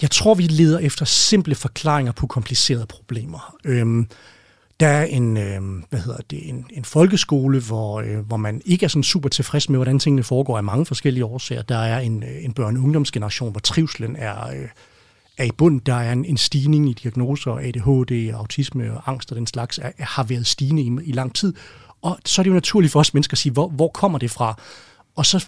Jeg 0.02 0.12
tror, 0.12 0.34
vi 0.34 0.44
leder 0.44 0.80
efter 0.80 1.06
simple 1.06 1.56
forklaringer 1.56 2.12
på 2.12 2.28
komplicerede 2.28 2.86
problemer. 2.86 3.56
Øhm, 3.66 4.08
der 4.80 4.88
er 4.88 5.06
en, 5.06 5.38
øh, 5.38 5.62
hvad 5.90 6.00
hedder 6.00 6.20
det, 6.30 6.50
en, 6.50 6.66
en 6.70 6.86
folkeskole, 6.86 7.60
hvor, 7.60 8.02
øh, 8.02 8.20
hvor 8.20 8.38
man 8.38 8.62
ikke 8.66 8.84
er 8.84 8.88
sådan 8.88 9.04
super 9.04 9.30
tilfreds 9.30 9.70
med, 9.70 9.78
hvordan 9.78 10.00
tingene 10.00 10.24
foregår 10.24 10.58
af 10.58 10.64
mange 10.64 10.86
forskellige 10.86 11.26
årsager. 11.26 11.62
Der 11.62 11.78
er 11.78 12.00
en, 12.00 12.24
øh, 12.24 12.46
en 12.46 12.54
børne- 12.60 12.78
og 12.78 12.84
ungdomsgeneration, 12.84 13.52
hvor 13.52 13.60
trivselen 13.60 14.16
er, 14.16 14.48
øh, 14.48 14.68
er 15.38 15.44
i 15.44 15.52
bund. 15.52 15.82
Der 15.82 15.94
er 15.94 16.12
en, 16.12 16.26
en 16.26 16.38
stigning 16.38 16.90
i 16.90 16.94
diagnoser, 16.94 17.52
ADHD, 17.52 18.34
autisme 18.34 18.94
og 18.94 19.02
angst 19.06 19.32
og 19.32 19.38
den 19.38 19.48
slags, 19.48 19.78
er, 19.78 19.92
har 20.00 20.24
været 20.24 20.48
stigende 20.48 20.82
i, 20.82 21.10
i 21.10 21.12
lang 21.12 21.36
tid. 21.36 21.54
Og 22.02 22.20
så 22.26 22.42
er 22.42 22.44
det 22.44 22.50
jo 22.50 22.54
naturligt 22.54 22.92
for 22.92 23.00
os 23.00 23.14
mennesker 23.14 23.34
at 23.34 23.38
sige, 23.38 23.54
hvor, 23.54 23.68
hvor 23.68 23.88
kommer 23.88 24.20
det 24.20 24.32
fra? 24.32 24.62
Og 25.16 25.26
så 25.26 25.46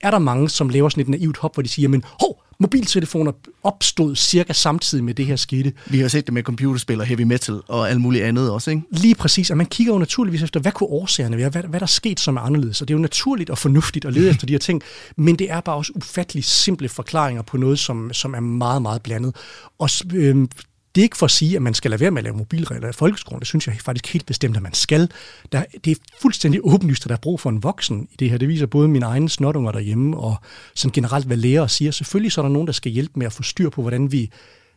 er 0.00 0.10
der 0.10 0.18
mange, 0.18 0.48
som 0.48 0.68
laver 0.68 0.88
sådan 0.88 1.02
et 1.02 1.08
naivt 1.08 1.38
hop, 1.38 1.54
hvor 1.54 1.62
de 1.62 1.68
siger, 1.68 1.88
men 1.88 2.04
hov, 2.20 2.42
mobiltelefoner 2.60 3.32
opstod 3.62 4.16
cirka 4.16 4.52
samtidig 4.52 5.04
med 5.04 5.14
det 5.14 5.26
her 5.26 5.36
skete. 5.36 5.72
Vi 5.86 6.00
har 6.00 6.08
set 6.08 6.26
det 6.26 6.34
med 6.34 6.42
computerspil 6.42 7.00
og 7.00 7.06
heavy 7.06 7.22
metal 7.22 7.60
og 7.68 7.90
alt 7.90 8.00
muligt 8.00 8.24
andet 8.24 8.50
også, 8.50 8.70
ikke? 8.70 8.82
Lige 8.90 9.14
præcis, 9.14 9.50
og 9.50 9.56
man 9.56 9.66
kigger 9.66 9.92
jo 9.92 9.98
naturligvis 9.98 10.42
efter, 10.42 10.60
hvad 10.60 10.72
kunne 10.72 10.88
årsagerne 10.88 11.36
være, 11.36 11.48
hvad, 11.48 11.62
hvad 11.62 11.80
der 11.80 11.86
er 11.86 11.88
sket, 11.88 12.20
som 12.20 12.36
er 12.36 12.40
anderledes, 12.40 12.82
og 12.82 12.88
det 12.88 12.94
er 12.94 12.98
jo 12.98 13.02
naturligt 13.02 13.50
og 13.50 13.58
fornuftigt 13.58 14.04
at 14.04 14.12
lede 14.12 14.30
efter 14.32 14.46
de 14.46 14.52
her 14.52 14.58
ting, 14.58 14.82
men 15.16 15.36
det 15.36 15.50
er 15.50 15.60
bare 15.60 15.76
også 15.76 15.92
ufattelig 15.94 16.44
simple 16.44 16.88
forklaringer 16.88 17.42
på 17.42 17.56
noget, 17.56 17.78
som, 17.78 18.12
som 18.12 18.34
er 18.34 18.40
meget, 18.40 18.82
meget 18.82 19.02
blandet. 19.02 19.36
Og 19.78 19.90
øh, 20.14 20.48
det 20.94 21.00
er 21.00 21.02
ikke 21.02 21.16
for 21.16 21.26
at 21.26 21.30
sige, 21.30 21.56
at 21.56 21.62
man 21.62 21.74
skal 21.74 21.90
lade 21.90 22.00
være 22.00 22.10
med 22.10 22.18
at 22.18 22.24
lave 22.24 22.36
mobilregler 22.36 22.88
i 22.88 22.92
folkeskolen. 22.92 23.40
Det 23.40 23.48
synes 23.48 23.66
jeg 23.66 23.76
faktisk 23.80 24.12
helt 24.12 24.26
bestemt, 24.26 24.56
at 24.56 24.62
man 24.62 24.74
skal. 24.74 25.10
Der, 25.52 25.64
det 25.84 25.90
er 25.90 25.96
fuldstændig 26.22 26.60
åbenlyst, 26.64 27.04
at 27.04 27.08
der 27.08 27.14
er 27.14 27.20
brug 27.20 27.40
for 27.40 27.50
en 27.50 27.62
voksen 27.62 28.08
i 28.12 28.16
det 28.18 28.30
her. 28.30 28.38
Det 28.38 28.48
viser 28.48 28.66
både 28.66 28.88
mine 28.88 29.06
egne 29.06 29.28
snotunger 29.28 29.72
derhjemme, 29.72 30.16
og 30.16 30.36
sådan 30.74 30.92
generelt, 30.92 31.26
hvad 31.26 31.36
lærere 31.36 31.68
siger. 31.68 31.90
Selvfølgelig 31.90 32.32
så 32.32 32.40
er 32.40 32.42
der 32.42 32.52
nogen, 32.52 32.66
der 32.66 32.72
skal 32.72 32.92
hjælpe 32.92 33.12
med 33.18 33.26
at 33.26 33.32
få 33.32 33.42
styr 33.42 33.70
på, 33.70 33.82
hvordan 33.82 34.12
vi 34.12 34.30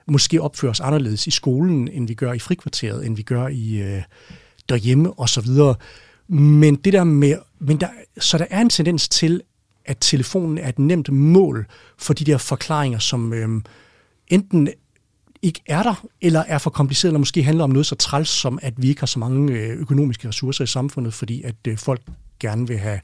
måske 0.08 0.42
opfører 0.42 0.72
os 0.72 0.80
anderledes 0.80 1.28
i 1.28 1.32
skolen, 1.32 1.88
end 1.88 2.08
vi 2.08 2.14
gør 2.14 2.34
i 2.34 2.40
frikvarteret, 2.40 3.06
end 3.06 3.16
vi 3.16 3.22
gør 3.22 3.48
i 3.48 3.82
øh, 3.82 4.02
derhjemme 4.70 5.20
osv. 5.20 5.48
Men 6.28 6.76
det 6.76 6.94
der 6.94 7.04
med, 7.04 7.36
men 7.60 7.80
der, 7.80 7.88
så 8.20 8.38
der 8.38 8.46
er 8.50 8.62
en 8.62 8.70
tendens 8.70 9.10
til, 9.10 9.42
at 9.86 9.98
telefonen 10.02 10.58
er 10.58 10.70
et 10.70 10.80
nemt 10.80 11.10
mål 11.10 11.66
for 11.98 12.14
de 12.14 12.26
der 12.26 12.38
forklaringer, 12.38 13.00
som 13.00 13.34
øh, 13.34 13.62
enten 14.28 14.70
ikke 15.42 15.62
er 15.66 15.84
der, 15.84 16.06
eller 16.22 16.40
er 16.40 16.58
for 16.58 16.70
kompliceret, 16.70 17.10
eller 17.10 17.20
måske 17.20 17.44
handler 17.44 17.64
om 17.64 17.70
noget 17.70 17.86
så 17.86 17.96
træls, 17.96 18.30
som 18.30 18.60
at 18.62 18.74
vi 18.78 18.90
ikke 18.90 19.02
har 19.02 19.08
så 19.08 19.20
mange 19.20 19.54
øh, 19.54 19.70
økonomiske 19.70 20.28
ressourcer 20.28 20.64
i 20.64 20.68
samfundet, 20.68 21.14
fordi 21.14 21.42
at 21.42 21.56
øh, 21.68 21.78
folk 21.78 22.02
gerne 22.40 22.68
vil 22.68 22.78
have 22.78 23.00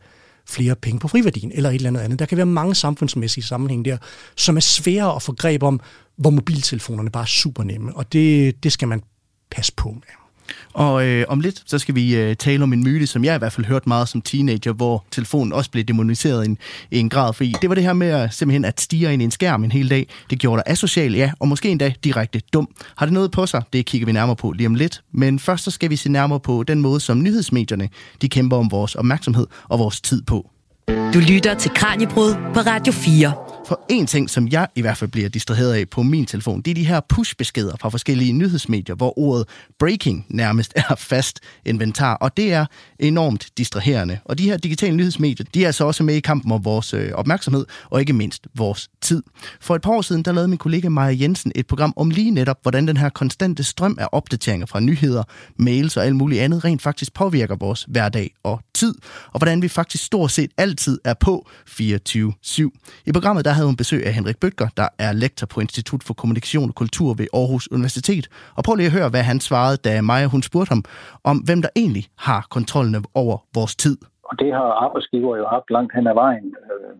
flere 0.45 0.76
penge 0.76 1.00
på 1.00 1.08
friværdien, 1.08 1.52
eller 1.52 1.69
et 1.69 1.76
eller 1.76 1.89
andet 1.89 2.02
andet. 2.02 2.19
Der 2.19 2.26
kan 2.26 2.38
være 2.38 2.45
mange 2.45 2.76
samfundsmæssige 2.76 3.43
sammenhæng 3.43 3.86
der, 3.86 3.97
som 4.36 4.58
er 4.58 4.62
svære 4.62 5.15
at 5.15 5.21
få 5.21 5.34
greb 5.34 5.63
om, 5.63 5.80
hvor 6.15 6.30
mobiltelefonerne 6.30 7.10
bare 7.10 7.23
er 7.23 7.28
super 7.28 7.63
nemme, 7.63 7.95
og 7.95 8.13
det, 8.13 8.63
det 8.63 8.71
skal 8.71 8.88
man 8.88 9.04
passe 9.52 9.73
på 9.73 9.91
med. 9.91 10.27
Og 10.74 11.08
øh, 11.08 11.26
om 11.28 11.40
lidt, 11.40 11.64
så 11.66 11.80
skal 11.80 11.96
vi 11.96 12.16
øh, 12.16 12.36
tale 12.36 12.64
om 12.64 12.74
en 12.74 12.84
myte, 12.84 13.08
som 13.08 13.24
jeg 13.24 13.36
i 13.36 13.38
hvert 13.38 13.54
fald 13.54 13.66
hørte 13.66 13.90
meget 13.90 14.10
som 14.10 14.22
teenager, 14.22 14.74
hvor 14.74 15.06
telefonen 15.12 15.54
også 15.54 15.72
blev 15.72 15.84
demoniseret 15.84 16.46
i 16.46 16.50
en, 16.50 16.58
i 16.92 17.00
en 17.00 17.10
grad. 17.10 17.34
Fordi 17.34 17.56
det 17.62 17.70
var 17.70 17.76
det 17.76 17.84
her 17.84 17.94
med 17.94 18.08
at, 18.08 18.34
simpelthen 18.34 18.66
at 18.66 18.82
stige 18.82 19.14
ind 19.14 19.22
i 19.22 19.26
en 19.26 19.32
skærm 19.32 19.64
en 19.64 19.72
hel 19.72 19.90
dag. 19.90 20.08
Det 20.30 20.40
gjorde 20.40 20.64
dig 20.66 20.72
asocial, 20.72 21.14
ja, 21.14 21.32
og 21.40 21.48
måske 21.48 21.70
endda 21.70 21.94
direkte 22.04 22.42
dum. 22.54 22.70
Har 22.96 23.06
det 23.06 23.14
noget 23.14 23.32
på 23.32 23.46
sig? 23.46 23.64
Det 23.74 23.86
kigger 23.86 24.06
vi 24.06 24.12
nærmere 24.12 24.36
på 24.36 24.52
lige 24.52 24.68
om 24.68 24.76
lidt. 24.76 25.02
Men 25.12 25.40
først 25.40 25.64
så 25.64 25.72
skal 25.72 25.90
vi 25.90 25.96
se 25.96 26.12
nærmere 26.12 26.40
på 26.40 26.64
den 26.64 26.82
måde, 26.82 27.00
som 27.00 27.24
nyhedsmedierne 27.24 27.90
de 28.22 28.30
kæmper 28.30 28.58
om 28.58 28.72
vores 28.72 28.96
opmærksomhed 28.96 29.48
og 29.70 29.80
vores 29.80 30.02
tid 30.02 30.22
på. 30.22 30.52
Du 30.88 31.19
lytter 31.19 31.54
til 31.54 31.71
Kranjebrud 31.76 32.34
på 32.54 32.60
Radio 32.60 32.93
4. 32.93 33.34
For 33.67 33.86
en 33.89 34.08
ting, 34.08 34.30
som 34.30 34.47
jeg 34.47 34.67
i 34.76 34.82
hvert 34.82 34.97
fald 34.97 35.12
bliver 35.12 35.30
distraheret 35.30 35.73
af 35.73 35.89
på 35.89 36.04
min 36.04 36.26
telefon, 36.26 36.62
det 36.62 36.71
er 36.71 36.76
de 36.76 36.86
her 36.86 37.00
push-beskeder 37.10 37.76
fra 37.82 37.89
forskellige 37.89 38.34
nyhedsmedier, 38.34 38.95
hvor 38.95 39.19
ordet 39.19 39.47
breaking 39.80 40.26
nærmest 40.30 40.73
er 40.89 40.95
fast 40.95 41.39
inventar, 41.65 42.15
og 42.15 42.38
det 42.38 42.54
er 42.54 42.65
enormt 43.00 43.50
distraherende. 43.58 44.19
Og 44.26 44.38
de 44.38 44.43
her 44.43 44.58
digitale 44.58 44.95
nyhedsmedier, 44.95 45.45
de 45.54 45.63
er 45.63 45.67
altså 45.67 45.86
også 45.86 46.04
med 46.04 46.15
i 46.15 46.19
kampen 46.19 46.52
om 46.52 46.65
vores 46.65 46.93
øh, 46.93 47.12
opmærksomhed, 47.13 47.65
og 47.89 48.00
ikke 48.00 48.13
mindst 48.13 48.47
vores 48.56 48.89
tid. 49.02 49.23
For 49.62 49.76
et 49.76 49.82
par 49.82 49.91
år 49.91 50.02
siden, 50.02 50.23
der 50.23 50.32
lavede 50.32 50.47
min 50.47 50.58
kollega 50.58 50.89
Maja 50.89 51.15
Jensen 51.21 51.52
et 51.56 51.67
program 51.67 51.93
om 51.95 52.10
lige 52.10 52.32
netop, 52.32 52.58
hvordan 52.62 52.88
den 52.88 52.97
her 52.97 53.10
konstante 53.10 53.63
strøm 53.63 53.97
af 54.00 54.08
opdateringer 54.12 54.65
fra 54.65 54.80
nyheder, 54.80 55.23
mails 55.58 55.97
og 55.97 56.06
alt 56.06 56.15
muligt 56.15 56.41
andet 56.41 56.65
rent 56.65 56.82
faktisk 56.82 57.13
påvirker 57.13 57.56
vores 57.56 57.86
hverdag 57.88 58.34
og 58.43 58.62
tid, 58.73 58.95
og 59.32 59.39
hvordan 59.39 59.62
vi 59.62 59.67
faktisk 59.67 60.04
stort 60.04 60.32
set 60.32 60.52
alt 60.58 60.77
altid 60.78 60.98
er 61.12 61.16
på 61.28 61.34
24-7. 61.70 63.10
I 63.10 63.12
programmet 63.18 63.46
der 63.48 63.54
havde 63.58 63.70
hun 63.72 63.80
besøg 63.84 64.02
af 64.08 64.13
Henrik 64.18 64.40
Bøtger, 64.44 64.70
der 64.82 64.88
er 65.06 65.12
lektor 65.24 65.48
på 65.54 65.58
Institut 65.66 66.02
for 66.08 66.13
Kommunikation 66.22 66.70
og 66.72 66.76
Kultur 66.82 67.10
ved 67.20 67.28
Aarhus 67.40 67.66
Universitet. 67.78 68.26
Og 68.58 68.62
prøv 68.66 68.76
lige 68.76 68.92
at 68.92 68.98
høre, 68.98 69.10
hvad 69.13 69.24
han 69.32 69.40
svarede, 69.48 69.78
da 69.86 69.92
Maja 70.10 70.28
hun 70.36 70.44
spurgte 70.50 70.72
ham 70.74 70.84
om, 71.32 71.38
hvem 71.48 71.60
der 71.66 71.72
egentlig 71.82 72.06
har 72.28 72.42
kontrollen 72.56 72.96
over 73.24 73.36
vores 73.58 73.76
tid. 73.84 73.98
Og 74.30 74.34
det 74.42 74.50
har 74.60 74.70
arbejdsgiver 74.86 75.34
jo 75.42 75.46
haft 75.56 75.68
langt 75.76 75.92
hen 75.96 76.06
ad 76.12 76.16
vejen. 76.24 76.50
Øh. 76.63 76.94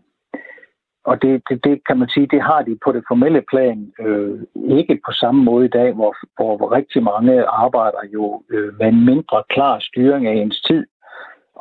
Og 1.10 1.14
det, 1.22 1.32
det, 1.48 1.56
det 1.66 1.74
kan 1.88 1.96
man 1.98 2.08
sige, 2.14 2.26
det 2.34 2.42
har 2.50 2.60
de 2.68 2.78
på 2.84 2.90
det 2.96 3.02
formelle 3.10 3.42
plan 3.52 3.78
øh, 4.04 4.34
ikke 4.78 4.94
på 5.06 5.12
samme 5.22 5.40
måde 5.48 5.64
i 5.66 5.74
dag, 5.78 5.90
hvor, 5.98 6.12
hvor, 6.36 6.52
hvor 6.56 6.70
rigtig 6.78 7.02
mange 7.02 7.34
arbejder 7.64 8.02
jo 8.16 8.24
øh, 8.54 8.70
med 8.78 8.86
en 8.88 9.04
mindre 9.10 9.38
klar 9.54 9.76
styring 9.88 10.26
af 10.26 10.34
ens 10.34 10.60
tid. 10.68 10.82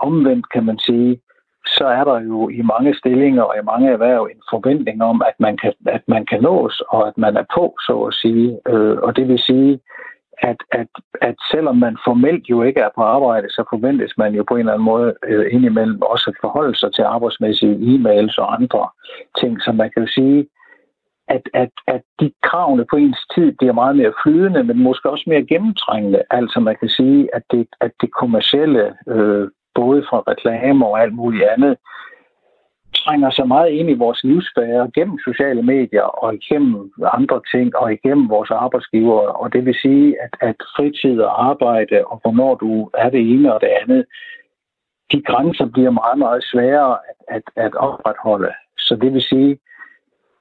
Omvendt 0.07 0.45
kan 0.53 0.65
man 0.69 0.79
sige, 0.79 1.11
så 1.67 1.85
er 1.85 2.03
der 2.03 2.19
jo 2.19 2.49
i 2.49 2.61
mange 2.61 2.95
stillinger 2.95 3.43
og 3.43 3.55
i 3.57 3.65
mange 3.65 3.91
erhverv 3.91 4.29
en 4.31 4.41
forventning 4.49 5.03
om, 5.03 5.21
at 5.21 5.33
man 5.39 5.57
kan, 5.57 5.73
at 5.85 6.01
man 6.07 6.25
kan 6.25 6.41
nås, 6.41 6.81
og 6.89 7.07
at 7.07 7.17
man 7.17 7.37
er 7.37 7.45
på, 7.55 7.75
så 7.87 8.03
at 8.03 8.13
sige. 8.13 8.59
Øh, 8.67 8.97
og 8.97 9.15
det 9.15 9.27
vil 9.27 9.39
sige, 9.39 9.79
at, 10.37 10.57
at, 10.71 10.87
at 11.21 11.35
selvom 11.51 11.77
man 11.77 11.97
formelt 12.05 12.49
jo 12.49 12.63
ikke 12.63 12.79
er 12.79 12.89
på 12.95 13.01
arbejde, 13.01 13.49
så 13.49 13.63
forventes 13.69 14.17
man 14.17 14.33
jo 14.35 14.43
på 14.47 14.53
en 14.53 14.59
eller 14.59 14.73
anden 14.73 14.85
måde 14.85 15.13
øh, 15.27 15.53
indimellem 15.53 16.01
også 16.01 16.25
at 16.29 16.37
forholde 16.41 16.75
sig 16.75 16.93
til 16.93 17.01
arbejdsmæssige 17.01 17.75
e-mails 17.91 18.37
og 18.37 18.53
andre 18.53 18.89
ting, 19.39 19.61
som 19.61 19.75
man 19.75 19.91
kan 19.93 20.03
jo 20.03 20.07
sige, 20.07 20.47
at, 21.27 21.41
at, 21.53 21.69
at 21.87 22.01
de 22.19 22.31
kravene 22.43 22.85
på 22.89 22.95
ens 22.95 23.25
tid 23.35 23.51
bliver 23.51 23.73
meget 23.73 23.95
mere 23.95 24.13
flydende, 24.23 24.63
men 24.63 24.83
måske 24.83 25.09
også 25.09 25.23
mere 25.27 25.45
gennemtrængende. 25.45 26.21
Altså 26.29 26.59
man 26.59 26.75
kan 26.79 26.89
sige, 26.89 27.35
at 27.35 27.41
det, 27.51 27.67
at 27.81 27.91
det 28.01 28.13
kommercielle 28.13 28.93
øh, 29.07 29.47
både 29.81 29.99
fra 30.09 30.19
reklame 30.27 30.85
og 30.85 31.01
alt 31.01 31.13
muligt 31.13 31.43
andet, 31.53 31.77
trænger 32.95 33.29
sig 33.29 33.47
meget 33.47 33.69
ind 33.69 33.89
i 33.89 34.01
vores 34.03 34.23
livsfære 34.23 34.91
gennem 34.95 35.17
sociale 35.27 35.61
medier 35.61 36.07
og 36.23 36.33
igennem 36.33 36.91
andre 37.17 37.41
ting 37.53 37.75
og 37.75 37.93
igennem 37.93 38.29
vores 38.29 38.51
arbejdsgiver. 38.51 39.19
Og 39.41 39.53
det 39.53 39.65
vil 39.65 39.75
sige, 39.81 40.07
at, 40.23 40.33
at 40.49 40.55
fritid 40.75 41.21
og 41.21 41.49
arbejde 41.49 41.97
og 42.11 42.19
hvornår 42.21 42.55
du 42.55 42.89
er 42.93 43.09
det 43.09 43.21
ene 43.33 43.53
og 43.53 43.61
det 43.61 43.71
andet, 43.81 44.05
de 45.11 45.21
grænser 45.21 45.65
bliver 45.65 45.91
meget, 45.91 46.17
meget 46.17 46.43
sværere 46.43 46.97
at, 47.09 47.15
at, 47.35 47.65
at 47.65 47.75
opretholde. 47.75 48.51
Så 48.77 48.95
det 49.01 49.13
vil 49.13 49.21
sige, 49.21 49.59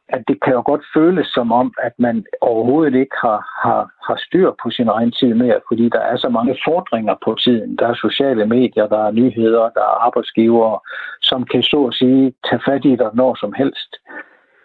at 0.08 0.22
det 0.28 0.42
kan 0.42 0.52
jo 0.52 0.62
godt 0.66 0.84
føles 0.94 1.26
som 1.26 1.52
om, 1.52 1.74
at 1.82 1.92
man 1.98 2.26
overhovedet 2.40 2.94
ikke 2.94 3.16
har, 3.20 3.40
har, 3.62 3.90
har 4.06 4.16
styr 4.26 4.50
på 4.62 4.70
sin 4.70 4.88
egen 4.88 5.12
tid 5.12 5.34
mere, 5.34 5.60
fordi 5.68 5.88
der 5.88 6.00
er 6.00 6.16
så 6.16 6.28
mange 6.28 6.56
fordringer 6.64 7.14
på 7.24 7.36
tiden. 7.44 7.76
Der 7.76 7.86
er 7.88 7.94
sociale 7.94 8.46
medier, 8.46 8.86
der 8.86 9.06
er 9.06 9.10
nyheder, 9.10 9.64
der 9.76 9.84
er 9.90 10.04
arbejdsgivere, 10.06 10.78
som 11.22 11.44
kan 11.44 11.62
så 11.62 11.84
at 11.84 11.94
sige 11.94 12.34
tage 12.50 12.62
fat 12.66 12.84
i 12.84 12.96
dig 12.96 13.10
når 13.14 13.34
som 13.34 13.52
helst. 13.52 13.90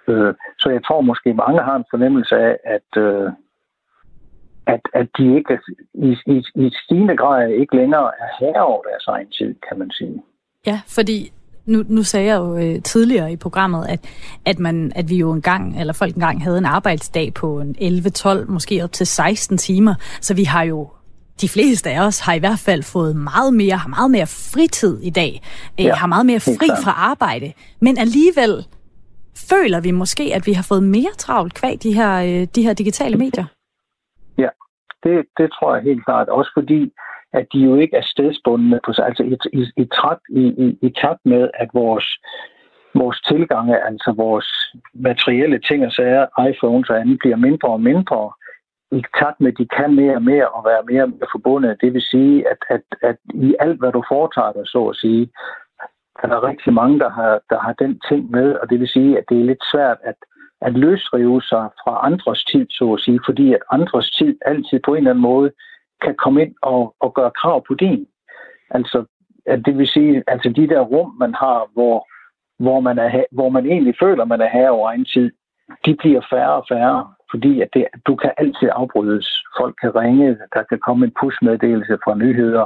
Øh, 0.07 0.33
så 0.59 0.69
jeg 0.69 0.83
tror 0.83 1.01
måske 1.01 1.33
mange 1.33 1.61
har 1.61 1.75
en 1.75 1.85
fornemmelse 1.89 2.35
af, 2.35 2.57
at, 2.63 3.01
øh, 3.03 3.29
at, 4.65 4.81
at 4.93 5.07
de 5.17 5.35
ikke 5.35 5.59
i, 5.93 6.17
i, 6.25 6.43
i 6.55 6.71
stigende 6.83 7.17
grad 7.17 7.49
ikke 7.49 7.75
længere 7.75 8.11
er 8.19 8.29
herre 8.39 8.65
over 8.65 8.81
deres 8.81 9.07
egen 9.07 9.31
tid, 9.31 9.55
kan 9.69 9.79
man 9.79 9.91
sige. 9.91 10.23
Ja, 10.65 10.81
fordi 10.87 11.31
nu, 11.71 11.83
nu 11.87 12.03
sagde 12.03 12.27
jeg 12.27 12.37
jo 12.37 12.57
øh, 12.57 12.81
tidligere 12.81 13.31
i 13.31 13.35
programmet, 13.35 13.85
at, 13.89 13.99
at, 14.45 14.59
man, 14.59 14.91
at 14.95 15.09
vi 15.09 15.15
jo 15.15 15.31
engang, 15.31 15.79
eller 15.79 15.93
folk 15.93 16.13
engang 16.13 16.43
havde 16.43 16.57
en 16.57 16.65
arbejdsdag 16.65 17.33
på 17.33 17.59
en 17.59 17.75
11-12, 17.79 18.51
måske 18.51 18.83
op 18.83 18.91
til 18.91 19.07
16 19.07 19.57
timer. 19.57 19.95
Så 20.21 20.35
vi 20.35 20.43
har 20.43 20.63
jo 20.63 20.89
de 21.41 21.49
fleste 21.49 21.89
af 21.89 22.07
os 22.07 22.19
har 22.19 22.33
i 22.33 22.39
hvert 22.39 22.63
fald 22.65 22.83
fået 22.83 23.15
meget 23.15 23.53
mere, 23.53 23.75
har 23.75 23.89
meget 23.89 24.11
mere 24.11 24.27
fritid 24.53 24.99
i 25.01 25.09
dag, 25.09 25.41
øh, 25.79 25.85
ja, 25.85 25.93
har 25.93 26.07
meget 26.07 26.25
mere 26.25 26.39
fri 26.39 26.67
fra 26.83 26.91
arbejde, 26.91 27.53
men 27.81 27.97
alligevel 27.97 28.53
føler 29.49 29.79
vi 29.81 29.91
måske, 29.91 30.23
at 30.35 30.47
vi 30.47 30.53
har 30.53 30.65
fået 30.71 30.83
mere 30.83 31.13
travlt 31.17 31.53
kvæg 31.53 31.83
de 31.83 31.93
her, 31.93 32.11
øh, 32.21 32.47
de 32.55 32.63
her 32.63 32.73
digitale 32.73 33.17
medier. 33.17 33.45
Ja, 34.37 34.49
det, 35.03 35.15
det 35.37 35.47
tror 35.55 35.75
jeg 35.75 35.83
helt 35.83 36.05
klart. 36.05 36.29
Også 36.29 36.51
fordi 36.57 36.81
at 37.33 37.45
de 37.53 37.59
jo 37.59 37.75
ikke 37.75 37.95
er 37.95 38.01
stedsbundne 38.01 38.79
på 38.85 38.93
sig. 38.93 39.05
Altså 39.05 39.23
i, 39.23 39.37
i, 39.59 39.61
i, 39.77 39.85
takt, 40.01 40.21
i, 40.29 40.43
i, 40.65 40.77
i 40.81 40.89
takt 41.01 41.21
med, 41.25 41.49
at 41.53 41.69
vores, 41.73 42.07
vores 42.95 43.21
tilgange, 43.21 43.85
altså 43.85 44.13
vores 44.17 44.75
materielle 44.93 45.59
ting 45.59 45.85
og 45.85 45.91
sager, 45.91 46.47
iPhones 46.49 46.89
og 46.89 46.99
andet, 46.99 47.19
bliver 47.19 47.35
mindre 47.35 47.69
og 47.69 47.81
mindre, 47.81 48.31
i 48.91 49.03
takt 49.19 49.41
med, 49.41 49.51
at 49.51 49.57
de 49.57 49.67
kan 49.67 49.95
mere 49.95 50.15
og 50.15 50.23
mere 50.23 50.47
og 50.47 50.65
være 50.65 50.83
mere 50.89 51.03
og 51.03 51.09
mere 51.09 51.31
forbundet. 51.31 51.81
Det 51.81 51.93
vil 51.93 52.01
sige, 52.01 52.49
at, 52.51 52.57
at, 52.69 52.81
at 53.01 53.17
i 53.33 53.55
alt, 53.59 53.79
hvad 53.79 53.91
du 53.91 54.03
foretager 54.07 54.51
dig, 54.51 54.67
så 54.67 54.87
at 54.87 54.95
sige, 54.95 55.31
er 56.23 56.27
der 56.27 56.47
rigtig 56.47 56.73
mange, 56.73 56.99
der 56.99 57.09
har, 57.09 57.41
der 57.49 57.59
har 57.59 57.73
den 57.73 58.01
ting 58.09 58.31
med, 58.31 58.53
og 58.55 58.69
det 58.69 58.79
vil 58.79 58.87
sige, 58.87 59.17
at 59.17 59.23
det 59.29 59.39
er 59.39 59.45
lidt 59.45 59.63
svært 59.71 59.97
at, 60.03 60.15
at 60.61 60.73
løsrive 60.73 61.41
sig 61.41 61.69
fra 61.83 62.05
andres 62.05 62.43
tid, 62.43 62.65
så 62.69 62.93
at 62.93 62.99
sige, 62.99 63.19
fordi 63.25 63.53
at 63.53 63.63
andres 63.71 64.11
tid 64.11 64.35
altid 64.45 64.79
på 64.85 64.91
en 64.91 64.97
eller 64.97 65.11
anden 65.11 65.21
måde 65.21 65.51
kan 66.01 66.15
komme 66.15 66.41
ind 66.41 66.55
og, 66.61 66.95
og 66.99 67.13
gøre 67.13 67.31
krav 67.31 67.63
på 67.67 67.73
din. 67.73 68.07
Altså, 68.69 69.05
at 69.45 69.65
det 69.65 69.77
vil 69.77 69.87
sige, 69.87 70.23
altså 70.27 70.49
de 70.49 70.67
der 70.67 70.79
rum, 70.79 71.15
man 71.19 71.33
har, 71.33 71.67
hvor, 71.73 72.07
hvor, 72.59 72.79
man, 72.79 72.99
er, 72.99 73.23
hvor 73.31 73.49
man 73.49 73.65
egentlig 73.65 73.95
føler, 73.99 74.25
man 74.25 74.41
er 74.41 74.49
her 74.49 74.69
over 74.69 74.89
egen 74.89 75.05
tid, 75.05 75.31
de 75.85 75.95
bliver 75.95 76.21
færre 76.29 76.53
og 76.53 76.65
færre, 76.69 77.13
fordi 77.31 77.61
at 77.61 77.69
det, 77.73 77.85
du 78.07 78.15
kan 78.15 78.31
altid 78.37 78.69
afbrydes. 78.71 79.27
Folk 79.59 79.75
kan 79.81 79.95
ringe, 79.95 80.37
der 80.53 80.63
kan 80.63 80.79
komme 80.79 81.05
en 81.05 81.13
pushmeddelelse 81.19 81.97
fra 82.03 82.15
nyheder. 82.15 82.65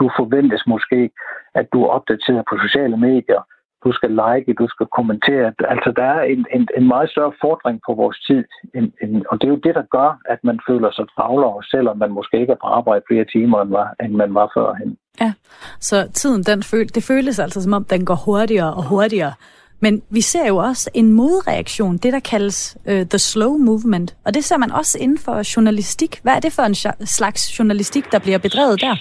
Du 0.00 0.10
forventes 0.16 0.66
måske, 0.66 1.10
at 1.54 1.66
du 1.72 1.82
er 1.84 1.88
opdateret 1.88 2.44
på 2.50 2.58
sociale 2.58 2.96
medier 2.96 3.42
du 3.84 3.92
skal 3.92 4.10
like, 4.22 4.54
du 4.62 4.66
skal 4.74 4.86
kommentere. 4.98 5.46
Altså, 5.74 5.92
der 5.96 6.08
er 6.16 6.22
en, 6.22 6.46
en, 6.56 6.68
en 6.78 6.86
meget 6.88 7.10
større 7.10 7.32
fordring 7.40 7.80
på 7.86 7.94
vores 7.94 8.18
tid, 8.28 8.44
en, 8.74 8.92
en, 9.02 9.24
og 9.30 9.34
det 9.40 9.46
er 9.46 9.54
jo 9.54 9.64
det, 9.66 9.74
der 9.74 9.86
gør, 9.96 10.10
at 10.28 10.38
man 10.44 10.58
føler 10.68 10.90
sig 10.92 11.06
travlere, 11.16 11.62
selvom 11.70 11.96
man 11.98 12.10
måske 12.18 12.40
ikke 12.40 12.52
er 12.52 12.62
på 12.62 12.66
arbejde 12.78 13.04
flere 13.10 13.24
timer, 13.24 13.62
end, 13.62 13.70
var, 13.70 13.94
end 14.04 14.12
man 14.22 14.34
var 14.34 14.50
førhen. 14.54 14.96
Ja, 15.20 15.32
så 15.80 16.08
tiden, 16.14 16.42
den 16.42 16.62
føl, 16.62 16.86
det 16.88 17.02
føles 17.02 17.38
altså, 17.38 17.62
som 17.62 17.72
om 17.72 17.84
den 17.84 18.04
går 18.04 18.18
hurtigere 18.26 18.74
og 18.74 18.84
hurtigere. 18.88 19.32
Men 19.80 20.02
vi 20.10 20.20
ser 20.20 20.46
jo 20.48 20.56
også 20.56 20.90
en 20.94 21.12
modreaktion, 21.12 21.96
det 21.96 22.12
der 22.12 22.20
kaldes 22.20 22.78
uh, 22.86 22.92
the 22.92 23.18
slow 23.18 23.56
movement, 23.56 24.16
og 24.26 24.34
det 24.34 24.44
ser 24.44 24.56
man 24.56 24.72
også 24.72 24.98
inden 25.00 25.18
for 25.18 25.56
journalistik. 25.56 26.20
Hvad 26.22 26.32
er 26.32 26.40
det 26.40 26.52
for 26.52 26.62
en 26.62 26.74
slags 27.06 27.58
journalistik, 27.58 28.12
der 28.12 28.18
bliver 28.18 28.38
bedrevet 28.38 28.80
der? 28.80 28.96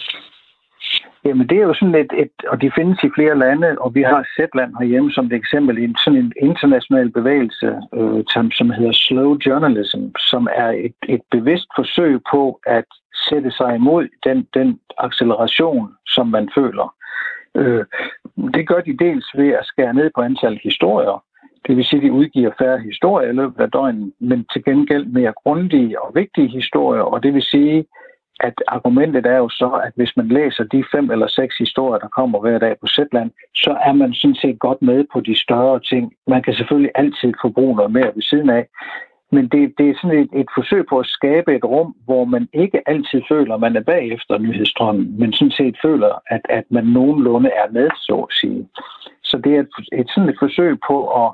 Jamen 1.26 1.50
det 1.50 1.58
er 1.58 1.64
jo 1.64 1.74
sådan 1.74 1.96
et, 1.96 2.14
et, 2.14 2.32
og 2.48 2.62
de 2.62 2.72
findes 2.76 3.04
i 3.04 3.10
flere 3.16 3.38
lande, 3.38 3.76
og 3.80 3.96
vi 3.96 4.02
har 4.02 4.28
Zetland 4.36 4.74
herhjemme 4.80 5.12
som 5.12 5.26
et 5.26 5.34
eksempel 5.34 5.78
i 5.78 5.84
en 5.84 5.96
sådan 6.04 6.20
en 6.20 6.34
international 6.42 7.12
bevægelse, 7.12 7.68
øh, 7.94 8.24
som, 8.34 8.52
som 8.52 8.70
hedder 8.70 8.92
Slow 8.92 9.38
Journalism, 9.46 10.04
som 10.20 10.48
er 10.56 10.70
et, 10.70 10.96
et 11.10 11.22
bevidst 11.32 11.68
forsøg 11.76 12.20
på 12.32 12.60
at 12.66 12.86
sætte 13.30 13.52
sig 13.52 13.76
imod 13.76 14.08
den, 14.24 14.48
den 14.54 14.80
acceleration, 14.98 15.94
som 16.08 16.28
man 16.28 16.50
føler. 16.56 16.96
Øh, 17.56 17.86
det 18.54 18.68
gør 18.68 18.82
de 18.82 18.98
dels 18.98 19.26
ved 19.36 19.50
at 19.50 19.66
skære 19.66 19.94
ned 19.94 20.12
på 20.16 20.22
antallet 20.22 20.62
historier, 20.64 21.24
det 21.68 21.78
vil 21.78 21.86
sige, 21.86 22.00
at 22.00 22.04
de 22.04 22.12
udgiver 22.12 22.52
færre 22.58 22.80
historier 22.80 23.30
i 23.30 23.34
løbet 23.34 23.60
af 23.60 23.72
døgnet, 23.72 24.14
men 24.20 24.46
til 24.54 24.64
gengæld 24.64 25.06
mere 25.06 25.34
grundige 25.44 26.02
og 26.02 26.16
vigtige 26.16 26.48
historier, 26.48 27.02
og 27.02 27.24
det 27.24 27.34
vil 27.34 27.42
sige, 27.42 27.86
at 28.40 28.54
argumentet 28.68 29.26
er 29.26 29.38
jo 29.38 29.50
så, 29.50 29.70
at 29.86 29.94
hvis 29.96 30.18
man 30.18 30.28
læser 30.28 30.64
de 30.64 30.84
fem 30.92 31.12
eller 31.12 31.28
seks 31.28 31.58
historier, 31.58 32.00
der 32.00 32.08
kommer 32.08 32.40
hver 32.40 32.60
dag 32.60 32.76
på 32.82 32.88
Zetland, 32.88 33.32
så 33.56 33.78
er 33.86 33.94
man 33.94 34.14
sådan 34.14 34.36
set 34.36 34.60
godt 34.60 34.82
med 34.82 35.06
på 35.14 35.20
de 35.20 35.40
større 35.40 35.80
ting. 35.80 36.14
Man 36.28 36.44
kan 36.44 36.54
selvfølgelig 36.54 36.92
altid 36.96 37.34
forbruge 37.42 37.76
noget 37.76 37.92
mere 37.92 38.12
ved 38.16 38.22
siden 38.22 38.50
af, 38.50 38.68
men 39.32 39.48
det, 39.48 39.74
det 39.78 39.90
er 39.90 39.96
sådan 40.02 40.20
et, 40.20 40.30
et 40.42 40.50
forsøg 40.58 40.86
på 40.90 41.00
at 41.00 41.06
skabe 41.06 41.56
et 41.56 41.64
rum, 41.64 41.96
hvor 42.06 42.26
man 42.26 42.48
ikke 42.54 42.90
altid 42.90 43.22
føler, 43.30 43.54
at 43.54 43.60
man 43.60 43.76
er 43.76 43.84
bagefter 43.84 44.38
nyhedsstrømmen, 44.38 45.20
men 45.20 45.34
sådan 45.34 45.52
set 45.52 45.78
føler, 45.82 46.22
at, 46.28 46.42
at 46.50 46.64
man 46.70 46.86
nogenlunde 46.86 47.50
er 47.50 47.72
med, 47.72 47.90
så 47.96 48.16
at 48.30 48.34
sige. 48.42 48.68
Så 49.24 49.38
det 49.38 49.56
er 49.56 49.60
et, 49.60 50.00
et 50.00 50.10
sådan 50.10 50.30
et 50.30 50.36
forsøg 50.40 50.78
på 50.88 51.26
at, 51.26 51.32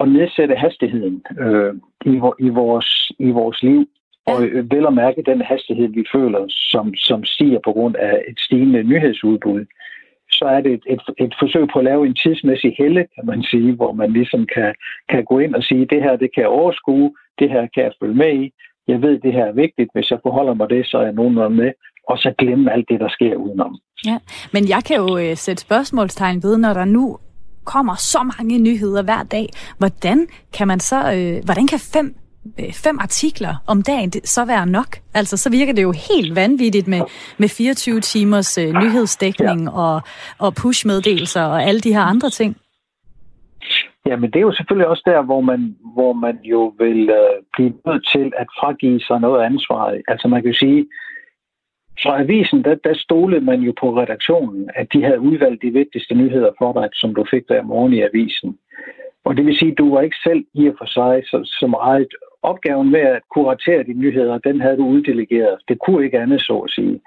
at 0.00 0.08
nedsætte 0.08 0.54
hastigheden 0.54 1.22
øh, 1.40 1.74
i, 2.04 2.20
i, 2.46 2.48
vores, 2.48 3.12
i 3.18 3.30
vores 3.30 3.62
liv, 3.62 3.88
og 4.26 4.44
øh, 4.44 4.70
vel 4.70 4.86
at 4.86 4.94
mærke 4.94 5.22
den 5.26 5.40
hastighed, 5.40 5.88
vi 5.88 6.04
føler, 6.14 6.44
som, 6.48 6.94
som 6.94 7.24
stiger 7.24 7.58
på 7.64 7.72
grund 7.72 7.96
af 7.96 8.24
et 8.28 8.40
stigende 8.40 8.82
nyhedsudbud, 8.82 9.64
så 10.32 10.44
er 10.44 10.60
det 10.60 10.72
et, 10.72 10.84
et, 10.86 11.02
et 11.18 11.34
forsøg 11.38 11.68
på 11.72 11.78
at 11.78 11.84
lave 11.84 12.06
en 12.06 12.14
tidsmæssig 12.14 12.74
helle, 12.78 13.06
kan 13.14 13.26
man 13.26 13.42
sige, 13.42 13.72
hvor 13.72 13.92
man 13.92 14.12
ligesom 14.12 14.46
kan, 14.54 14.74
kan 15.08 15.24
gå 15.24 15.38
ind 15.38 15.54
og 15.54 15.62
sige, 15.62 15.86
det 15.86 16.02
her 16.02 16.16
det 16.16 16.30
kan 16.34 16.40
jeg 16.42 16.50
overskue, 16.50 17.12
det 17.38 17.50
her 17.50 17.66
kan 17.74 17.84
jeg 17.84 17.92
følge 18.00 18.14
med 18.14 18.32
i, 18.42 18.52
jeg 18.88 19.02
ved, 19.02 19.18
det 19.18 19.32
her 19.32 19.44
er 19.44 19.52
vigtigt, 19.52 19.90
hvis 19.94 20.10
jeg 20.10 20.18
forholder 20.22 20.54
mig 20.54 20.70
det, 20.70 20.86
så 20.86 20.98
er 20.98 21.02
jeg 21.02 21.12
nogenlunde 21.12 21.56
med, 21.56 21.72
og 22.08 22.18
så 22.18 22.34
glemme 22.38 22.72
alt 22.72 22.88
det, 22.88 23.00
der 23.00 23.08
sker 23.08 23.36
udenom. 23.36 23.78
Ja, 24.06 24.18
men 24.52 24.68
jeg 24.68 24.82
kan 24.86 24.96
jo 24.96 25.18
øh, 25.18 25.36
sætte 25.36 25.62
spørgsmålstegn 25.62 26.42
ved, 26.42 26.58
når 26.58 26.72
der 26.74 26.84
nu 26.84 27.18
kommer 27.64 27.94
så 27.96 28.20
mange 28.32 28.58
nyheder 28.58 29.02
hver 29.02 29.22
dag. 29.22 29.46
Hvordan 29.78 30.28
kan 30.56 30.68
man 30.68 30.80
så, 30.80 30.98
øh, 31.16 31.44
hvordan 31.44 31.66
kan 31.66 31.80
fem 31.94 32.14
fem 32.72 32.98
artikler 32.98 33.54
om 33.66 33.82
dagen 33.82 34.12
så 34.12 34.44
være 34.44 34.66
nok? 34.66 34.96
Altså, 35.14 35.36
så 35.36 35.50
virker 35.50 35.72
det 35.72 35.82
jo 35.82 35.92
helt 36.10 36.36
vanvittigt 36.36 36.88
med, 36.88 37.00
med 37.38 37.48
24 37.48 38.00
timers 38.00 38.58
øh, 38.58 38.72
nyhedsdækning 38.82 39.62
ja. 39.64 39.70
og, 39.70 40.02
og 40.38 40.54
pushmeddelelser 40.54 41.42
og 41.42 41.62
alle 41.62 41.80
de 41.80 41.92
her 41.92 42.02
andre 42.02 42.30
ting. 42.30 42.56
Ja, 44.06 44.16
men 44.16 44.30
det 44.30 44.36
er 44.36 44.40
jo 44.40 44.52
selvfølgelig 44.52 44.88
også 44.88 45.02
der, 45.06 45.22
hvor 45.22 45.40
man, 45.40 45.76
hvor 45.94 46.12
man 46.12 46.38
jo 46.44 46.74
vil 46.78 47.10
øh, 47.10 47.42
blive 47.52 47.72
nødt 47.86 48.08
til 48.14 48.32
at 48.36 48.46
fragive 48.60 49.00
sig 49.00 49.20
noget 49.20 49.44
ansvar. 49.44 49.98
Altså 50.08 50.28
man 50.28 50.42
kan 50.42 50.50
jo 50.50 50.58
sige, 50.58 50.86
fra 52.02 52.20
avisen, 52.22 52.64
der, 52.64 52.74
der 52.74 52.94
stolede 52.94 53.44
man 53.44 53.60
jo 53.60 53.72
på 53.80 53.96
redaktionen, 54.00 54.70
at 54.74 54.86
de 54.92 55.02
havde 55.02 55.20
udvalgt 55.20 55.62
de 55.62 55.70
vigtigste 55.70 56.14
nyheder 56.14 56.50
for 56.58 56.72
dig, 56.72 56.88
som 56.92 57.14
du 57.14 57.24
fik 57.30 57.48
der 57.48 57.62
morgen 57.62 57.92
i 57.92 58.02
avisen. 58.02 58.58
Og 59.24 59.36
det 59.36 59.46
vil 59.46 59.58
sige, 59.58 59.72
at 59.72 59.78
du 59.78 59.94
var 59.94 60.00
ikke 60.00 60.16
selv 60.24 60.44
i 60.54 60.68
og 60.68 60.74
for 60.78 60.86
sig 60.86 61.22
så, 61.30 61.38
så 61.60 61.66
meget 61.66 62.08
opgaven 62.42 62.90
med 62.90 63.00
at 63.00 63.22
kuratere 63.34 63.82
de 63.82 63.92
nyheder, 63.92 64.38
den 64.38 64.60
havde 64.60 64.76
du 64.76 64.86
uddelegeret. 64.86 65.58
Det 65.68 65.78
kunne 65.78 66.04
ikke 66.04 66.18
andet, 66.18 66.40
så 66.40 66.58
at 66.58 66.70
sige. 66.70 67.00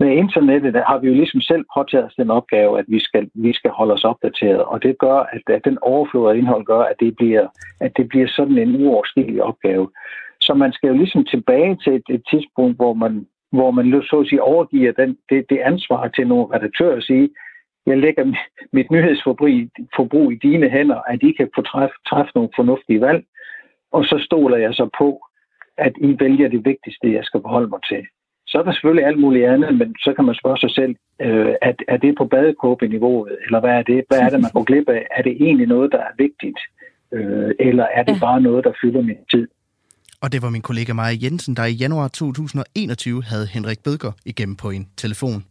Med 0.00 0.10
internettet 0.16 0.74
der 0.74 0.84
har 0.84 0.98
vi 0.98 1.06
jo 1.08 1.14
ligesom 1.14 1.40
selv 1.40 1.64
påtaget 1.76 2.06
os 2.06 2.14
den 2.14 2.30
opgave, 2.30 2.78
at 2.78 2.84
vi 2.88 3.00
skal, 3.00 3.30
vi 3.34 3.52
skal 3.52 3.70
holde 3.70 3.92
os 3.92 4.04
opdateret, 4.04 4.62
og 4.62 4.82
det 4.82 4.98
gør, 4.98 5.18
at, 5.34 5.42
at 5.46 5.64
den 5.64 5.78
overflod 5.82 6.30
af 6.30 6.36
indhold 6.36 6.64
gør, 6.64 6.80
at 6.80 6.96
det 7.00 7.16
bliver, 7.16 7.46
at 7.80 7.92
det 7.96 8.08
bliver 8.08 8.28
sådan 8.28 8.58
en 8.58 8.84
uoverstigelig 8.84 9.42
opgave. 9.42 9.90
Så 10.40 10.54
man 10.54 10.72
skal 10.72 10.88
jo 10.88 10.94
ligesom 10.94 11.24
tilbage 11.24 11.76
til 11.84 11.92
et, 11.94 12.02
et 12.10 12.22
tidspunkt, 12.30 12.76
hvor 12.76 12.94
man, 12.94 13.26
hvor 13.52 13.70
man 13.70 14.02
så 14.02 14.20
at 14.20 14.26
sige 14.26 14.42
overgiver 14.42 14.92
den, 14.92 15.16
det, 15.30 15.44
det 15.50 15.58
ansvar 15.58 16.08
til 16.08 16.26
nogle 16.26 16.46
redaktører 16.54 16.96
og 16.96 17.02
sige, 17.02 17.28
jeg 17.86 17.98
lægger 17.98 18.24
mit 18.72 18.90
nyhedsforbrug 18.90 20.32
i 20.32 20.38
dine 20.42 20.68
hænder, 20.70 21.00
at 21.08 21.22
I 21.22 21.32
kan 21.32 21.48
få 21.54 21.62
træffe, 21.62 21.94
træffe 22.08 22.32
nogle 22.34 22.50
fornuftige 22.56 23.00
valg, 23.00 23.24
og 23.92 24.04
så 24.04 24.22
stoler 24.26 24.56
jeg 24.56 24.74
så 24.74 24.88
på, 24.98 25.26
at 25.78 25.92
I 26.00 26.16
vælger 26.20 26.48
det 26.48 26.64
vigtigste, 26.64 27.12
jeg 27.12 27.24
skal 27.24 27.40
forholde 27.40 27.68
mig 27.68 27.82
til. 27.90 28.02
Så 28.46 28.58
er 28.58 28.62
der 28.62 28.72
selvfølgelig 28.72 29.06
alt 29.06 29.20
muligt 29.20 29.46
andet, 29.46 29.78
men 29.78 29.94
så 30.04 30.12
kan 30.16 30.24
man 30.24 30.34
spørge 30.34 30.58
sig 30.58 30.70
selv, 30.70 30.94
øh, 31.22 31.54
at, 31.62 31.76
er 31.88 31.96
det 31.96 32.14
på 32.18 32.24
badekåbeniveauet, 32.24 33.36
eller 33.44 33.60
hvad 33.60 33.70
er 33.70 33.82
det? 33.82 34.04
Hvad 34.08 34.18
er 34.18 34.30
det, 34.30 34.40
man 34.40 34.50
går 34.54 34.64
glip 34.64 34.88
af? 34.88 35.06
Er 35.16 35.22
det 35.22 35.32
egentlig 35.32 35.66
noget, 35.66 35.92
der 35.92 35.98
er 35.98 36.14
vigtigt, 36.18 36.58
øh, 37.12 37.50
eller 37.58 37.86
er 37.94 38.02
det 38.02 38.16
bare 38.20 38.40
noget, 38.40 38.64
der 38.64 38.72
fylder 38.82 39.02
min 39.02 39.24
tid? 39.30 39.48
Og 40.22 40.32
det 40.32 40.42
var 40.42 40.50
min 40.50 40.62
kollega 40.62 40.92
Maja 40.92 41.16
Jensen, 41.22 41.56
der 41.56 41.64
i 41.64 41.72
januar 41.72 42.08
2021 42.08 43.24
havde 43.24 43.46
Henrik 43.54 43.78
Bødger 43.84 44.12
igennem 44.24 44.56
på 44.56 44.70
en 44.70 44.88
telefon. 44.96 45.44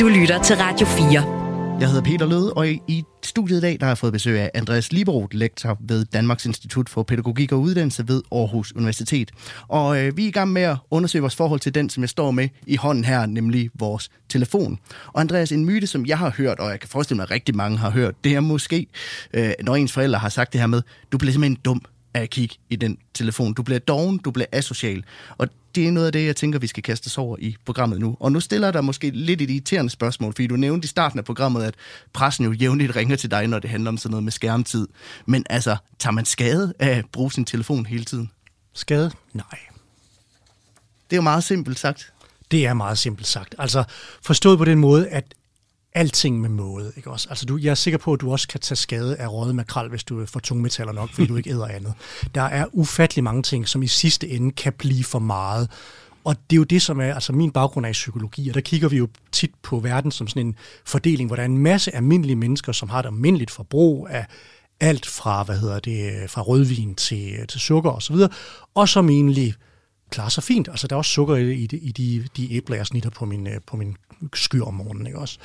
Du 0.00 0.06
lytter 0.18 0.38
til 0.42 0.56
Radio 0.56 0.86
4. 0.86 1.41
Jeg 1.82 1.90
hedder 1.90 2.04
Peter 2.04 2.26
Løde, 2.26 2.52
og 2.52 2.68
i 2.68 3.04
studiet 3.22 3.58
i 3.58 3.60
dag 3.60 3.76
der 3.80 3.86
har 3.86 3.90
jeg 3.90 3.98
fået 3.98 4.12
besøg 4.12 4.40
af 4.40 4.50
Andreas 4.54 4.92
Liberoth, 4.92 5.36
lektor 5.36 5.78
ved 5.80 6.04
Danmarks 6.04 6.46
Institut 6.46 6.88
for 6.88 7.02
Pædagogik 7.02 7.52
og 7.52 7.60
Uddannelse 7.60 8.08
ved 8.08 8.22
Aarhus 8.32 8.72
Universitet. 8.72 9.30
Og 9.68 10.00
øh, 10.00 10.16
vi 10.16 10.24
er 10.24 10.28
i 10.28 10.30
gang 10.30 10.52
med 10.52 10.62
at 10.62 10.76
undersøge 10.90 11.20
vores 11.20 11.36
forhold 11.36 11.60
til 11.60 11.74
den, 11.74 11.90
som 11.90 12.00
jeg 12.00 12.08
står 12.08 12.30
med 12.30 12.48
i 12.66 12.76
hånden 12.76 13.04
her, 13.04 13.26
nemlig 13.26 13.70
vores 13.74 14.10
telefon. 14.28 14.78
Og 15.06 15.20
Andreas, 15.20 15.52
en 15.52 15.64
myte, 15.64 15.86
som 15.86 16.06
jeg 16.06 16.18
har 16.18 16.30
hørt, 16.36 16.60
og 16.60 16.70
jeg 16.70 16.80
kan 16.80 16.88
forestille 16.88 17.16
mig, 17.16 17.22
at 17.22 17.30
rigtig 17.30 17.56
mange 17.56 17.78
har 17.78 17.90
hørt, 17.90 18.14
det 18.24 18.34
er 18.34 18.40
måske, 18.40 18.86
øh, 19.34 19.52
når 19.62 19.76
ens 19.76 19.92
forældre 19.92 20.18
har 20.18 20.28
sagt 20.28 20.52
det 20.52 20.60
her 20.60 20.68
med, 20.68 20.82
du 21.12 21.18
bliver 21.18 21.32
simpelthen 21.32 21.58
dum 21.64 21.82
af 22.14 22.22
at 22.22 22.30
kigge 22.30 22.56
i 22.70 22.76
den 22.76 22.98
telefon. 23.14 23.54
Du 23.54 23.62
bliver 23.62 23.78
doven, 23.78 24.18
du 24.18 24.30
bliver 24.30 24.46
asocial. 24.52 25.04
Og 25.38 25.48
det 25.74 25.88
er 25.88 25.92
noget 25.92 26.06
af 26.06 26.12
det, 26.12 26.26
jeg 26.26 26.36
tænker, 26.36 26.58
vi 26.58 26.66
skal 26.66 26.82
kaste 26.82 27.06
os 27.06 27.18
over 27.18 27.36
i 27.40 27.56
programmet 27.64 28.00
nu. 28.00 28.16
Og 28.20 28.32
nu 28.32 28.40
stiller 28.40 28.70
dig 28.70 28.84
måske 28.84 29.10
lidt 29.10 29.42
et 29.42 29.50
irriterende 29.50 29.90
spørgsmål, 29.90 30.32
fordi 30.32 30.46
du 30.46 30.56
nævnte 30.56 30.84
i 30.84 30.88
starten 30.88 31.18
af 31.18 31.24
programmet, 31.24 31.64
at 31.64 31.74
pressen 32.12 32.44
jo 32.44 32.52
jævnligt 32.52 32.96
ringer 32.96 33.16
til 33.16 33.30
dig, 33.30 33.46
når 33.46 33.58
det 33.58 33.70
handler 33.70 33.88
om 33.88 33.98
sådan 33.98 34.10
noget 34.10 34.24
med 34.24 34.32
skærmtid. 34.32 34.88
Men 35.26 35.44
altså, 35.50 35.76
tager 35.98 36.12
man 36.12 36.24
skade 36.24 36.74
af 36.78 36.90
at 36.90 37.04
bruge 37.12 37.32
sin 37.32 37.44
telefon 37.44 37.86
hele 37.86 38.04
tiden? 38.04 38.30
Skade? 38.74 39.10
Nej. 39.32 39.58
Det 41.10 41.16
er 41.16 41.18
jo 41.18 41.22
meget 41.22 41.44
simpelt 41.44 41.78
sagt. 41.78 42.12
Det 42.50 42.66
er 42.66 42.74
meget 42.74 42.98
simpelt 42.98 43.26
sagt. 43.26 43.54
Altså 43.58 43.84
forstået 44.22 44.58
på 44.58 44.64
den 44.64 44.78
måde, 44.78 45.08
at 45.08 45.34
alting 45.94 46.40
med 46.40 46.48
måde. 46.48 46.92
Ikke 46.96 47.10
også? 47.10 47.26
Altså, 47.30 47.46
du, 47.46 47.56
jeg 47.56 47.70
er 47.70 47.74
sikker 47.74 47.98
på, 47.98 48.12
at 48.12 48.20
du 48.20 48.32
også 48.32 48.48
kan 48.48 48.60
tage 48.60 48.76
skade 48.76 49.16
af 49.16 49.32
røde 49.32 49.54
makrel, 49.54 49.88
hvis 49.88 50.04
du 50.04 50.26
får 50.26 50.40
tungmetaller 50.40 50.92
nok, 50.92 51.10
fordi 51.10 51.26
du 51.26 51.36
ikke 51.36 51.50
æder 51.50 51.66
andet. 51.66 51.94
Der 52.34 52.42
er 52.42 52.66
ufattelig 52.72 53.24
mange 53.24 53.42
ting, 53.42 53.68
som 53.68 53.82
i 53.82 53.86
sidste 53.86 54.28
ende 54.28 54.52
kan 54.52 54.72
blive 54.72 55.04
for 55.04 55.18
meget. 55.18 55.70
Og 56.24 56.36
det 56.50 56.56
er 56.56 56.58
jo 56.58 56.64
det, 56.64 56.82
som 56.82 57.00
er, 57.00 57.14
altså 57.14 57.32
min 57.32 57.50
baggrund 57.50 57.86
er 57.86 57.90
i 57.90 57.92
psykologi, 57.92 58.48
og 58.48 58.54
der 58.54 58.60
kigger 58.60 58.88
vi 58.88 58.96
jo 58.96 59.08
tit 59.32 59.50
på 59.62 59.78
verden 59.78 60.10
som 60.10 60.28
sådan 60.28 60.46
en 60.46 60.56
fordeling, 60.84 61.26
hvor 61.26 61.36
der 61.36 61.42
er 61.42 61.46
en 61.46 61.58
masse 61.58 61.94
almindelige 61.94 62.36
mennesker, 62.36 62.72
som 62.72 62.88
har 62.88 62.98
et 62.98 63.06
almindeligt 63.06 63.50
forbrug 63.50 64.08
af 64.10 64.26
alt 64.80 65.06
fra, 65.06 65.42
hvad 65.42 65.58
hedder 65.58 65.78
det, 65.78 66.30
fra 66.30 66.42
rødvin 66.42 66.94
til, 66.94 67.46
til 67.48 67.60
sukker 67.60 67.90
osv., 67.90 68.14
og, 68.14 68.30
og 68.74 68.88
som 68.88 69.10
egentlig 69.10 69.54
klarer 70.10 70.28
sig 70.28 70.42
fint. 70.42 70.68
Altså, 70.68 70.86
der 70.86 70.96
er 70.96 70.98
også 70.98 71.10
sukker 71.10 71.36
i, 71.36 71.52
i, 71.52 71.66
de, 71.66 71.76
i 71.76 71.92
de, 71.92 72.28
de 72.36 72.52
æbler, 72.52 72.76
jeg 72.76 72.86
snitter 72.86 73.10
på 73.10 73.24
min, 73.24 73.46
øh, 73.46 73.60
på 73.66 73.76
min 73.76 73.96
skyr 74.34 74.64
om 74.64 74.74
morgenen, 74.74 75.06
ikke 75.06 75.18
også? 75.18 75.38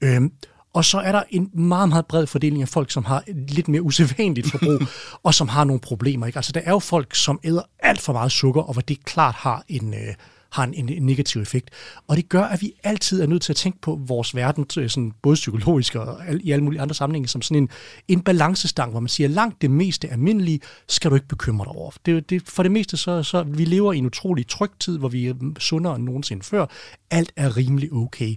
Øhm, 0.00 0.32
og 0.74 0.84
så 0.84 0.98
er 0.98 1.12
der 1.12 1.22
en 1.30 1.50
meget, 1.54 1.88
meget 1.88 2.06
bred 2.06 2.26
fordeling 2.26 2.62
af 2.62 2.68
folk, 2.68 2.90
som 2.90 3.04
har 3.04 3.24
lidt 3.48 3.68
mere 3.68 3.82
usædvanligt 3.82 4.50
forbrug, 4.50 4.80
og 5.22 5.34
som 5.34 5.48
har 5.48 5.64
nogle 5.64 5.80
problemer. 5.80 6.26
Ikke? 6.26 6.38
Altså, 6.38 6.52
der 6.52 6.60
er 6.64 6.70
jo 6.70 6.78
folk, 6.78 7.14
som 7.14 7.40
æder 7.44 7.62
alt 7.78 8.00
for 8.00 8.12
meget 8.12 8.32
sukker, 8.32 8.62
og 8.62 8.72
hvor 8.72 8.82
det 8.82 9.04
klart 9.04 9.34
har 9.34 9.64
en, 9.68 9.94
øh, 9.94 10.14
har 10.54 10.64
en, 10.64 10.74
en, 10.74 10.88
en 10.88 11.02
negativ 11.02 11.42
effekt. 11.42 11.70
Og 12.08 12.16
det 12.16 12.28
gør, 12.28 12.42
at 12.42 12.62
vi 12.62 12.72
altid 12.84 13.22
er 13.22 13.26
nødt 13.26 13.42
til 13.42 13.52
at 13.52 13.56
tænke 13.56 13.80
på 13.80 14.00
vores 14.06 14.34
verden, 14.34 14.66
øh, 14.78 14.90
sådan 14.90 15.12
både 15.22 15.34
psykologisk 15.34 15.94
og 15.94 16.28
al, 16.28 16.40
i 16.44 16.50
alle 16.50 16.64
mulige 16.64 16.80
andre 16.80 16.94
sammenhænge, 16.94 17.28
som 17.28 17.42
sådan 17.42 17.62
en, 17.62 17.68
en 18.08 18.20
balancestang, 18.20 18.90
hvor 18.90 19.00
man 19.00 19.08
siger, 19.08 19.28
langt 19.28 19.62
det 19.62 19.70
meste 19.70 20.10
almindelige 20.10 20.60
skal 20.88 21.10
du 21.10 21.14
ikke 21.14 21.28
bekymre 21.28 21.64
dig 21.64 21.72
over. 21.72 21.90
Det, 22.06 22.30
det, 22.30 22.42
for 22.48 22.62
det 22.62 22.72
meste, 22.72 22.96
så, 22.96 23.22
så 23.22 23.42
vi 23.42 23.64
lever 23.64 23.92
i 23.92 23.98
en 23.98 24.06
utrolig 24.06 24.48
tryg 24.48 24.70
tid, 24.80 24.98
hvor 24.98 25.08
vi 25.08 25.26
er 25.26 25.34
sundere 25.58 25.96
end 25.96 26.04
nogensinde 26.04 26.42
før. 26.42 26.66
Alt 27.10 27.32
er 27.36 27.56
rimelig 27.56 27.92
okay. 27.92 28.36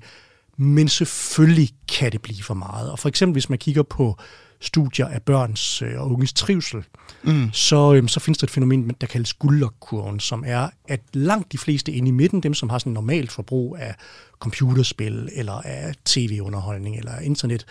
Men 0.58 0.88
selvfølgelig 0.88 1.70
kan 1.88 2.12
det 2.12 2.22
blive 2.22 2.44
for 2.44 2.54
meget. 2.54 2.92
Og 2.92 3.00
for 3.00 3.10
eksempel 3.10 3.34
hvis 3.34 3.50
man 3.50 3.60
kigger 3.60 3.84
på 3.84 4.18
studier 4.60 5.08
af 5.08 5.22
børns 5.22 5.82
øh, 5.82 6.02
og 6.02 6.12
unges 6.12 6.34
trivsel, 6.34 6.84
mm. 7.24 7.50
så, 7.54 7.94
øhm, 7.94 8.08
så 8.08 8.20
findes 8.20 8.38
der 8.38 8.46
et 8.46 8.52
fænomen, 8.52 8.90
der 9.02 9.08
kaldes 9.08 9.34
guldlokkurven, 9.34 10.20
som 10.20 10.44
er, 10.48 10.70
at 10.88 11.02
langt 11.14 11.52
de 11.52 11.58
fleste 11.58 11.92
inde 11.92 12.08
i 12.08 12.12
midten, 12.12 12.44
dem 12.44 12.54
som 12.54 12.70
har 12.70 12.80
sådan 12.80 12.94
normalt 12.94 13.32
forbrug 13.32 13.78
af 13.80 13.96
computerspil, 14.40 15.30
eller 15.34 15.54
af 15.54 15.96
tv-underholdning, 16.06 16.98
eller 16.98 17.20
internet, 17.20 17.66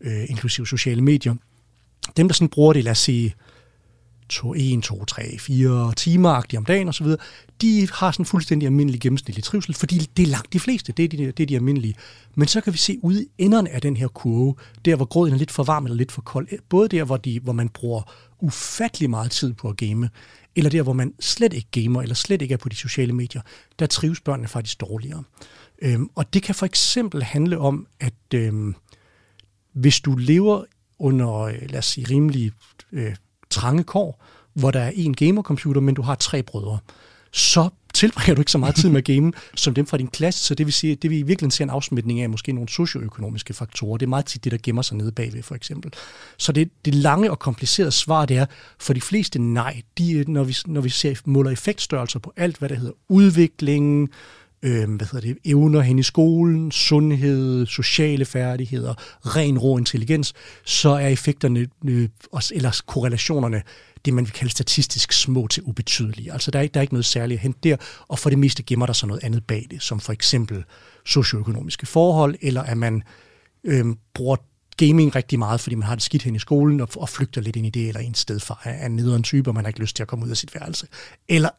øh, 0.00 0.24
inklusive 0.28 0.66
sociale 0.66 1.02
medier, 1.02 1.34
dem 2.16 2.28
der 2.28 2.34
sådan 2.34 2.48
bruger 2.48 2.72
det, 2.72 2.84
lad 2.84 2.92
os 2.92 2.98
sige, 2.98 3.34
to, 4.28 4.54
1, 4.54 4.82
2, 4.82 5.04
3, 5.04 5.38
4 5.38 5.92
timer 5.94 6.42
om 6.56 6.64
dagen 6.64 6.88
osv., 6.88 7.06
de 7.62 7.88
har 7.92 8.10
sådan 8.10 8.26
fuldstændig 8.26 8.66
almindelig 8.66 9.00
gennemsnitlig 9.00 9.44
trivsel, 9.44 9.74
fordi 9.74 9.98
det 10.16 10.22
er 10.22 10.26
langt 10.26 10.52
de 10.52 10.60
fleste, 10.60 10.92
det 10.92 11.04
er 11.04 11.08
de, 11.08 11.32
det 11.32 11.40
er 11.40 11.46
de 11.46 11.54
almindelige. 11.54 11.94
Men 12.34 12.48
så 12.48 12.60
kan 12.60 12.72
vi 12.72 12.78
se 12.78 12.98
ude 13.02 13.22
i 13.22 13.26
enderne 13.38 13.70
af 13.70 13.80
den 13.80 13.96
her 13.96 14.08
kurve, 14.08 14.54
der 14.84 14.96
hvor 14.96 15.04
gråden 15.04 15.34
er 15.34 15.38
lidt 15.38 15.50
for 15.50 15.62
varm 15.62 15.84
eller 15.84 15.96
lidt 15.96 16.12
for 16.12 16.22
kold, 16.22 16.48
både 16.68 16.88
der, 16.88 17.04
hvor, 17.04 17.16
de, 17.16 17.40
hvor 17.40 17.52
man 17.52 17.68
bruger 17.68 18.12
ufattelig 18.40 19.10
meget 19.10 19.30
tid 19.30 19.52
på 19.52 19.68
at 19.68 19.76
game, 19.76 20.10
eller 20.56 20.70
der, 20.70 20.82
hvor 20.82 20.92
man 20.92 21.14
slet 21.20 21.52
ikke 21.52 21.68
gamer, 21.70 22.02
eller 22.02 22.14
slet 22.14 22.42
ikke 22.42 22.52
er 22.52 22.58
på 22.58 22.68
de 22.68 22.76
sociale 22.76 23.12
medier, 23.12 23.42
der 23.78 23.86
trives 23.86 24.20
børnene 24.20 24.48
faktisk 24.48 24.80
dårligere. 24.80 25.22
Øhm, 25.82 26.10
og 26.14 26.34
det 26.34 26.42
kan 26.42 26.54
for 26.54 26.66
eksempel 26.66 27.22
handle 27.22 27.58
om, 27.58 27.86
at 28.00 28.34
øhm, 28.34 28.74
hvis 29.72 30.00
du 30.00 30.16
lever 30.16 30.64
under, 30.98 31.34
øh, 31.40 31.54
lad 31.68 31.78
os 31.78 31.86
sige, 31.86 32.06
rimelig 32.10 32.52
øh, 32.92 33.14
trange 33.50 33.84
kår, 33.84 34.24
hvor 34.54 34.70
der 34.70 34.80
er 34.80 34.92
en 34.94 35.14
gamercomputer, 35.14 35.80
men 35.80 35.94
du 35.94 36.02
har 36.02 36.14
tre 36.14 36.42
brødre, 36.42 36.78
så 37.32 37.68
tilbringer 37.94 38.34
du 38.34 38.40
ikke 38.40 38.50
så 38.50 38.58
meget 38.58 38.74
tid 38.74 38.88
med 38.88 38.98
at 39.02 39.04
game 39.04 39.32
som 39.54 39.74
dem 39.74 39.86
fra 39.86 39.96
din 39.96 40.08
klasse, 40.08 40.44
så 40.44 40.54
det 40.54 40.66
vil 40.66 40.72
sige, 40.72 40.94
det 40.94 41.10
vi 41.10 41.18
i 41.18 41.22
virkeligheden 41.22 41.50
ser 41.50 41.64
en 41.64 41.70
afsmitning 41.70 42.20
af 42.20 42.30
måske 42.30 42.52
nogle 42.52 42.68
socioøkonomiske 42.68 43.54
faktorer. 43.54 43.96
Det 43.96 44.06
er 44.06 44.10
meget 44.10 44.26
tit 44.26 44.44
det, 44.44 44.52
der 44.52 44.58
gemmer 44.62 44.82
sig 44.82 44.96
nede 44.96 45.12
bagved, 45.12 45.42
for 45.42 45.54
eksempel. 45.54 45.92
Så 46.36 46.52
det, 46.52 46.70
det 46.84 46.94
lange 46.94 47.30
og 47.30 47.38
komplicerede 47.38 47.92
svar, 47.92 48.26
det 48.26 48.36
er, 48.36 48.46
for 48.78 48.92
de 48.92 49.00
fleste 49.00 49.38
nej, 49.38 49.82
de, 49.98 50.24
når, 50.28 50.44
vi, 50.44 50.56
når 50.66 50.80
vi 50.80 50.88
ser, 50.88 51.14
måler 51.24 51.50
effektstørrelser 51.50 52.18
på 52.18 52.32
alt, 52.36 52.58
hvad 52.58 52.68
der 52.68 52.74
hedder 52.74 52.92
udvikling, 53.08 54.10
øh, 54.62 54.94
hvad 54.94 55.06
hedder 55.12 55.28
det, 55.28 55.38
evner 55.44 55.80
hen 55.80 55.98
i 55.98 56.02
skolen, 56.02 56.72
sundhed, 56.72 57.66
sociale 57.66 58.24
færdigheder, 58.24 58.94
ren 59.36 59.58
rå 59.58 59.78
intelligens, 59.78 60.34
så 60.64 60.88
er 60.88 61.06
effekterne, 61.06 61.66
øh, 61.84 62.08
eller 62.52 62.82
korrelationerne, 62.86 63.62
det 64.04 64.14
man 64.14 64.24
vil 64.24 64.32
kalde 64.32 64.50
statistisk 64.50 65.12
små 65.12 65.46
til 65.46 65.62
ubetydelige. 65.62 66.32
Altså 66.32 66.50
der 66.50 66.58
er, 66.58 66.66
der 66.66 66.80
er 66.80 66.82
ikke 66.82 66.94
noget 66.94 67.04
særligt 67.04 67.38
at 67.38 67.42
hente 67.42 67.58
der, 67.62 67.76
og 68.08 68.18
for 68.18 68.30
det 68.30 68.38
meste 68.38 68.62
gemmer 68.62 68.86
der 68.86 68.92
sig 68.92 69.08
noget 69.08 69.24
andet 69.24 69.44
bag 69.44 69.66
det, 69.70 69.82
som 69.82 70.00
for 70.00 70.12
eksempel 70.12 70.64
socioøkonomiske 71.06 71.86
forhold, 71.86 72.34
eller 72.40 72.62
at 72.62 72.76
man 72.76 73.02
øh, 73.64 73.86
bruger 74.14 74.36
gaming 74.76 75.14
rigtig 75.14 75.38
meget, 75.38 75.60
fordi 75.60 75.74
man 75.76 75.88
har 75.88 75.94
det 75.94 76.04
skidt 76.04 76.22
hen 76.22 76.34
i 76.34 76.38
skolen, 76.38 76.80
og, 76.80 76.88
og 76.96 77.08
flygter 77.08 77.40
lidt 77.40 77.56
ind 77.56 77.66
i 77.66 77.70
det, 77.70 77.88
eller 77.88 78.00
en 78.00 78.14
sted 78.14 78.40
for 78.40 78.60
af 78.64 78.86
en 78.86 78.96
nederen 78.96 79.22
type, 79.22 79.50
og 79.50 79.54
man 79.54 79.64
har 79.64 79.68
ikke 79.68 79.80
lyst 79.80 79.96
til 79.96 80.02
at 80.02 80.08
komme 80.08 80.24
ud 80.24 80.30
af 80.30 80.36
sit 80.36 80.54
værelse, 80.54 80.86
eller 81.28 81.50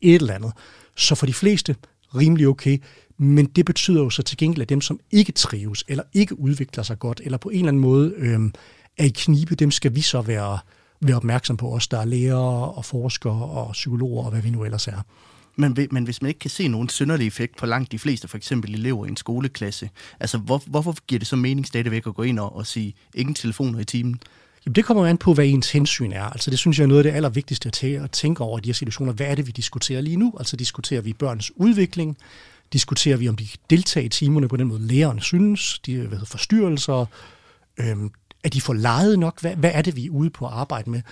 et 0.00 0.14
eller 0.14 0.34
andet. 0.34 0.52
Så 0.96 1.14
for 1.14 1.26
de 1.26 1.34
fleste, 1.34 1.76
rimelig 2.14 2.48
okay, 2.48 2.78
men 3.18 3.46
det 3.46 3.64
betyder 3.64 4.02
jo 4.02 4.10
så 4.10 4.22
til 4.22 4.38
gengæld, 4.38 4.62
at 4.62 4.68
dem, 4.68 4.80
som 4.80 5.00
ikke 5.10 5.32
trives, 5.32 5.84
eller 5.88 6.04
ikke 6.12 6.40
udvikler 6.40 6.82
sig 6.82 6.98
godt, 6.98 7.20
eller 7.24 7.38
på 7.38 7.48
en 7.48 7.58
eller 7.58 7.68
anden 7.68 7.82
måde 7.82 8.14
øh, 8.16 8.40
er 8.98 9.04
i 9.04 9.12
knibe, 9.14 9.54
dem 9.54 9.70
skal 9.70 9.94
vi 9.94 10.00
så 10.00 10.20
være, 10.22 10.58
være 11.00 11.16
opmærksom 11.16 11.56
på, 11.56 11.74
os 11.74 11.88
der 11.88 11.98
er 11.98 12.04
lærere 12.04 12.72
og 12.72 12.84
forskere 12.84 13.44
og 13.44 13.72
psykologer 13.72 14.24
og 14.24 14.30
hvad 14.30 14.42
vi 14.42 14.50
nu 14.50 14.64
ellers 14.64 14.88
er. 14.88 15.02
Men, 15.56 15.76
men 15.90 16.04
hvis 16.04 16.22
man 16.22 16.28
ikke 16.28 16.38
kan 16.38 16.50
se 16.50 16.68
nogen 16.68 16.88
synderlig 16.88 17.26
effekt 17.26 17.56
på 17.56 17.66
langt 17.66 17.92
de 17.92 17.98
fleste, 17.98 18.28
for 18.28 18.36
eksempel 18.36 18.74
elever 18.74 19.06
i 19.06 19.08
en 19.08 19.16
skoleklasse, 19.16 19.90
altså 20.20 20.38
hvor, 20.38 20.62
hvorfor 20.66 20.96
giver 21.06 21.18
det 21.18 21.28
så 21.28 21.36
mening 21.36 21.66
stadigvæk 21.66 22.06
at 22.06 22.14
gå 22.14 22.22
ind 22.22 22.38
og, 22.38 22.56
og 22.56 22.66
sige, 22.66 22.94
ingen 23.14 23.34
telefoner 23.34 23.78
i 23.78 23.84
timen? 23.84 24.20
Jamen, 24.68 24.74
det 24.74 24.84
kommer 24.84 25.06
an 25.06 25.18
på, 25.18 25.34
hvad 25.34 25.46
ens 25.46 25.72
hensyn 25.72 26.12
er. 26.12 26.22
Altså, 26.22 26.50
det 26.50 26.58
synes 26.58 26.78
jeg 26.78 26.84
er 26.84 26.88
noget 26.88 26.98
af 26.98 27.04
det 27.04 27.16
allervigtigste 27.16 27.70
at 27.84 28.10
tænke 28.10 28.44
over 28.44 28.58
i 28.58 28.60
de 28.60 28.68
her 28.68 28.74
situationer. 28.74 29.12
Hvad 29.12 29.26
er 29.26 29.34
det, 29.34 29.46
vi 29.46 29.52
diskuterer 29.52 30.00
lige 30.00 30.16
nu? 30.16 30.34
Altså, 30.38 30.56
diskuterer 30.56 31.00
vi 31.00 31.12
børns 31.12 31.52
udvikling? 31.56 32.16
Diskuterer 32.72 33.16
vi, 33.16 33.28
om 33.28 33.36
de 33.36 33.46
kan 33.46 33.58
deltage 33.70 34.06
i 34.06 34.08
timerne 34.08 34.48
på 34.48 34.56
den 34.56 34.66
måde, 34.68 34.80
læreren 34.80 35.20
synes? 35.20 35.78
De 35.78 35.96
hvad 35.96 36.08
hedder, 36.08 36.24
forstyrrelser? 36.24 37.06
Øhm, 37.78 38.10
er 38.44 38.48
de 38.48 38.60
for 38.60 38.72
lejet 38.72 39.18
nok? 39.18 39.40
Hvad, 39.40 39.56
hvad 39.56 39.70
er 39.74 39.82
det, 39.82 39.96
vi 39.96 40.06
er 40.06 40.10
ude 40.10 40.30
på 40.30 40.46
at 40.46 40.52
arbejde 40.52 40.90
med? 40.90 41.02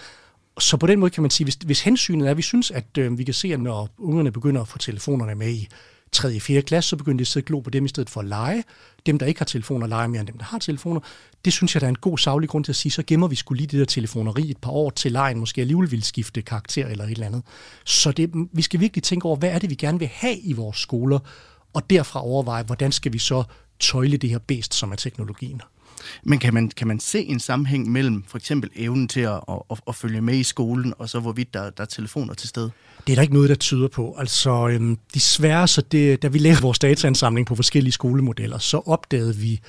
Så 0.58 0.76
på 0.76 0.86
den 0.86 1.00
måde 1.00 1.10
kan 1.10 1.22
man 1.22 1.30
sige, 1.30 1.44
hvis, 1.44 1.54
hvis 1.54 1.80
hensynet 1.80 2.26
er, 2.26 2.30
at 2.30 2.36
vi 2.36 2.42
synes, 2.42 2.70
at 2.70 2.98
øh, 2.98 3.18
vi 3.18 3.24
kan 3.24 3.34
se, 3.34 3.52
at 3.52 3.60
når 3.60 3.88
ungerne 3.98 4.32
begynder 4.32 4.60
at 4.60 4.68
få 4.68 4.78
telefonerne 4.78 5.34
med 5.34 5.50
i 5.50 5.68
3. 6.16 6.36
og 6.36 6.42
4. 6.42 6.62
klasse, 6.62 6.90
så 6.90 6.96
begyndte 6.96 7.22
de 7.22 7.22
at 7.22 7.26
sidde 7.26 7.54
og 7.54 7.64
på 7.64 7.70
dem 7.70 7.84
i 7.84 7.88
stedet 7.88 8.10
for 8.10 8.20
at 8.20 8.26
lege. 8.26 8.64
Dem, 9.06 9.18
der 9.18 9.26
ikke 9.26 9.40
har 9.40 9.44
telefoner, 9.44 9.86
leger 9.86 10.06
mere 10.06 10.20
end 10.20 10.28
dem, 10.28 10.38
der 10.38 10.44
har 10.44 10.58
telefoner. 10.58 11.00
Det 11.44 11.52
synes 11.52 11.74
jeg, 11.74 11.80
der 11.80 11.86
er 11.86 11.88
en 11.88 11.96
god 11.96 12.18
saglig 12.18 12.48
grund 12.48 12.64
til 12.64 12.72
at 12.72 12.76
sige, 12.76 12.92
så 12.92 13.02
gemmer 13.06 13.28
vi 13.28 13.36
skulle 13.36 13.58
lige 13.58 13.66
det 13.66 13.78
der 13.78 13.84
telefoneri 13.84 14.50
et 14.50 14.56
par 14.56 14.70
år 14.70 14.90
til 14.90 15.12
lejen, 15.12 15.38
måske 15.38 15.60
alligevel 15.60 15.90
vil 15.90 16.02
skifte 16.02 16.42
karakter 16.42 16.86
eller 16.86 17.04
et 17.04 17.10
eller 17.10 17.26
andet. 17.26 17.42
Så 17.84 18.12
det, 18.12 18.30
vi 18.52 18.62
skal 18.62 18.80
virkelig 18.80 19.02
tænke 19.02 19.26
over, 19.26 19.36
hvad 19.36 19.50
er 19.50 19.58
det, 19.58 19.70
vi 19.70 19.74
gerne 19.74 19.98
vil 19.98 20.08
have 20.08 20.36
i 20.36 20.52
vores 20.52 20.76
skoler, 20.76 21.18
og 21.74 21.90
derfra 21.90 22.24
overveje, 22.24 22.62
hvordan 22.62 22.92
skal 22.92 23.12
vi 23.12 23.18
så 23.18 23.44
tøjle 23.80 24.16
det 24.16 24.30
her 24.30 24.38
bedst, 24.38 24.74
som 24.74 24.92
er 24.92 24.96
teknologien. 24.96 25.60
Men 26.24 26.38
kan 26.38 26.54
man, 26.54 26.68
kan 26.68 26.86
man 26.86 27.00
se 27.00 27.24
en 27.24 27.40
sammenhæng 27.40 27.92
mellem 27.92 28.24
for 28.28 28.38
eksempel 28.38 28.70
evnen 28.76 29.08
til 29.08 29.20
at, 29.20 29.40
at, 29.70 29.80
at 29.88 29.94
følge 29.94 30.20
med 30.20 30.34
i 30.34 30.42
skolen, 30.42 30.94
og 30.98 31.08
så 31.08 31.20
hvorvidt 31.20 31.54
der, 31.54 31.70
der 31.70 31.82
er 31.82 31.86
telefoner 31.86 32.34
til 32.34 32.48
stede? 32.48 32.70
Det 33.06 33.12
er 33.12 33.16
der 33.16 33.22
ikke 33.22 33.34
noget, 33.34 33.48
der 33.48 33.54
tyder 33.54 33.88
på. 33.88 34.16
Altså, 34.18 34.68
øhm, 34.68 34.98
desværre, 35.14 35.68
så 35.68 35.82
det, 35.82 36.22
da 36.22 36.28
vi 36.28 36.38
lavede 36.38 36.62
vores 36.62 36.78
dataansamling 36.78 37.46
på 37.46 37.54
forskellige 37.54 37.92
skolemodeller, 37.92 38.58
så 38.58 38.82
opdagede 38.86 39.36
vi 39.36 39.60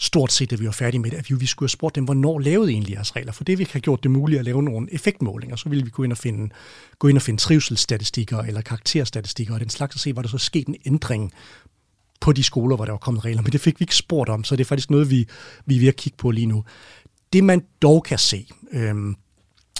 stort 0.00 0.32
set, 0.32 0.52
at 0.52 0.60
vi 0.60 0.66
var 0.66 0.72
færdige 0.72 1.00
med 1.00 1.10
det, 1.10 1.16
at 1.16 1.30
vi, 1.30 1.34
vi 1.34 1.46
skulle 1.46 1.66
have 1.66 1.70
spurgt 1.70 1.94
dem, 1.94 2.04
hvornår 2.04 2.38
lavede 2.38 2.70
egentlig 2.70 2.94
jeres 2.94 3.16
regler? 3.16 3.32
For 3.32 3.44
det 3.44 3.58
vi 3.58 3.68
har 3.72 3.80
gjort 3.80 4.02
det 4.02 4.10
muligt 4.10 4.38
at 4.38 4.44
lave 4.44 4.62
nogle 4.62 4.94
effektmålinger, 4.94 5.56
så 5.56 5.68
ville 5.68 5.84
vi 5.84 5.90
gå 5.90 6.02
ind 6.02 6.12
og 6.12 6.18
finde, 6.18 6.54
gå 6.98 7.08
ind 7.08 7.18
og 7.18 7.22
finde 7.22 7.40
trivselsstatistikker 7.40 8.38
eller 8.38 8.60
karakterstatistikker 8.60 9.54
og 9.54 9.60
den 9.60 9.70
slags, 9.70 9.94
og 9.94 10.00
se, 10.00 10.16
var 10.16 10.22
der 10.22 10.28
så 10.28 10.38
sket 10.38 10.66
en 10.66 10.76
ændring 10.86 11.32
på 12.20 12.32
de 12.32 12.42
skoler, 12.42 12.76
hvor 12.76 12.84
der 12.84 12.92
var 12.92 12.98
kommet 12.98 13.24
regler. 13.24 13.42
Men 13.42 13.52
det 13.52 13.60
fik 13.60 13.80
vi 13.80 13.82
ikke 13.82 13.96
spurgt 13.96 14.30
om, 14.30 14.44
så 14.44 14.56
det 14.56 14.64
er 14.64 14.68
faktisk 14.68 14.90
noget, 14.90 15.10
vi, 15.10 15.26
vi 15.66 15.76
er 15.76 15.80
ved 15.80 15.88
at 15.88 15.96
kigge 15.96 16.16
på 16.16 16.30
lige 16.30 16.46
nu. 16.46 16.64
Det 17.32 17.44
man 17.44 17.62
dog 17.82 18.04
kan 18.04 18.18
se, 18.18 18.46
øhm, 18.72 19.16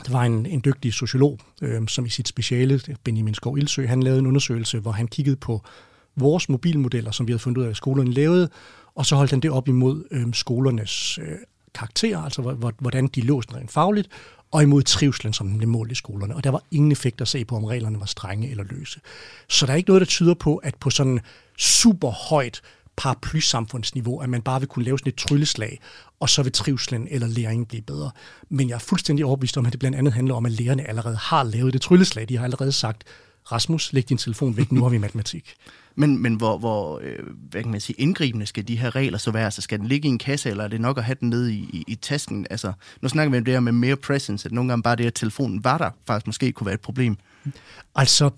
der 0.07 0.13
var 0.13 0.23
en, 0.23 0.47
en 0.47 0.63
dygtig 0.65 0.93
sociolog, 0.93 1.39
øhm, 1.63 1.89
som 1.89 2.07
i 2.07 2.09
sit 2.09 2.29
speciale, 2.29 2.81
Benjamin 3.05 3.35
Skov 3.35 3.59
Ildsø, 3.59 3.87
han 3.87 4.03
lavede 4.03 4.21
en 4.21 4.27
undersøgelse, 4.27 4.79
hvor 4.79 4.93
han 4.93 5.09
kiggede 5.09 5.37
på 5.37 5.63
vores 6.17 6.49
mobilmodeller, 6.49 7.11
som 7.11 7.27
vi 7.27 7.33
havde 7.33 7.43
fundet 7.43 7.61
ud 7.61 7.67
af, 7.67 7.71
at 7.71 7.77
skolerne 7.77 8.13
lavede, 8.13 8.49
og 8.95 9.07
så 9.07 9.17
holdt 9.17 9.31
han 9.31 9.41
det 9.41 9.51
op 9.51 9.69
imod 9.69 10.05
øhm, 10.11 10.33
skolernes 10.33 11.19
øh, 11.19 11.39
karakterer, 11.75 12.19
altså 12.19 12.73
hvordan 12.79 13.07
de 13.07 13.21
lå 13.21 13.41
rent 13.41 13.71
fagligt, 13.71 14.09
og 14.51 14.63
imod 14.63 14.83
trivslen, 14.83 15.33
som 15.33 15.59
blev 15.59 15.69
målt 15.69 15.93
i 15.93 15.95
skolerne. 15.95 16.37
Og 16.37 16.45
der 16.45 16.51
var 16.51 16.63
ingen 16.71 16.93
effekt 16.93 17.21
at 17.21 17.29
se 17.29 17.45
på, 17.45 17.57
om 17.57 17.65
reglerne 17.65 18.01
var 18.01 18.07
strenge 18.07 18.51
eller 18.51 18.65
løse. 18.65 19.01
Så 19.49 19.67
der 19.67 19.73
er 19.73 19.77
ikke 19.77 19.91
noget, 19.91 20.01
der 20.01 20.07
tyder 20.07 20.35
på, 20.35 20.57
at 20.57 20.75
på 20.75 20.91
sådan 20.91 21.21
super 21.61 22.11
højt 22.11 22.61
paraplysamfundsniveau, 22.97 24.19
at 24.19 24.29
man 24.29 24.43
bare 24.43 24.61
vil 24.61 24.69
kunne 24.69 24.85
lave 24.85 24.99
sådan 24.99 25.11
et 25.11 25.17
trylleslag, 25.17 25.81
og 26.21 26.29
så 26.29 26.43
vil 26.43 26.53
trivslen 26.53 27.09
eller 27.11 27.27
læringen 27.27 27.67
blive 27.67 27.83
bedre. 27.83 28.11
Men 28.49 28.69
jeg 28.69 28.75
er 28.75 28.79
fuldstændig 28.79 29.25
overbevist 29.25 29.57
om, 29.57 29.67
at 29.67 29.73
det 29.73 29.81
blandt 29.81 29.99
andet 29.99 30.13
handler 30.13 30.35
om, 30.35 30.47
at 30.47 30.53
lærerne 30.53 30.89
allerede 30.89 31.17
har 31.17 31.43
lavet 31.43 31.73
det 31.73 31.81
trylleslag. 31.81 32.29
De 32.29 32.37
har 32.37 32.45
allerede 32.45 32.73
sagt, 32.73 33.05
Rasmus, 33.53 33.93
læg 33.93 34.09
din 34.09 34.19
telefon 34.19 34.57
væk, 34.57 34.73
nu 34.73 34.83
har 34.83 34.89
vi 34.89 34.99
matematik. 34.99 35.55
Men, 35.95 36.23
men 36.23 36.35
hvor, 36.35 36.59
hvor 36.59 37.01
øh, 37.03 37.19
hvad 37.51 37.63
kan 37.63 37.71
man 37.71 37.81
sige, 37.81 38.01
indgribende 38.01 38.47
skal 38.47 38.69
de 38.69 38.77
her 38.77 38.97
regler 38.97 39.19
så 39.19 39.31
være? 39.31 39.45
Altså, 39.45 39.63
skal 39.63 39.79
den 39.79 39.87
ligge 39.87 40.09
i 40.09 40.11
en 40.11 40.19
kasse, 40.19 40.51
eller 40.51 40.65
er 40.65 40.69
det 40.69 40.81
nok 40.81 40.99
at 40.99 41.05
have 41.05 41.17
den 41.21 41.31
nede 41.31 41.55
i, 41.55 41.57
i, 41.57 41.85
i 41.87 41.95
tasken? 41.95 42.47
Altså, 42.51 42.73
nu 43.03 43.09
snakker 43.09 43.31
vi 43.31 43.39
om 43.39 43.45
det 43.45 43.55
her 43.55 43.61
med 43.61 43.73
mere 43.73 43.97
presence, 43.97 44.47
at 44.47 44.53
nogle 44.53 44.69
gange 44.69 44.83
bare 44.83 44.97
det, 44.97 45.07
at 45.07 45.15
telefonen 45.15 45.65
var 45.65 45.79
der, 45.79 45.91
faktisk 46.07 46.27
måske 46.27 46.53
kunne 46.53 46.67
være 46.67 46.75
et 46.75 46.81
problem. 46.81 47.17
Altså, 47.95 48.31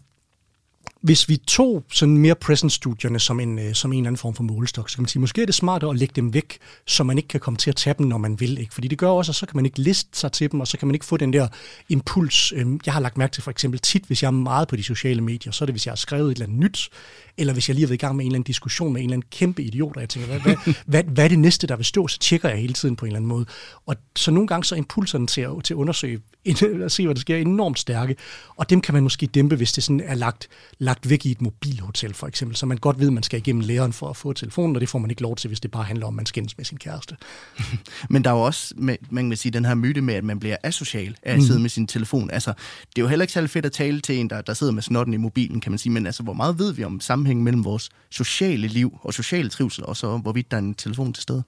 hvis 1.03 1.29
vi 1.29 1.37
tog 1.37 1.85
sådan 1.93 2.17
mere 2.17 2.35
presence-studierne 2.35 3.19
som 3.19 3.41
en, 3.41 3.59
øh, 3.59 3.75
som 3.75 3.93
en 3.93 3.99
eller 3.99 4.09
anden 4.09 4.19
form 4.19 4.35
for 4.35 4.43
målestok, 4.43 4.91
så 4.91 4.97
kan 4.97 5.03
man 5.03 5.09
sige, 5.09 5.21
måske 5.21 5.43
er 5.43 5.47
det 5.47 5.55
smartere 5.55 5.91
at 5.91 5.97
lægge 5.97 6.13
dem 6.17 6.35
væk, 6.35 6.59
så 6.87 7.05
man 7.05 7.17
ikke 7.19 7.29
kan 7.29 7.41
komme 7.41 7.57
til 7.57 7.71
at 7.71 7.77
tage 7.77 7.95
dem, 7.99 8.07
når 8.07 8.19
man 8.19 8.41
vil. 8.41 8.59
Ikke? 8.59 8.75
Fordi 8.75 8.89
det 8.89 8.99
gør 8.99 9.09
også, 9.09 9.33
at 9.33 9.37
så 9.37 9.47
kan 9.47 9.57
man 9.57 9.65
ikke 9.65 9.81
liste 9.81 10.19
sig 10.19 10.33
til 10.33 10.53
dem, 10.53 10.61
og 10.61 10.69
så 10.69 10.79
kan 10.79 10.89
man 10.89 10.95
ikke 10.95 11.07
få 11.07 11.17
den 11.17 11.33
der 11.33 11.49
impuls. 11.89 12.53
Øhm, 12.57 12.81
jeg 12.87 12.95
har 12.95 13.01
lagt 13.01 13.19
mærke 13.19 13.33
til 13.33 13.43
for 13.43 13.51
eksempel 13.51 13.81
tit, 13.81 14.05
hvis 14.05 14.23
jeg 14.23 14.29
er 14.29 14.33
meget 14.33 14.69
på 14.69 14.77
de 14.77 14.83
sociale 14.83 15.21
medier, 15.21 15.53
så 15.53 15.65
er 15.65 15.67
det, 15.67 15.73
hvis 15.73 15.87
jeg 15.87 15.93
har 15.93 15.97
skrevet 15.97 16.31
et 16.31 16.35
eller 16.35 16.47
andet 16.47 16.59
nyt, 16.59 16.91
eller 17.39 17.53
hvis 17.53 17.69
jeg 17.69 17.75
lige 17.75 17.85
har 17.85 17.89
været 17.89 18.03
i 18.03 18.07
gang 18.07 18.17
med 18.17 18.25
en 18.25 18.31
eller 18.31 18.37
anden 18.37 18.47
diskussion 18.47 18.93
med 18.93 19.01
en 19.01 19.07
eller 19.07 19.15
anden 19.15 19.29
kæmpe 19.31 19.63
idiot, 19.63 19.97
og 19.97 20.01
jeg 20.01 20.09
tænker, 20.09 20.29
hvad, 20.29 20.41
hvad, 20.41 20.75
hvad, 20.87 21.05
hvad 21.05 21.25
er 21.25 21.29
det 21.29 21.39
næste, 21.39 21.67
der 21.67 21.77
vil 21.77 21.85
stå? 21.85 22.09
Så 22.09 22.19
tjekker 22.19 22.49
jeg 22.49 22.59
hele 22.59 22.75
tiden 22.75 22.97
på 22.97 23.05
en 23.05 23.09
eller 23.09 23.17
anden 23.17 23.29
måde. 23.29 23.47
Og 23.87 23.97
så 24.17 24.31
nogle 24.31 24.49
gange 24.49 24.65
så 24.65 24.75
er 24.75 24.77
impulserne 24.77 25.27
til 25.27 25.41
at, 25.41 25.51
til 25.65 25.75
at 25.75 25.79
undersøge, 25.79 26.21
at 26.47 26.59
se, 26.93 27.05
hvad 27.05 27.15
der 27.15 27.21
sker, 27.21 27.37
enormt 27.37 27.79
stærke. 27.79 28.17
Og 28.57 28.71
dem 28.71 28.81
kan 28.81 28.95
man 28.95 29.03
måske 29.03 29.27
dæmpe, 29.27 29.57
hvis 29.57 29.73
det 29.73 29.85
sådan 29.85 30.01
er 30.01 30.15
lagt, 30.15 30.49
lagt 30.79 30.92
lagt 30.93 31.11
væk 31.11 31.27
i 31.27 31.31
et 31.31 31.43
mobilhotel, 31.43 32.15
for 32.15 32.27
eksempel, 32.27 32.57
så 32.57 32.67
man 32.67 32.79
godt 32.79 32.99
ved, 32.99 33.07
at 33.07 33.13
man 33.13 33.23
skal 33.23 33.39
igennem 33.39 33.61
læreren 33.61 33.93
for 33.93 34.09
at 34.09 34.17
få 34.17 34.33
telefonen, 34.33 34.77
og 34.77 34.81
det 34.81 34.89
får 34.89 34.99
man 34.99 35.11
ikke 35.11 35.23
lov 35.23 35.37
til, 35.37 35.49
hvis 35.49 35.61
det 35.61 35.71
bare 35.71 35.85
handler 35.85 36.07
om, 36.07 36.15
at 36.15 36.17
man 36.17 36.27
skændes 36.27 36.57
med 36.59 36.65
sin 36.65 36.79
kæreste. 36.79 37.17
Men 38.11 38.25
der 38.25 38.31
er 38.31 38.35
jo 38.35 38.41
også, 38.41 38.75
man 39.11 39.29
kan 39.31 39.37
sige, 39.37 39.53
den 39.53 39.65
her 39.65 39.75
myte 39.75 40.01
med, 40.01 40.15
at 40.15 40.25
man 40.25 40.39
bliver 40.39 40.57
asocial 40.63 41.17
af 41.23 41.33
at 41.33 41.39
mm. 41.39 41.45
sidde 41.45 41.61
med 41.61 41.71
sin 41.71 41.87
telefon. 41.87 42.31
Altså, 42.31 42.53
det 42.87 42.99
er 42.99 43.03
jo 43.03 43.09
heller 43.09 43.23
ikke 43.23 43.33
særlig 43.33 43.51
fedt 43.51 43.67
at 43.67 43.73
tale 43.73 44.01
til 44.01 44.19
en, 44.19 44.31
der, 44.31 44.41
der 44.41 44.55
sidder 44.55 44.73
med 44.73 44.83
snotten 44.83 45.15
i 45.15 45.17
mobilen, 45.17 45.61
kan 45.61 45.73
man 45.73 45.79
sige, 45.79 45.93
men 45.93 46.07
altså, 46.07 46.23
hvor 46.23 46.33
meget 46.33 46.59
ved 46.59 46.73
vi 46.73 46.85
om 46.85 47.01
sammenhængen 47.01 47.45
mellem 47.45 47.65
vores 47.65 47.91
sociale 48.11 48.67
liv 48.69 48.99
og 49.03 49.15
sociale 49.15 49.49
trivsel, 49.49 49.85
og 49.85 49.97
så 49.97 50.17
hvorvidt 50.19 50.51
der 50.51 50.57
er 50.57 50.61
en 50.63 50.75
telefon 50.75 51.13
til 51.13 51.23
stede? 51.23 51.43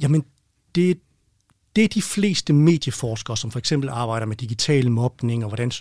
Jamen, 0.00 0.24
det, 0.74 0.98
det 1.76 1.84
er 1.84 1.88
de 1.88 2.02
fleste 2.02 2.52
medieforskere, 2.52 3.36
som 3.36 3.50
for 3.50 3.58
eksempel 3.58 3.88
arbejder 3.88 4.26
med 4.26 4.36
digital 4.36 4.90
mobning 4.90 5.44
og 5.44 5.50
hvordan 5.50 5.72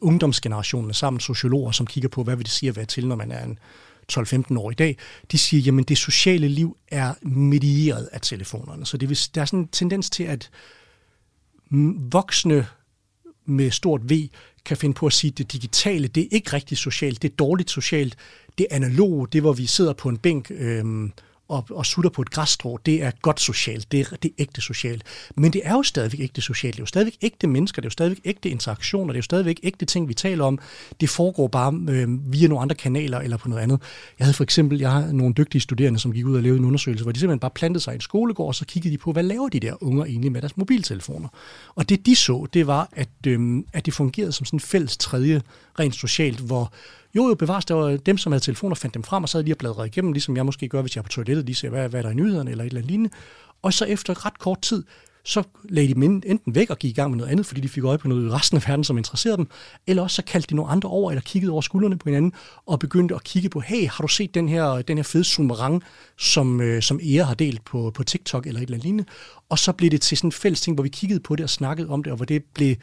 ungdomsgenerationen 0.00 0.90
er 0.90 0.94
sammen, 0.94 1.20
sociologer, 1.20 1.70
som 1.70 1.86
kigger 1.86 2.08
på, 2.08 2.22
hvad 2.22 2.36
vil 2.36 2.44
det 2.44 2.52
sige 2.52 2.70
at 2.70 2.76
være 2.76 2.84
til, 2.84 3.06
når 3.06 3.16
man 3.16 3.32
er 3.32 3.44
en 3.44 3.58
12-15 4.12 4.58
år 4.58 4.70
i 4.70 4.74
dag, 4.74 4.96
de 5.32 5.38
siger, 5.38 5.60
jamen 5.60 5.84
det 5.84 5.98
sociale 5.98 6.48
liv 6.48 6.76
er 6.88 7.14
medieret 7.28 8.08
af 8.12 8.20
telefonerne. 8.20 8.86
Så 8.86 8.96
det 8.96 9.08
vil, 9.08 9.18
der 9.34 9.40
er 9.40 9.44
sådan 9.44 9.58
en 9.58 9.68
tendens 9.68 10.10
til, 10.10 10.24
at 10.24 10.50
voksne 12.10 12.66
med 13.46 13.70
stort 13.70 14.10
V 14.10 14.28
kan 14.64 14.76
finde 14.76 14.94
på 14.94 15.06
at 15.06 15.12
sige, 15.12 15.30
at 15.30 15.38
det 15.38 15.52
digitale, 15.52 16.08
det 16.08 16.22
er 16.22 16.28
ikke 16.30 16.52
rigtig 16.52 16.78
socialt, 16.78 17.22
det 17.22 17.30
er 17.30 17.36
dårligt 17.36 17.70
socialt, 17.70 18.16
det 18.58 18.66
er 18.70 18.76
analoge, 18.76 19.28
det 19.32 19.40
hvor 19.40 19.52
vi 19.52 19.66
sidder 19.66 19.92
på 19.92 20.08
en 20.08 20.16
bænk 20.16 20.50
øh, 20.50 20.84
og, 21.54 21.64
og 21.70 21.86
sutter 21.86 22.10
på 22.10 22.22
et 22.22 22.30
græsstrå, 22.30 22.78
det 22.86 23.02
er 23.02 23.10
godt 23.22 23.40
socialt, 23.40 23.92
det 23.92 24.00
er, 24.00 24.16
det 24.16 24.28
er 24.28 24.34
ægte 24.38 24.60
socialt. 24.60 25.02
Men 25.36 25.52
det 25.52 25.60
er 25.64 25.72
jo 25.72 25.82
stadigvæk 25.82 26.20
ægte 26.20 26.40
socialt, 26.40 26.74
det 26.74 26.80
er 26.80 26.82
jo 26.82 26.86
stadigvæk 26.86 27.16
ægte 27.22 27.46
mennesker, 27.46 27.82
det 27.82 27.86
er 27.86 27.90
jo 27.90 27.92
stadigvæk 27.92 28.20
ægte 28.24 28.48
interaktioner, 28.48 29.12
det 29.12 29.16
er 29.16 29.18
jo 29.18 29.22
stadigvæk 29.22 29.60
ægte 29.62 29.86
ting, 29.86 30.08
vi 30.08 30.14
taler 30.14 30.44
om. 30.44 30.58
Det 31.00 31.10
foregår 31.10 31.48
bare 31.48 31.72
øh, 31.88 32.32
via 32.32 32.48
nogle 32.48 32.62
andre 32.62 32.76
kanaler 32.76 33.18
eller 33.20 33.36
på 33.36 33.48
noget 33.48 33.62
andet. 33.62 33.80
Jeg 34.18 34.24
havde 34.24 34.34
for 34.34 34.44
eksempel, 34.44 34.78
jeg 34.78 34.90
har 34.90 35.12
nogle 35.12 35.34
dygtige 35.34 35.60
studerende, 35.60 35.98
som 35.98 36.12
gik 36.12 36.26
ud 36.26 36.36
og 36.36 36.42
lavede 36.42 36.58
en 36.58 36.64
undersøgelse, 36.64 37.04
hvor 37.04 37.12
de 37.12 37.18
simpelthen 37.18 37.40
bare 37.40 37.50
plantede 37.50 37.84
sig 37.84 37.92
i 37.92 37.94
en 37.94 38.00
skolegård, 38.00 38.48
og 38.48 38.54
så 38.54 38.66
kiggede 38.66 38.92
de 38.92 38.98
på, 38.98 39.12
hvad 39.12 39.22
laver 39.22 39.48
de 39.48 39.60
der 39.60 39.82
unger 39.82 40.04
egentlig 40.04 40.32
med 40.32 40.40
deres 40.40 40.56
mobiltelefoner. 40.56 41.28
Og 41.74 41.88
det 41.88 42.06
de 42.06 42.16
så, 42.16 42.46
det 42.54 42.66
var, 42.66 42.88
at, 42.92 43.08
øh, 43.26 43.62
at 43.72 43.86
det 43.86 43.94
fungerede 43.94 44.32
som 44.32 44.44
sådan 44.46 44.56
en 44.56 44.60
fælles 44.60 44.96
tredje, 44.96 45.42
rent 45.78 45.94
socialt, 45.94 46.40
hvor 46.40 46.72
jo, 47.14 47.28
jo, 47.28 47.34
bevares, 47.34 47.64
der 47.64 47.74
var 47.74 47.96
dem, 47.96 48.18
som 48.18 48.32
havde 48.32 48.44
telefoner, 48.44 48.74
fandt 48.74 48.94
dem 48.94 49.02
frem, 49.02 49.22
og 49.22 49.28
sad 49.28 49.42
lige 49.42 49.54
og 49.54 49.58
bladrede 49.58 49.86
igennem, 49.86 50.12
ligesom 50.12 50.36
jeg 50.36 50.46
måske 50.46 50.68
gør, 50.68 50.80
hvis 50.80 50.96
jeg 50.96 51.00
er 51.00 51.02
på 51.02 51.08
toilettet, 51.08 51.46
lige 51.46 51.56
ser, 51.56 51.68
hvad, 51.68 51.88
hvad 51.88 52.00
er 52.00 52.02
der 52.02 52.10
i 52.10 52.14
nyhederne, 52.14 52.50
eller 52.50 52.64
et 52.64 52.68
eller 52.68 52.80
andet 52.80 52.90
lignende. 52.90 53.10
Og 53.62 53.72
så 53.72 53.84
efter 53.84 54.26
ret 54.26 54.38
kort 54.38 54.60
tid, 54.60 54.84
så 55.24 55.42
lagde 55.68 55.88
de 55.88 55.94
dem 55.94 56.02
enten 56.02 56.54
væk 56.54 56.70
og 56.70 56.78
gik 56.78 56.90
i 56.90 56.94
gang 56.94 57.10
med 57.10 57.18
noget 57.18 57.30
andet, 57.30 57.46
fordi 57.46 57.60
de 57.60 57.68
fik 57.68 57.84
øje 57.84 57.98
på 57.98 58.08
noget 58.08 58.26
i 58.26 58.30
resten 58.30 58.56
af 58.56 58.68
verden, 58.68 58.84
som 58.84 58.98
interesserede 58.98 59.36
dem, 59.36 59.46
eller 59.86 60.02
også 60.02 60.14
så 60.14 60.22
kaldte 60.22 60.50
de 60.50 60.54
nogle 60.54 60.70
andre 60.70 60.88
over, 60.88 61.10
eller 61.10 61.22
kiggede 61.22 61.52
over 61.52 61.60
skuldrene 61.60 61.98
på 61.98 62.08
hinanden, 62.08 62.32
og 62.66 62.78
begyndte 62.78 63.14
at 63.14 63.24
kigge 63.24 63.48
på, 63.48 63.60
hey, 63.60 63.88
har 63.88 64.02
du 64.02 64.08
set 64.08 64.34
den 64.34 64.48
her, 64.48 64.82
den 64.82 64.98
her 64.98 65.02
fede 65.02 65.24
sumerang, 65.24 65.82
som, 66.18 66.60
øh, 66.60 66.82
som 66.82 67.00
Ea 67.02 67.24
har 67.24 67.34
delt 67.34 67.64
på, 67.64 67.92
på 67.94 68.04
TikTok, 68.04 68.46
eller 68.46 68.60
et 68.60 68.62
eller 68.62 68.74
andet 68.74 68.84
lignende. 68.84 69.04
Og 69.48 69.58
så 69.58 69.72
blev 69.72 69.90
det 69.90 70.00
til 70.00 70.16
sådan 70.16 70.28
en 70.28 70.32
fælles 70.32 70.60
ting, 70.60 70.76
hvor 70.76 70.82
vi 70.82 70.88
kiggede 70.88 71.20
på 71.20 71.36
det 71.36 71.44
og 71.44 71.50
snakkede 71.50 71.88
om 71.88 72.02
det, 72.02 72.10
og 72.10 72.16
hvor 72.16 72.26
det 72.26 72.44
blev, 72.54 72.76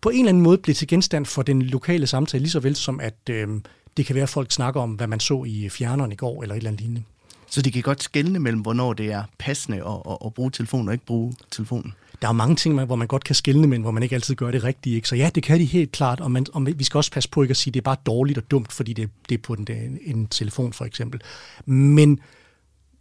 på 0.00 0.08
en 0.08 0.18
eller 0.18 0.28
anden 0.28 0.42
måde 0.42 0.58
blev 0.58 0.74
til 0.74 0.88
genstand 0.88 1.26
for 1.26 1.42
den 1.42 1.62
lokale 1.62 2.06
samtale, 2.06 2.42
lige 2.42 2.50
så 2.50 2.60
vel 2.60 2.76
som 2.76 3.00
at 3.00 3.18
øh, 3.30 3.48
det 3.96 4.06
kan 4.06 4.14
være, 4.14 4.22
at 4.22 4.28
folk 4.28 4.52
snakker 4.52 4.80
om, 4.80 4.90
hvad 4.90 5.06
man 5.06 5.20
så 5.20 5.44
i 5.44 5.68
fjerneren 5.68 6.12
i 6.12 6.14
går, 6.14 6.42
eller 6.42 6.54
et 6.54 6.58
eller 6.58 6.70
andet 6.70 6.80
lignende. 6.80 7.02
Så 7.50 7.62
de 7.62 7.72
kan 7.72 7.82
godt 7.82 8.02
skelne 8.02 8.38
mellem, 8.38 8.60
hvornår 8.60 8.92
det 8.92 9.12
er 9.12 9.22
passende 9.38 9.76
at, 9.76 10.12
at, 10.12 10.18
at 10.24 10.34
bruge 10.34 10.50
telefonen 10.50 10.88
og 10.88 10.94
ikke 10.94 11.06
bruge 11.06 11.34
telefonen? 11.50 11.94
Der 12.22 12.28
er 12.28 12.32
mange 12.32 12.56
ting, 12.56 12.84
hvor 12.84 12.96
man 12.96 13.06
godt 13.06 13.24
kan 13.24 13.34
skelne, 13.34 13.66
men 13.66 13.82
hvor 13.82 13.90
man 13.90 14.02
ikke 14.02 14.14
altid 14.14 14.34
gør 14.34 14.50
det 14.50 14.64
rigtige. 14.64 14.96
Ikke? 14.96 15.08
Så 15.08 15.16
ja, 15.16 15.30
det 15.34 15.42
kan 15.42 15.58
de 15.58 15.64
helt 15.64 15.92
klart, 15.92 16.20
og, 16.20 16.30
man, 16.30 16.46
og 16.52 16.66
vi 16.76 16.84
skal 16.84 16.98
også 16.98 17.10
passe 17.10 17.30
på 17.30 17.42
ikke 17.42 17.52
at 17.52 17.56
sige, 17.56 17.70
at 17.70 17.74
det 17.74 17.80
er 17.80 17.84
bare 17.84 17.96
dårligt 18.06 18.38
og 18.38 18.50
dumt, 18.50 18.72
fordi 18.72 18.92
det, 18.92 19.10
det 19.28 19.34
er 19.34 19.42
på 19.42 19.52
en, 19.52 19.66
en 20.04 20.26
telefon 20.26 20.72
for 20.72 20.84
eksempel. 20.84 21.20
Men 21.66 22.20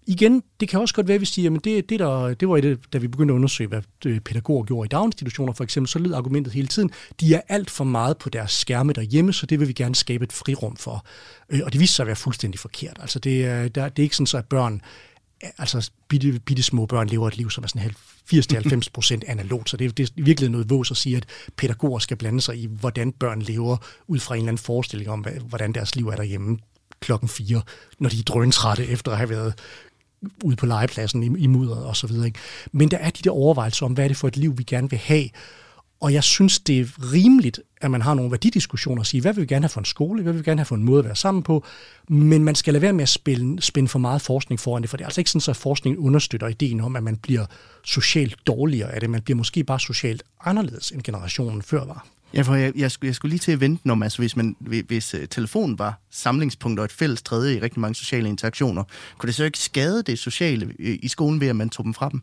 igen, 0.10 0.43
det 0.60 0.70
kan 0.70 0.80
også 0.80 0.95
godt 0.95 1.07
være, 1.07 1.16
at 1.16 1.22
vi 1.22 1.26
siger, 1.26 1.55
at 1.55 1.64
det, 1.64 1.89
det, 1.89 1.99
der, 1.99 2.34
det 2.34 2.49
var 2.49 2.62
det, 2.62 2.93
da 2.93 2.97
vi 2.97 3.07
begyndte 3.07 3.32
at 3.32 3.36
undersøge, 3.36 3.68
hvad 3.68 3.82
øh, 4.05 4.20
pædagoger 4.20 4.64
gjorde 4.64 4.86
i 4.86 4.89
daginstitutioner 4.89 5.53
for 5.53 5.64
eksempel, 5.64 5.89
så 5.89 5.99
lød 5.99 6.14
argumentet 6.14 6.53
hele 6.53 6.68
tiden, 6.68 6.91
de 7.20 7.34
er 7.34 7.41
alt 7.47 7.70
for 7.70 7.84
meget 7.84 8.18
på 8.18 8.30
deres 8.30 8.51
skærme 8.51 8.93
derhjemme, 8.93 9.34
så 9.34 9.45
det 9.45 9.60
vil 9.60 9.68
vi 9.68 9.74
gerne 9.74 9.95
skabe 9.95 10.24
et 10.24 10.34
frirum 10.34 10.76
for. 10.76 11.05
Øh, 11.49 11.60
og 11.66 11.74
det 11.74 11.82
viste 11.82 11.95
sig 11.95 12.03
at 12.03 12.07
være 12.07 12.16
fuldstændig 12.16 12.60
forkert. 12.60 12.97
Altså 12.99 13.20
det, 13.20 13.76
der, 13.76 13.89
det 13.89 13.99
er 13.99 14.03
ikke 14.03 14.16
sådan, 14.16 14.28
så 14.28 14.38
at 14.38 14.45
børn 14.45 14.82
altså 15.57 15.91
bitte, 16.07 16.39
bitte 16.39 16.64
små 16.64 16.86
børn 16.86 17.07
lever 17.07 17.28
et 17.28 17.38
liv, 17.38 17.49
som 17.49 17.64
er 17.64 17.68
sådan 17.68 17.91
80-90 18.34 18.82
procent 18.93 19.24
analogt, 19.28 19.70
så 19.70 19.78
det, 19.78 19.97
det 19.97 20.10
er 20.10 20.24
virkelig 20.24 20.49
noget 20.49 20.70
vås 20.70 20.91
at 20.91 20.97
sige, 20.97 21.18
at 21.18 21.26
pædagoger 21.57 21.99
skal 21.99 22.18
blande 22.18 22.41
sig 22.41 22.57
i, 22.57 22.68
hvordan 22.72 23.12
børn 23.12 23.41
lever, 23.41 23.78
ud 24.07 24.20
fra 24.20 24.36
en 24.36 24.39
eller 24.39 24.49
anden 24.49 24.64
forestilling 24.64 25.10
om, 25.10 25.26
hvordan 25.49 25.74
deres 25.74 25.95
liv 25.95 26.07
er 26.07 26.16
derhjemme 26.16 26.57
klokken 26.99 27.30
4, 27.30 27.62
når 27.99 28.10
de 28.10 28.20
er 28.20 28.24
drøntrætte 28.24 28.88
efter 28.88 29.12
at 29.12 29.18
have 29.18 29.30
været 29.30 29.53
ude 30.43 30.55
på 30.55 30.65
legepladsen 30.65 31.24
i, 31.24 31.43
i 31.43 31.47
mudderet 31.47 31.86
og 31.86 31.95
så 31.95 32.07
videre. 32.07 32.26
Ikke? 32.26 32.39
Men 32.72 32.91
der 32.91 32.97
er 32.97 33.09
de 33.09 33.22
der 33.24 33.32
overvejelser 33.32 33.86
om, 33.86 33.93
hvad 33.93 34.03
er 34.03 34.07
det 34.07 34.17
for 34.17 34.28
et 34.28 34.38
liv, 34.38 34.57
vi 34.57 34.63
gerne 34.63 34.89
vil 34.89 34.99
have. 34.99 35.30
Og 36.01 36.13
jeg 36.13 36.24
synes, 36.24 36.59
det 36.59 36.80
er 36.80 37.13
rimeligt, 37.13 37.59
at 37.82 37.91
man 37.91 38.01
har 38.01 38.13
nogle 38.13 38.32
værdidiskussioner 38.32 39.01
og 39.01 39.05
sige, 39.05 39.22
hvad 39.22 39.34
vil 39.34 39.41
vi 39.41 39.47
gerne 39.47 39.63
have 39.63 39.70
for 39.70 39.80
en 39.80 39.86
skole, 39.86 40.24
hvad 40.24 40.34
vil 40.34 40.39
vi 40.39 40.49
gerne 40.49 40.59
have 40.59 40.65
for 40.65 40.76
en 40.76 40.84
måde 40.84 40.99
at 40.99 41.05
være 41.05 41.15
sammen 41.15 41.43
på, 41.43 41.65
men 42.09 42.43
man 42.43 42.55
skal 42.55 42.74
lade 42.74 42.82
være 42.82 42.93
med 42.93 43.01
at 43.01 43.09
spille, 43.09 43.61
spænde 43.61 43.89
for 43.89 43.99
meget 43.99 44.22
forskning 44.22 44.59
foran 44.59 44.82
det, 44.82 44.89
for 44.89 44.97
det 44.97 45.03
er 45.03 45.07
altså 45.07 45.22
ikke 45.22 45.32
sådan, 45.32 45.51
at 45.51 45.57
forskningen 45.57 46.05
understøtter 46.05 46.47
ideen 46.47 46.82
om, 46.82 46.95
at 46.95 47.03
man 47.03 47.17
bliver 47.17 47.45
socialt 47.84 48.38
dårligere 48.47 48.91
af 48.91 48.99
det, 48.99 49.09
man 49.09 49.22
bliver 49.22 49.38
måske 49.38 49.63
bare 49.63 49.80
socialt 49.80 50.24
anderledes, 50.45 50.91
end 50.91 51.01
generationen 51.01 51.61
før 51.61 51.86
var. 51.86 52.07
Ja, 52.34 52.41
for 52.41 52.55
jeg, 52.55 52.71
jeg, 52.75 52.91
skulle, 52.91 53.07
jeg 53.07 53.15
skulle 53.15 53.30
lige 53.30 53.39
til 53.39 53.51
at 53.51 53.59
vente 53.59 53.82
når 53.88 53.95
man, 53.95 54.05
altså 54.05 54.17
hvis, 54.17 54.36
man, 54.36 54.55
hvis 54.88 55.13
uh, 55.13 55.19
telefonen 55.30 55.80
var 55.80 55.99
samlingspunkt 56.11 56.80
og 56.80 56.86
et 56.86 56.91
fælles 56.91 57.21
tredje 57.21 57.55
i 57.55 57.59
rigtig 57.59 57.80
mange 57.80 57.95
sociale 57.95 58.30
interaktioner, 58.30 58.84
kunne 59.17 59.27
det 59.27 59.36
så 59.36 59.43
ikke 59.43 59.59
skade 59.59 60.03
det 60.03 60.19
sociale 60.19 60.73
øh, 60.80 60.99
i 61.01 61.07
skolen 61.07 61.41
ved, 61.41 61.47
at 61.47 61.55
man 61.55 61.69
tog 61.69 61.84
dem 61.84 61.93
fra 61.93 62.09
dem? 62.09 62.21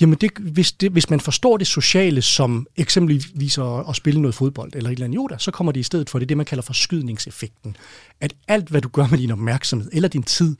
Jamen, 0.00 0.18
det, 0.20 0.30
hvis, 0.38 0.72
det, 0.72 0.92
hvis 0.92 1.10
man 1.10 1.20
forstår 1.20 1.56
det 1.56 1.66
sociale 1.66 2.22
som 2.22 2.66
eksempelvis 2.76 3.58
at, 3.58 3.88
at 3.88 3.96
spille 3.96 4.20
noget 4.20 4.34
fodbold 4.34 4.72
eller 4.74 4.90
et 4.90 4.92
eller 4.92 5.04
andet, 5.04 5.16
jo 5.16 5.26
da, 5.26 5.38
så 5.38 5.50
kommer 5.50 5.72
det 5.72 5.80
i 5.80 5.82
stedet 5.82 6.10
for 6.10 6.18
det, 6.18 6.28
det 6.28 6.36
man 6.36 6.46
kalder 6.46 6.62
forskydningseffekten. 6.62 7.76
At 8.20 8.34
alt, 8.48 8.68
hvad 8.68 8.80
du 8.80 8.88
gør 8.88 9.06
med 9.06 9.18
din 9.18 9.30
opmærksomhed 9.30 9.90
eller 9.92 10.08
din 10.08 10.22
tid, 10.22 10.56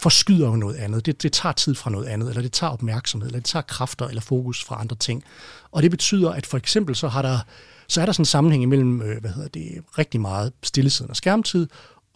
forskyder 0.00 0.46
jo 0.46 0.56
noget 0.56 0.74
andet. 0.74 1.06
Det, 1.06 1.22
det 1.22 1.32
tager 1.32 1.52
tid 1.52 1.74
fra 1.74 1.90
noget 1.90 2.06
andet, 2.06 2.28
eller 2.28 2.42
det 2.42 2.52
tager 2.52 2.70
opmærksomhed, 2.70 3.28
eller 3.28 3.38
det 3.38 3.44
tager 3.44 3.62
kræfter 3.62 4.08
eller 4.08 4.22
fokus 4.22 4.64
fra 4.64 4.80
andre 4.80 4.96
ting. 4.96 5.24
Og 5.72 5.82
det 5.82 5.90
betyder, 5.90 6.30
at 6.30 6.46
for 6.46 6.58
eksempel 6.58 6.96
så 6.96 7.08
har 7.08 7.22
der 7.22 7.38
så 7.92 8.00
er 8.00 8.06
der 8.06 8.12
sådan 8.12 8.22
en 8.22 8.26
sammenhæng 8.26 8.62
imellem, 8.62 9.02
øh, 9.02 9.20
hvad 9.20 9.30
hedder 9.30 9.48
det, 9.48 9.82
rigtig 9.98 10.20
meget 10.20 10.52
stillesiden 10.62 11.10
og 11.10 11.16
skærmtid 11.16 11.68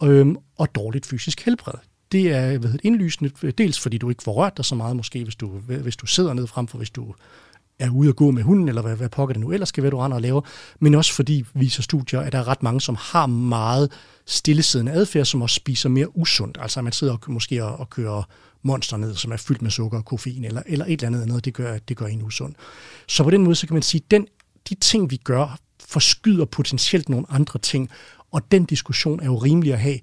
øh, 0.03 0.27
og 0.57 0.75
dårligt 0.75 1.05
fysisk 1.05 1.45
helbred. 1.45 1.73
Det 2.11 2.31
er 2.31 2.47
hvad 2.47 2.69
hedder 2.69 2.71
det, 2.71 2.85
indlysende, 2.85 3.31
øh, 3.43 3.53
dels 3.57 3.79
fordi 3.79 3.97
du 3.97 4.09
ikke 4.09 4.23
får 4.23 4.31
rørt 4.31 4.57
dig 4.57 4.65
så 4.65 4.75
meget 4.75 4.95
måske, 4.95 5.23
hvis 5.23 5.35
du, 5.35 5.47
hvis 5.47 5.95
du 5.95 6.05
sidder 6.05 6.33
ned 6.33 6.47
frem 6.47 6.67
for 6.67 6.77
hvis 6.77 6.89
du 6.89 7.13
er 7.79 7.89
ude 7.89 8.09
at 8.09 8.15
gå 8.15 8.31
med 8.31 8.43
hunden, 8.43 8.67
eller 8.69 8.81
hvad, 8.81 8.95
hvad 8.95 9.09
pokker 9.09 9.33
det 9.33 9.41
nu 9.41 9.51
ellers 9.51 9.69
skal 9.69 9.83
være, 9.83 9.91
du 9.91 9.97
render 9.97 10.15
og 10.15 10.21
laver, 10.21 10.41
men 10.79 10.95
også 10.95 11.13
fordi, 11.13 11.45
viser 11.53 11.83
studier, 11.83 12.19
at 12.19 12.31
der 12.31 12.39
er 12.39 12.47
ret 12.47 12.63
mange, 12.63 12.81
som 12.81 12.97
har 12.99 13.25
meget 13.25 13.91
stillesiddende 14.25 14.91
adfærd, 14.91 15.25
som 15.25 15.41
også 15.41 15.55
spiser 15.55 15.89
mere 15.89 16.17
usundt. 16.17 16.57
Altså 16.61 16.79
at 16.79 16.83
man 16.83 16.93
sidder 16.93 17.13
og, 17.13 17.19
måske 17.27 17.63
og, 17.63 17.79
og 17.79 17.89
kører 17.89 18.23
monster 18.63 18.97
ned, 18.97 19.15
som 19.15 19.31
er 19.31 19.37
fyldt 19.37 19.61
med 19.61 19.71
sukker 19.71 19.97
og 19.97 20.05
koffein, 20.05 20.43
eller, 20.43 20.63
eller 20.65 20.85
et 20.85 20.91
eller 20.91 21.07
andet 21.07 21.21
andet, 21.21 21.45
det 21.45 21.53
gør, 21.53 21.77
det 21.77 21.97
gør 21.97 22.05
en 22.05 22.21
usund. 22.21 22.53
Så 23.07 23.23
på 23.23 23.29
den 23.29 23.43
måde, 23.43 23.55
så 23.55 23.67
kan 23.67 23.73
man 23.73 23.83
sige, 23.83 24.01
at 24.05 24.11
den, 24.11 24.27
de 24.69 24.75
ting, 24.75 25.11
vi 25.11 25.17
gør, 25.17 25.59
forskyder 25.87 26.45
potentielt 26.45 27.09
nogle 27.09 27.25
andre 27.29 27.59
ting, 27.59 27.89
og 28.31 28.51
den 28.51 28.65
diskussion 28.65 29.19
er 29.19 29.25
jo 29.25 29.37
rimelig 29.37 29.73
at 29.73 29.79
have. 29.79 29.99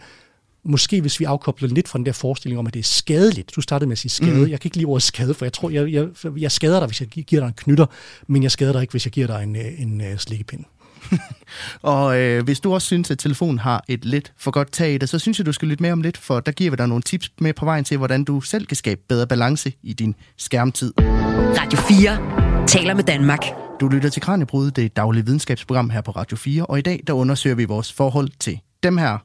Måske 0.67 1.01
hvis 1.01 1.21
vi 1.21 1.25
afkobler 1.25 1.69
lidt 1.69 1.89
fra 1.89 1.99
den 1.99 2.07
der 2.07 2.13
forestilling 2.13 2.59
om, 2.59 2.67
at 2.67 2.75
det 2.75 2.81
er 2.81 2.85
skadeligt. 2.85 3.57
Du 3.57 3.61
startede 3.61 3.89
med 3.89 3.93
at 3.93 3.99
sige 3.99 4.11
skade. 4.11 4.45
Mm. 4.45 4.51
Jeg 4.51 4.61
kan 4.61 4.69
ikke 4.69 4.77
lide 4.77 4.87
ordet 4.87 5.03
skade, 5.03 5.35
for 5.35 5.45
jeg 5.45 5.53
tror, 5.53 5.71
jeg, 5.71 5.93
jeg, 5.93 6.09
jeg 6.37 6.53
skader 6.53 6.79
dig, 6.79 6.87
hvis 6.87 7.01
jeg 7.01 7.09
giver 7.09 7.41
dig 7.41 7.47
en 7.47 7.55
knytter, 7.57 7.87
men 8.27 8.43
jeg 8.43 8.51
skader 8.51 8.73
dig 8.73 8.81
ikke, 8.81 8.91
hvis 8.91 9.07
jeg 9.07 9.13
giver 9.13 9.27
dig 9.27 9.43
en, 9.43 9.57
øh, 9.57 9.81
en, 9.81 9.89
en 9.89 10.01
øh, 10.01 10.19
slikkepind. 10.19 10.65
og 11.83 12.21
øh, 12.21 12.45
hvis 12.45 12.61
du 12.61 12.75
også 12.75 12.87
synes, 12.87 13.11
at 13.11 13.19
telefonen 13.19 13.59
har 13.59 13.85
et 13.89 14.05
lidt 14.05 14.33
for 14.39 14.51
godt 14.51 14.73
tag 14.73 14.95
i 14.95 14.99
det, 14.99 15.09
så 15.09 15.19
synes 15.19 15.39
jeg, 15.39 15.47
du 15.47 15.53
skal 15.53 15.69
lytte 15.69 15.83
med 15.83 15.93
om 15.93 16.03
lidt, 16.03 16.17
for 16.17 16.41
der 16.41 16.53
giver 16.53 16.71
vi 16.71 16.77
dig 16.77 16.89
nogle 16.89 17.03
tips 17.03 17.33
med 17.41 17.53
på 17.55 17.65
vejen 17.65 17.85
til, 17.85 17.97
hvordan 17.97 18.25
du 18.25 18.41
selv 18.41 18.67
kan 18.67 18.77
skabe 18.77 19.01
bedre 19.09 19.27
balance 19.27 19.73
i 19.83 19.93
din 19.93 20.15
skærmtid. 20.37 20.93
Radio 20.99 21.79
4 21.79 22.67
taler 22.67 22.95
med 22.95 23.05
Danmark. 23.05 23.64
Du 23.81 23.89
lytter 23.89 24.09
til 24.09 24.23
Kranjebrud, 24.23 24.71
det 24.71 24.97
daglige 24.97 25.25
videnskabsprogram 25.25 25.91
her 25.91 26.01
på 26.01 26.11
Radio 26.11 26.37
4, 26.37 26.67
og 26.67 26.79
i 26.79 26.83
dag 26.83 27.01
der 27.07 27.13
undersøger 27.13 27.57
vi 27.57 27.65
vores 27.65 27.93
forhold 27.93 28.29
til 28.39 28.61
dem 28.83 28.99
her. 28.99 29.19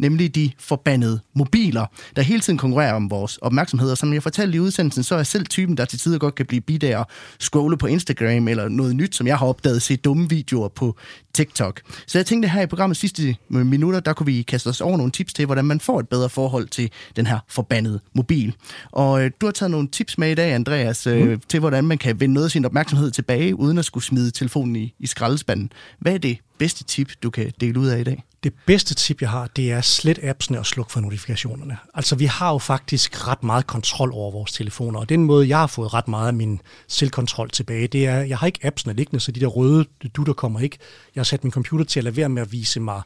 Nemlig 0.00 0.34
de 0.34 0.50
forbandede 0.58 1.20
mobiler, 1.34 1.86
der 2.16 2.22
hele 2.22 2.40
tiden 2.40 2.58
konkurrerer 2.58 2.94
om 2.94 3.10
vores 3.10 3.36
opmærksomhed. 3.36 3.90
Og 3.90 3.98
som 3.98 4.12
jeg 4.14 4.22
fortalte 4.22 4.56
i 4.56 4.60
udsendelsen, 4.60 5.02
så 5.02 5.14
er 5.14 5.18
jeg 5.18 5.26
selv 5.26 5.46
typen, 5.46 5.76
der 5.76 5.84
til 5.84 5.98
tider 5.98 6.18
godt 6.18 6.34
kan 6.34 6.46
blive 6.46 6.60
bidt 6.60 6.82
af 6.82 7.00
at 7.00 7.06
scrolle 7.38 7.76
på 7.78 7.86
Instagram 7.86 8.48
eller 8.48 8.68
noget 8.68 8.96
nyt, 8.96 9.16
som 9.16 9.26
jeg 9.26 9.38
har 9.38 9.46
opdaget, 9.46 9.82
se 9.82 9.96
dumme 9.96 10.28
videoer 10.28 10.68
på 10.68 10.96
TikTok. 11.34 11.80
Så 12.06 12.18
jeg 12.18 12.26
tænkte 12.26 12.48
her 12.48 12.62
i 12.62 12.66
programmet 12.66 12.96
sidste 12.96 13.36
minutter, 13.48 14.00
der 14.00 14.12
kunne 14.12 14.26
vi 14.26 14.42
kaste 14.42 14.68
os 14.68 14.80
over 14.80 14.96
nogle 14.96 15.12
tips 15.12 15.32
til, 15.32 15.46
hvordan 15.46 15.64
man 15.64 15.80
får 15.80 16.00
et 16.00 16.08
bedre 16.08 16.28
forhold 16.28 16.68
til 16.68 16.90
den 17.16 17.26
her 17.26 17.38
forbandede 17.48 18.00
mobil. 18.14 18.54
Og 18.92 19.24
øh, 19.24 19.30
du 19.40 19.46
har 19.46 19.52
taget 19.52 19.70
nogle 19.70 19.88
tips 19.88 20.18
med 20.18 20.30
i 20.30 20.34
dag, 20.34 20.52
Andreas, 20.52 21.06
øh, 21.06 21.28
mm. 21.28 21.40
til 21.48 21.60
hvordan 21.60 21.84
man 21.84 21.98
kan 21.98 22.20
vende 22.20 22.34
noget 22.34 22.44
af 22.44 22.50
sin 22.50 22.64
opmærksomhed 22.64 23.10
tilbage, 23.10 23.56
uden 23.56 23.78
at 23.78 23.84
skulle 23.84 24.04
smide 24.04 24.30
telefonen 24.30 24.76
i, 24.76 24.94
i 24.98 25.06
skraldespanden. 25.06 25.72
Hvad 25.98 26.14
er 26.14 26.18
det? 26.18 26.38
bedste 26.60 26.84
tip, 26.84 27.12
du 27.22 27.30
kan 27.30 27.52
dele 27.60 27.80
ud 27.80 27.86
af 27.86 28.00
i 28.00 28.04
dag? 28.04 28.24
Det 28.42 28.52
bedste 28.66 28.94
tip, 28.94 29.20
jeg 29.20 29.30
har, 29.30 29.46
det 29.46 29.72
er 29.72 29.80
slet 29.80 30.18
appsene 30.22 30.58
og 30.58 30.66
sluk 30.66 30.90
for 30.90 31.00
notifikationerne. 31.00 31.78
Altså, 31.94 32.16
vi 32.16 32.24
har 32.24 32.52
jo 32.52 32.58
faktisk 32.58 33.28
ret 33.28 33.42
meget 33.42 33.66
kontrol 33.66 34.12
over 34.12 34.30
vores 34.30 34.52
telefoner, 34.52 35.00
og 35.00 35.08
den 35.08 35.24
måde, 35.24 35.48
jeg 35.48 35.58
har 35.58 35.66
fået 35.66 35.94
ret 35.94 36.08
meget 36.08 36.26
af 36.26 36.34
min 36.34 36.60
selvkontrol 36.88 37.50
tilbage, 37.50 37.86
det 37.86 38.06
er, 38.06 38.16
jeg 38.16 38.38
har 38.38 38.46
ikke 38.46 38.66
appsene 38.66 38.94
liggende, 38.94 39.20
så 39.20 39.32
de 39.32 39.40
der 39.40 39.46
røde 39.46 39.84
dutter 40.16 40.32
kommer 40.32 40.60
ikke. 40.60 40.78
Jeg 41.14 41.20
har 41.20 41.24
sat 41.24 41.44
min 41.44 41.52
computer 41.52 41.84
til 41.84 42.00
at 42.00 42.04
lade 42.04 42.16
være 42.16 42.28
med 42.28 42.42
at 42.42 42.52
vise 42.52 42.80
mig 42.80 43.02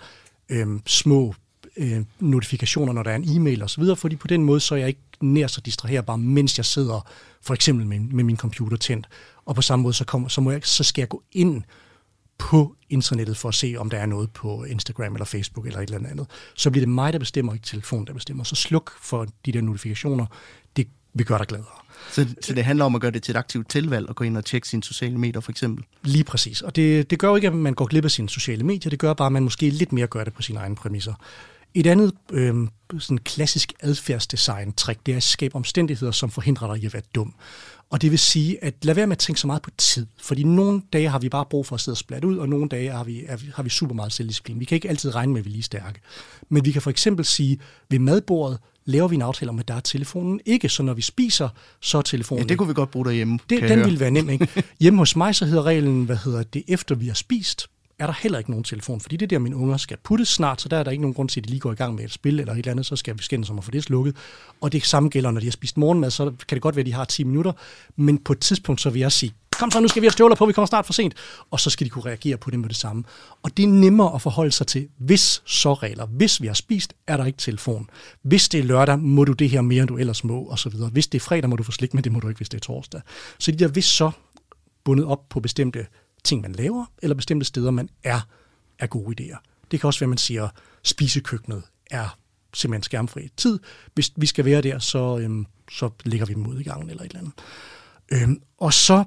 øhm, 0.49 0.83
små 0.87 1.35
øh, 1.77 2.05
notifikationer, 2.21 2.93
når 2.93 3.03
der 3.03 3.11
er 3.11 3.17
en 3.17 3.37
e-mail 3.37 3.63
osv., 3.63 3.85
fordi 3.97 4.17
på 4.17 4.27
den 4.27 4.45
måde, 4.45 4.61
så 4.61 4.75
er 4.75 4.79
jeg 4.79 4.89
ikke 4.89 5.01
nær 5.21 5.47
så 5.47 5.61
distraherbar, 5.61 6.17
mens 6.17 6.59
jeg 6.59 6.65
sidder 6.65 7.09
for 7.43 7.55
eksempel 7.55 7.87
med, 7.87 8.01
med 8.01 8.25
min 8.25 8.37
computer 8.37 8.77
tændt. 8.77 9.09
Og 9.47 9.55
på 9.55 9.63
samme 9.63 9.83
måde, 9.83 9.95
så, 9.95 10.05
kommer, 10.05 10.29
så, 10.29 10.41
må 10.41 10.51
jeg, 10.51 10.61
så 10.65 10.85
skal 10.85 11.03
jeg 11.03 11.09
gå 11.09 11.23
ind 11.33 11.63
på 12.39 12.77
internettet 12.91 13.37
for 13.37 13.49
at 13.49 13.55
se, 13.55 13.75
om 13.79 13.91
der 13.91 13.99
er 13.99 14.07
noget 14.07 14.31
på 14.31 14.65
Instagram 14.65 15.15
eller 15.15 15.25
Facebook 15.25 15.67
eller 15.67 15.81
et 15.81 15.91
eller 15.91 16.09
andet. 16.09 16.27
Så 16.55 16.71
bliver 16.71 16.83
det 16.83 16.95
mig, 16.95 17.13
der 17.13 17.19
bestemmer, 17.19 17.53
ikke 17.53 17.67
telefonen, 17.67 18.07
der 18.07 18.13
bestemmer. 18.13 18.45
Så 18.45 18.55
sluk 18.55 18.93
for 19.01 19.27
de 19.47 19.53
der 19.53 19.61
notifikationer. 19.61 20.27
Det 20.77 20.89
vil 21.15 21.27
gøre 21.27 21.39
dig 21.39 21.47
gladere. 21.47 21.67
Så, 22.11 22.29
så 22.41 22.55
det 22.55 22.65
handler 22.65 22.85
om 22.85 22.95
at 22.95 23.01
gøre 23.01 23.11
det 23.11 23.23
til 23.23 23.33
et 23.33 23.37
aktivt 23.37 23.69
tilvalg 23.69 24.09
og 24.09 24.17
gå 24.17 24.25
ind 24.25 24.37
og 24.37 24.45
tjekke 24.45 24.69
sine 24.69 24.83
sociale 24.83 25.19
medier 25.19 25.41
for 25.41 25.51
eksempel? 25.51 25.85
Lige 26.03 26.25
præcis. 26.25 26.63
Og 26.63 26.77
det, 26.77 27.11
det 27.11 27.19
gør 27.19 27.29
jo 27.29 27.37
ikke, 27.37 27.47
at 27.47 27.55
man 27.55 27.75
går 27.75 27.87
glip 27.87 28.05
af 28.05 28.11
sine 28.11 28.29
sociale 28.29 28.65
medier. 28.65 28.91
Det 28.91 28.99
gør 28.99 29.13
bare, 29.13 29.27
at 29.27 29.33
man 29.33 29.43
måske 29.43 29.71
lidt 29.71 29.93
mere 29.93 30.07
gør 30.07 30.25
det 30.25 30.33
på 30.33 30.43
sine 30.43 30.59
egne 30.59 30.77
præmisser. 30.77 31.15
Et 31.75 31.87
andet 31.87 32.13
øh, 32.31 32.69
sådan 32.99 33.19
klassisk 33.19 33.73
adfærdsdesign-trick, 33.83 35.01
det 35.07 35.13
er 35.13 35.17
at 35.17 35.23
skabe 35.23 35.55
omstændigheder, 35.55 36.13
som 36.13 36.31
forhindrer 36.31 36.75
dig 36.75 36.83
i 36.83 36.87
at 36.87 36.93
være 36.93 37.03
dum. 37.15 37.35
Og 37.95 38.03
det 38.03 38.11
vil 38.11 38.19
sige, 38.19 38.65
at 38.65 38.75
lad 38.83 38.95
være 38.95 39.07
med 39.07 39.17
at 39.17 39.19
tænke 39.19 39.41
så 39.41 39.47
meget 39.47 39.63
på 39.63 39.71
tid. 39.79 40.07
Fordi 40.21 40.43
nogle 40.43 40.83
dage 40.93 41.09
har 41.09 41.19
vi 41.19 41.29
bare 41.29 41.45
brug 41.51 41.67
for 41.67 41.75
at 41.75 41.81
sidde 41.81 41.95
og 41.95 41.99
splatte 41.99 42.29
ud, 42.29 42.37
og 42.37 42.49
nogle 42.49 42.69
dage 42.69 42.91
har 42.91 43.05
vi, 43.05 43.25
er, 43.27 43.37
har 43.55 43.63
vi 43.63 43.71
super 43.71 43.95
meget 43.95 44.13
selvdisciplin. 44.13 44.61
Vi 44.61 44.65
kan 44.65 44.77
ikke 44.77 44.89
altid 44.89 45.15
regne 45.15 45.33
med, 45.33 45.41
at 45.41 45.45
vi 45.45 45.51
er 45.51 45.53
lige 45.53 45.63
stærke. 45.63 46.01
Men 46.49 46.65
vi 46.65 46.73
kan 46.73 46.83
for 46.83 46.91
eksempel 46.91 47.25
sige, 47.25 47.59
ved 47.91 47.99
madbordet 47.99 48.59
laver 48.85 49.09
vi 49.09 49.15
en 49.15 49.23
aftale 49.23 49.49
om, 49.49 49.59
at 49.59 49.69
der 49.69 49.75
er 49.75 49.81
telefonen 49.81 50.41
ikke, 50.47 50.69
så 50.69 50.83
når 50.83 50.95
vi 50.95 51.03
spiser, 51.03 51.49
så 51.81 51.99
er 51.99 52.03
telefonen 52.03 52.43
Ja, 52.45 52.49
det 52.49 52.59
kunne 52.59 52.69
vi 52.69 52.75
godt 52.75 52.91
bruge 52.91 53.05
derhjemme. 53.05 53.39
det, 53.51 53.63
Den 53.63 53.79
ville 53.79 54.01
være 54.01 54.11
nem, 54.11 54.31
ikke? 54.31 54.49
Hjemme 54.81 54.99
hos 54.99 55.17
mig, 55.17 55.35
så 55.35 55.47
hedder 55.47 55.63
reglen, 55.63 56.05
hvad 56.05 56.17
hedder 56.17 56.43
det, 56.43 56.63
efter 56.69 56.95
vi 56.95 57.07
har 57.07 57.15
spist, 57.15 57.67
er 57.99 58.07
der 58.07 58.15
heller 58.23 58.39
ikke 58.39 58.51
nogen 58.51 58.65
telefon, 58.65 59.01
fordi 59.01 59.17
det 59.17 59.27
er 59.27 59.29
der, 59.29 59.39
mine 59.39 59.57
unger 59.57 59.77
skal 59.77 59.97
puttes 60.05 60.29
snart, 60.29 60.61
så 60.61 60.69
der 60.69 60.77
er 60.77 60.83
der 60.83 60.91
ikke 60.91 61.03
nogen 61.03 61.15
grund 61.15 61.29
til, 61.29 61.41
at 61.41 61.45
de 61.45 61.51
lige 61.51 61.61
går 61.61 61.73
i 61.73 61.75
gang 61.75 61.95
med 61.95 62.05
et 62.05 62.13
spil 62.13 62.41
eller 62.41 62.53
et 62.53 62.59
eller 62.59 62.71
andet, 62.71 62.87
så 62.87 62.97
skal 62.97 63.19
vi 63.19 63.23
skændes 63.23 63.51
om 63.51 63.59
at 63.59 63.65
få 63.65 63.71
det 63.71 63.83
slukket. 63.83 64.17
Og 64.61 64.73
det 64.73 64.87
samme 64.87 65.09
gælder, 65.09 65.31
når 65.31 65.41
de 65.41 65.47
har 65.47 65.53
spist 65.53 65.77
morgenmad, 65.77 66.11
så 66.11 66.25
kan 66.25 66.57
det 66.57 66.63
godt 66.63 66.77
være, 66.77 66.81
at 66.81 66.87
de 66.87 66.93
har 66.93 67.05
10 67.05 67.25
minutter, 67.25 67.53
men 67.97 68.19
på 68.19 68.33
et 68.33 68.41
tidspunkt, 68.41 68.81
så 68.81 68.91
vil 68.91 69.01
jeg 69.01 69.13
sige, 69.13 69.35
kom 69.59 69.71
så, 69.71 69.81
nu 69.81 69.89
skal 69.89 70.03
vi 70.03 70.07
have 70.07 70.13
støvler 70.13 70.37
på, 70.37 70.47
vi 70.47 70.53
kommer 70.53 70.67
snart 70.67 70.87
for 70.87 70.93
sent. 70.93 71.15
Og 71.51 71.61
så 71.61 71.71
skal 71.71 71.85
de 71.85 71.91
kunne 71.91 72.05
reagere 72.05 72.37
på 72.37 72.51
det 72.51 72.59
med 72.59 72.69
det 72.69 72.77
samme. 72.77 73.05
Og 73.43 73.57
det 73.57 73.63
er 73.63 73.69
nemmere 73.69 74.15
at 74.15 74.23
forholde 74.23 74.51
sig 74.51 74.67
til, 74.67 74.89
hvis 74.99 75.43
så 75.47 75.75
regler. 75.75 76.07
Hvis 76.07 76.43
vi 76.43 76.47
har 76.47 76.55
spist, 76.55 76.95
er 77.07 77.17
der 77.17 77.25
ikke 77.25 77.39
telefon. 77.39 77.91
Hvis 78.23 78.49
det 78.49 78.61
er 78.61 78.65
lørdag, 78.65 78.99
må 78.99 79.25
du 79.25 79.33
det 79.33 79.51
her 79.51 79.61
mere, 79.61 79.81
end 79.81 79.89
du 79.89 79.97
ellers 79.97 80.25
må, 80.25 80.45
og 80.45 80.59
så 80.59 80.69
videre. 80.69 80.89
Hvis 80.91 81.07
det 81.07 81.19
er 81.19 81.25
fredag, 81.25 81.51
må 81.51 81.57
du 81.57 81.63
få 81.63 81.73
slik, 81.73 81.95
men 81.95 82.05
det 82.05 82.13
må 82.13 82.21
du 82.21 82.29
ikke, 82.29 82.39
hvis 82.39 82.49
det 82.49 82.59
er 82.59 82.63
torsdag. 82.63 83.01
Så 83.39 83.51
de 83.51 83.57
der 83.57 83.69
hvis 83.69 83.85
så 83.85 84.11
bundet 84.85 85.07
op 85.07 85.29
på 85.29 85.41
bestemte 85.41 85.87
ting, 86.25 86.43
man 86.43 86.53
laver, 86.53 86.85
eller 87.03 87.15
bestemte 87.15 87.47
steder, 87.47 87.71
man 87.71 87.89
er, 88.05 88.21
er 88.79 88.87
gode 88.87 89.23
idéer. 89.23 89.39
Det 89.71 89.81
kan 89.81 89.87
også 89.87 90.01
være, 90.01 90.07
at 90.07 90.11
man 90.11 90.19
siger, 90.19 90.49
spisekøkkenet 90.83 91.63
er 91.91 92.19
simpelthen 92.55 92.83
skærmfri 92.83 93.29
tid. 93.37 93.59
Hvis 93.95 94.13
vi 94.17 94.27
skal 94.27 94.45
være 94.45 94.61
der, 94.63 94.79
så, 94.79 95.19
øhm, 95.19 95.47
så 95.73 95.91
lægger 96.05 96.27
vi 96.27 96.35
dem 96.35 96.47
ud 96.47 96.61
i 96.61 96.63
gangen 96.63 96.91
eller 96.91 97.03
et 97.03 97.09
eller 97.09 97.21
andet. 97.21 97.33
Øhm, 98.13 98.43
og 98.59 98.73
så 98.73 99.05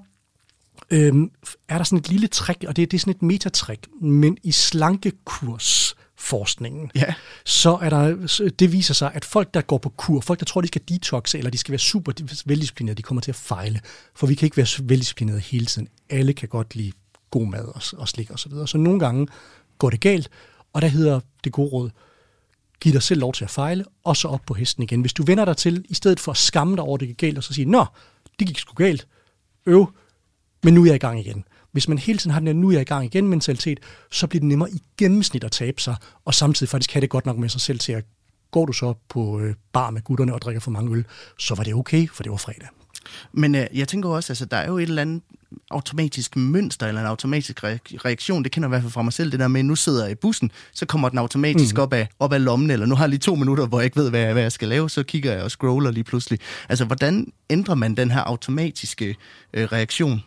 øhm, 0.92 1.32
er 1.70 1.78
der 1.78 1.84
sådan 1.84 2.00
et 2.00 2.10
lille 2.10 2.28
trick, 2.28 2.64
og 2.68 2.76
det, 2.76 2.92
det 2.92 2.98
er 2.98 3.00
sådan 3.00 3.14
et 3.16 3.22
metatrick, 3.22 3.88
men 4.02 4.38
i 4.44 4.52
slankekurs 4.52 5.96
forskningen, 6.16 6.92
Ja. 6.96 7.14
så 7.46 7.78
er 7.82 7.90
der, 7.90 8.52
det 8.60 8.72
viser 8.72 8.94
sig, 8.94 9.12
at 9.14 9.26
folk, 9.26 9.54
der 9.54 9.62
går 9.62 9.78
på 9.78 9.90
kur, 9.90 10.22
folk, 10.22 10.40
der 10.40 10.46
tror, 10.46 10.62
de 10.62 10.68
skal 10.68 10.82
detoxe, 10.90 11.38
eller 11.38 11.52
de 11.52 11.58
skal 11.58 11.72
være 11.72 11.80
super 11.80 12.12
veldisciplinerede, 12.46 12.98
de 12.98 13.02
kommer 13.04 13.22
til 13.22 13.32
at 13.32 13.36
fejle. 13.36 13.82
For 14.16 14.28
vi 14.28 14.36
kan 14.36 14.46
ikke 14.46 14.58
være 14.58 14.68
veldisciplinerede 14.84 15.42
hele 15.42 15.66
tiden. 15.66 15.88
Alle 16.10 16.34
kan 16.34 16.50
godt 16.50 16.76
lide 16.76 16.92
god 17.32 17.48
mad 17.48 17.66
og, 17.66 17.82
og 17.98 18.08
slik 18.08 18.32
og 18.32 18.40
så 18.40 18.50
videre. 18.50 18.68
Så 18.68 18.78
nogle 18.78 19.00
gange 19.00 19.28
går 19.78 19.90
det 19.90 20.02
galt, 20.02 20.30
og 20.74 20.82
der 20.82 20.88
hedder 20.88 21.20
det 21.44 21.52
gode 21.52 21.70
råd, 21.70 21.90
giv 22.80 22.94
dig 22.94 23.04
selv 23.04 23.20
lov 23.20 23.34
til 23.34 23.44
at 23.44 23.50
fejle, 23.50 23.86
og 24.04 24.18
så 24.18 24.28
op 24.28 24.42
på 24.48 24.54
hesten 24.54 24.84
igen. 24.84 25.02
Hvis 25.02 25.14
du 25.14 25.24
vender 25.24 25.46
dig 25.46 25.58
til, 25.58 25.86
i 25.90 25.94
stedet 25.94 26.20
for 26.20 26.32
at 26.32 26.38
skamme 26.38 26.76
dig 26.76 26.84
over, 26.84 26.96
at 26.96 27.00
det 27.00 27.08
gik 27.08 27.18
galt, 27.18 27.38
og 27.38 27.44
så 27.44 27.54
sige, 27.54 27.66
nå, 27.66 27.86
det 28.40 28.48
gik 28.48 28.58
sgu 28.58 28.74
galt, 28.74 29.08
øv, 29.66 29.94
men 30.64 30.74
nu 30.74 30.82
er 30.82 30.86
jeg 30.86 30.96
i 30.96 31.00
gang 31.00 31.20
igen. 31.20 31.44
Hvis 31.72 31.88
man 31.88 31.98
hele 31.98 32.20
tiden 32.20 32.32
har 32.32 32.40
den 32.40 32.48
her, 32.48 32.54
nu 32.54 32.68
er 32.68 32.72
jeg 32.72 32.82
i 32.82 32.86
gang 32.86 33.06
igen 33.06 33.28
mentalitet, 33.28 33.80
så 34.12 34.28
bliver 34.28 34.40
det 34.40 34.48
nemmere 34.48 34.72
i 34.72 34.84
gennemsnit 34.98 35.44
at 35.44 35.52
tabe 35.52 35.82
sig, 35.82 35.96
og 36.26 36.34
samtidig 36.34 36.70
faktisk 36.70 36.94
have 36.94 37.02
det 37.02 37.10
godt 37.10 37.26
nok 37.26 37.38
med 37.38 37.50
sig 37.50 37.62
selv 37.62 37.80
til 37.80 37.92
at 37.92 38.06
går 38.52 38.66
du 38.66 38.74
så 38.74 38.94
på 39.10 39.40
øh, 39.40 39.56
bar 39.74 39.90
med 39.90 40.02
gutterne 40.02 40.34
og 40.34 40.42
drikker 40.42 40.60
for 40.60 40.72
mange 40.72 40.92
øl, 40.96 41.06
så 41.40 41.56
var 41.56 41.64
det 41.64 41.74
okay, 41.74 42.08
for 42.10 42.24
det 42.24 42.32
var 42.32 42.38
fredag. 42.38 42.68
Men 43.34 43.56
øh, 43.56 43.68
jeg 43.74 43.88
tænker 43.88 44.10
også, 44.10 44.34
altså 44.34 44.46
der 44.46 44.58
er 44.58 44.68
jo 44.68 44.78
et 44.78 44.84
eller 44.84 45.02
andet 45.02 45.22
automatisk 45.72 46.36
mønster, 46.36 46.88
eller 46.88 47.02
en 47.02 47.08
automatisk 47.08 47.64
re- 47.64 47.98
reaktion, 48.06 48.44
det 48.44 48.52
kender 48.52 48.68
jeg 48.68 48.70
i 48.70 48.74
hvert 48.74 48.82
fald 48.82 48.92
fra 48.92 49.02
mig 49.02 49.14
selv, 49.14 49.32
det 49.32 49.40
der 49.40 49.48
med, 49.48 49.64
nu 49.64 49.76
sidder 49.76 50.04
jeg 50.04 50.12
i 50.12 50.16
bussen, 50.16 50.52
så 50.74 50.86
kommer 50.86 51.10
den 51.10 51.18
automatisk 51.18 51.76
mm. 51.76 51.82
op, 51.82 51.94
af, 51.94 52.08
op 52.20 52.34
af 52.34 52.44
lommen, 52.44 52.72
eller 52.72 52.86
nu 52.86 52.96
har 52.96 53.04
jeg 53.04 53.10
lige 53.10 53.20
to 53.20 53.36
minutter, 53.36 53.68
hvor 53.68 53.80
jeg 53.80 53.86
ikke 53.86 53.98
ved, 53.98 54.10
hvad 54.10 54.20
jeg, 54.20 54.34
hvad 54.34 54.42
jeg 54.42 54.52
skal 54.52 54.68
lave, 54.68 54.90
så 54.90 55.04
kigger 55.04 55.34
jeg 55.34 55.44
og 55.44 55.52
scroller 55.52 55.92
lige 55.92 56.04
pludselig. 56.04 56.40
Altså, 56.70 56.86
hvordan 56.86 57.32
ændrer 57.50 57.76
man 57.76 57.96
den 57.96 58.12
her 58.12 58.22
automatiske 58.22 59.16
øh, 59.54 59.66
reaktion? 59.72 60.24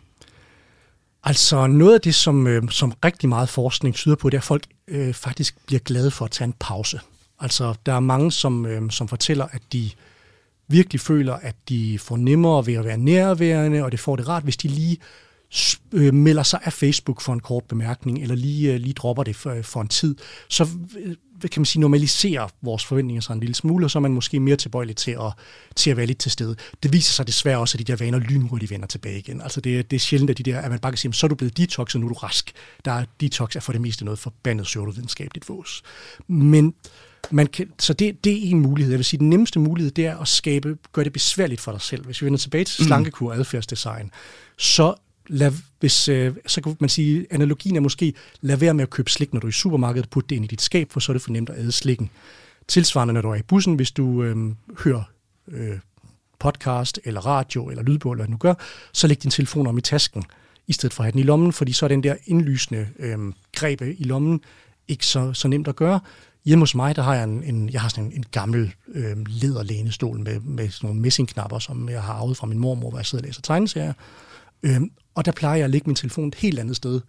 Altså 1.23 1.67
noget 1.67 1.93
af 1.93 2.01
det, 2.01 2.15
som, 2.15 2.47
øh, 2.47 2.63
som 2.69 2.93
rigtig 3.05 3.29
meget 3.29 3.49
forskning 3.49 3.95
tyder 3.95 4.15
på, 4.15 4.29
det 4.29 4.37
er, 4.37 4.41
at 4.41 4.43
folk 4.43 4.63
øh, 4.87 5.13
faktisk 5.13 5.55
bliver 5.65 5.79
glade 5.79 6.11
for 6.11 6.25
at 6.25 6.31
tage 6.31 6.45
en 6.45 6.53
pause. 6.59 6.99
Altså 7.39 7.73
der 7.85 7.93
er 7.93 7.99
mange, 7.99 8.31
som, 8.31 8.65
øh, 8.65 8.91
som 8.91 9.07
fortæller, 9.07 9.47
at 9.51 9.61
de 9.73 9.89
virkelig 10.71 11.01
føler, 11.01 11.33
at 11.33 11.55
de 11.69 11.99
får 11.99 12.17
nemmere 12.17 12.65
ved 12.65 12.73
at 12.73 12.85
være 12.85 12.97
nærværende, 12.97 13.83
og 13.83 13.91
det 13.91 13.99
får 13.99 14.15
det 14.15 14.27
rart, 14.27 14.43
hvis 14.43 14.57
de 14.57 14.67
lige 14.67 14.97
øh, 15.91 16.13
melder 16.13 16.43
sig 16.43 16.59
af 16.63 16.73
Facebook 16.73 17.21
for 17.21 17.33
en 17.33 17.39
kort 17.39 17.63
bemærkning, 17.63 18.21
eller 18.21 18.35
lige, 18.35 18.73
øh, 18.73 18.79
lige 18.79 18.93
dropper 18.93 19.23
det 19.23 19.35
for, 19.35 19.57
for 19.61 19.81
en 19.81 19.87
tid, 19.87 20.15
så 20.49 20.67
øh, 20.99 21.15
kan 21.41 21.59
man 21.61 21.65
sige, 21.65 21.81
normaliserer 21.81 22.47
vores 22.61 22.85
forventninger 22.85 23.21
sig 23.21 23.33
en 23.33 23.39
lille 23.39 23.55
smule, 23.55 23.85
og 23.85 23.91
så 23.91 23.99
er 23.99 24.01
man 24.01 24.13
måske 24.13 24.39
mere 24.39 24.55
tilbøjelig 24.55 24.95
til 24.95 25.11
at, 25.11 25.33
til 25.75 25.91
at 25.91 25.97
være 25.97 26.05
lidt 26.05 26.17
til 26.17 26.31
stede. 26.31 26.55
Det 26.83 26.93
viser 26.93 27.11
sig 27.11 27.27
desværre 27.27 27.57
også, 27.57 27.75
at 27.75 27.87
de 27.87 27.91
der 27.91 28.05
vaner 28.05 28.19
lynhurtigt 28.19 28.71
vender 28.71 28.87
tilbage 28.87 29.19
igen. 29.19 29.41
Altså 29.41 29.61
det, 29.61 29.91
det 29.91 29.95
er 29.95 29.99
sjældent, 29.99 30.29
at, 30.29 30.37
de 30.37 30.43
der, 30.43 30.59
at 30.59 30.71
man 30.71 30.79
bare 30.79 30.91
kan 30.91 30.97
sige, 30.97 31.13
så 31.13 31.25
er 31.25 31.29
du 31.29 31.35
blevet 31.35 31.57
detox, 31.57 31.95
og 31.95 32.01
nu 32.01 32.07
er 32.07 32.09
du 32.09 32.15
rask. 32.15 32.51
Der 32.85 32.91
er 32.91 33.05
detox 33.21 33.55
er 33.55 33.59
for 33.59 33.71
det 33.71 33.81
meste 33.81 34.05
noget 34.05 34.19
forbandet 34.19 34.65
pseudovidenskabeligt 34.65 35.49
vås. 35.49 35.83
Men 36.27 36.73
man 37.31 37.47
kan, 37.47 37.71
så 37.79 37.93
det, 37.93 38.23
det 38.23 38.33
er 38.33 38.51
en 38.51 38.59
mulighed. 38.59 38.91
Jeg 38.91 38.97
vil 38.97 39.05
sige, 39.05 39.19
den 39.19 39.29
nemmeste 39.29 39.59
mulighed, 39.59 39.91
det 39.91 40.05
er 40.05 40.17
at 40.17 40.27
skabe, 40.27 40.77
gøre 40.93 41.05
det 41.05 41.13
besværligt 41.13 41.61
for 41.61 41.71
dig 41.71 41.81
selv. 41.81 42.05
Hvis 42.05 42.21
vi 42.21 42.25
vender 42.25 42.39
tilbage 42.39 42.63
til 42.63 42.85
slankekur 42.85 43.29
og 43.29 43.37
adfærdsdesign, 43.37 44.11
så 44.57 44.93
lad, 45.27 45.51
hvis, 45.79 46.07
øh, 46.09 46.33
så 46.47 46.61
kan 46.61 46.77
man 46.79 46.89
sige, 46.89 47.25
analogien 47.29 47.75
er 47.75 47.79
måske, 47.79 48.13
lad 48.41 48.57
være 48.57 48.73
med 48.73 48.83
at 48.83 48.89
købe 48.89 49.09
slik, 49.09 49.33
når 49.33 49.39
du 49.39 49.47
er 49.47 49.49
i 49.49 49.53
supermarkedet, 49.53 50.09
put 50.09 50.29
det 50.29 50.35
ind 50.35 50.45
i 50.45 50.47
dit 50.47 50.61
skab, 50.61 50.91
for 50.91 50.99
så 50.99 51.11
er 51.11 51.13
det 51.13 51.21
for 51.21 51.31
nemt 51.31 51.49
at 51.49 51.59
æde 51.59 51.71
slikken. 51.71 52.09
Tilsvarende, 52.67 53.13
når 53.13 53.21
du 53.21 53.29
er 53.29 53.35
i 53.35 53.41
bussen, 53.41 53.75
hvis 53.75 53.91
du 53.91 54.23
øh, 54.23 54.37
hører 54.83 55.03
øh, 55.47 55.77
podcast, 56.39 56.99
eller 57.03 57.21
radio, 57.21 57.69
eller 57.69 57.83
lydbog, 57.83 58.11
eller 58.11 58.25
hvad 58.25 58.31
du 58.31 58.37
gør, 58.37 58.53
så 58.91 59.07
læg 59.07 59.23
din 59.23 59.31
telefon 59.31 59.67
om 59.67 59.77
i 59.77 59.81
tasken, 59.81 60.23
i 60.67 60.73
stedet 60.73 60.93
for 60.93 61.03
at 61.03 61.05
have 61.05 61.11
den 61.11 61.19
i 61.19 61.23
lommen, 61.23 61.53
fordi 61.53 61.73
så 61.73 61.85
er 61.85 61.87
den 61.87 62.03
der 62.03 62.15
indlysende 62.25 62.87
øh, 62.99 63.17
grebe 63.55 63.95
i 63.95 64.03
lommen 64.03 64.41
ikke 64.87 65.05
så, 65.05 65.33
så 65.33 65.47
nemt 65.47 65.67
at 65.67 65.75
gøre. 65.75 65.99
Hjemme 66.45 66.61
hos 66.61 66.75
mig, 66.75 66.95
der 66.95 67.01
har 67.01 67.15
jeg 67.15 67.23
en, 67.23 67.43
en, 67.43 67.69
jeg 67.69 67.81
har 67.81 67.89
sådan 67.89 68.05
en, 68.05 68.11
en 68.11 68.25
gammel 68.31 68.73
øh, 68.87 69.17
læderlænestol 69.27 70.19
med, 70.19 70.39
med 70.39 70.69
sådan 70.69 70.87
nogle 70.87 71.01
messingknapper, 71.01 71.59
som 71.59 71.89
jeg 71.89 72.03
har 72.03 72.13
arvet 72.13 72.37
fra 72.37 72.47
min 72.47 72.59
mormor, 72.59 72.89
hvor 72.89 72.99
jeg 72.99 73.05
sidder 73.05 73.23
og 73.23 73.27
læser 73.27 73.41
tegneserier. 73.41 73.93
Øh, 74.63 74.81
og 75.15 75.25
der 75.25 75.31
plejer 75.31 75.55
jeg 75.55 75.63
at 75.63 75.69
lægge 75.69 75.89
min 75.89 75.95
telefon 75.95 76.27
et 76.27 76.35
helt 76.35 76.59
andet 76.59 76.75
sted, 76.75 77.01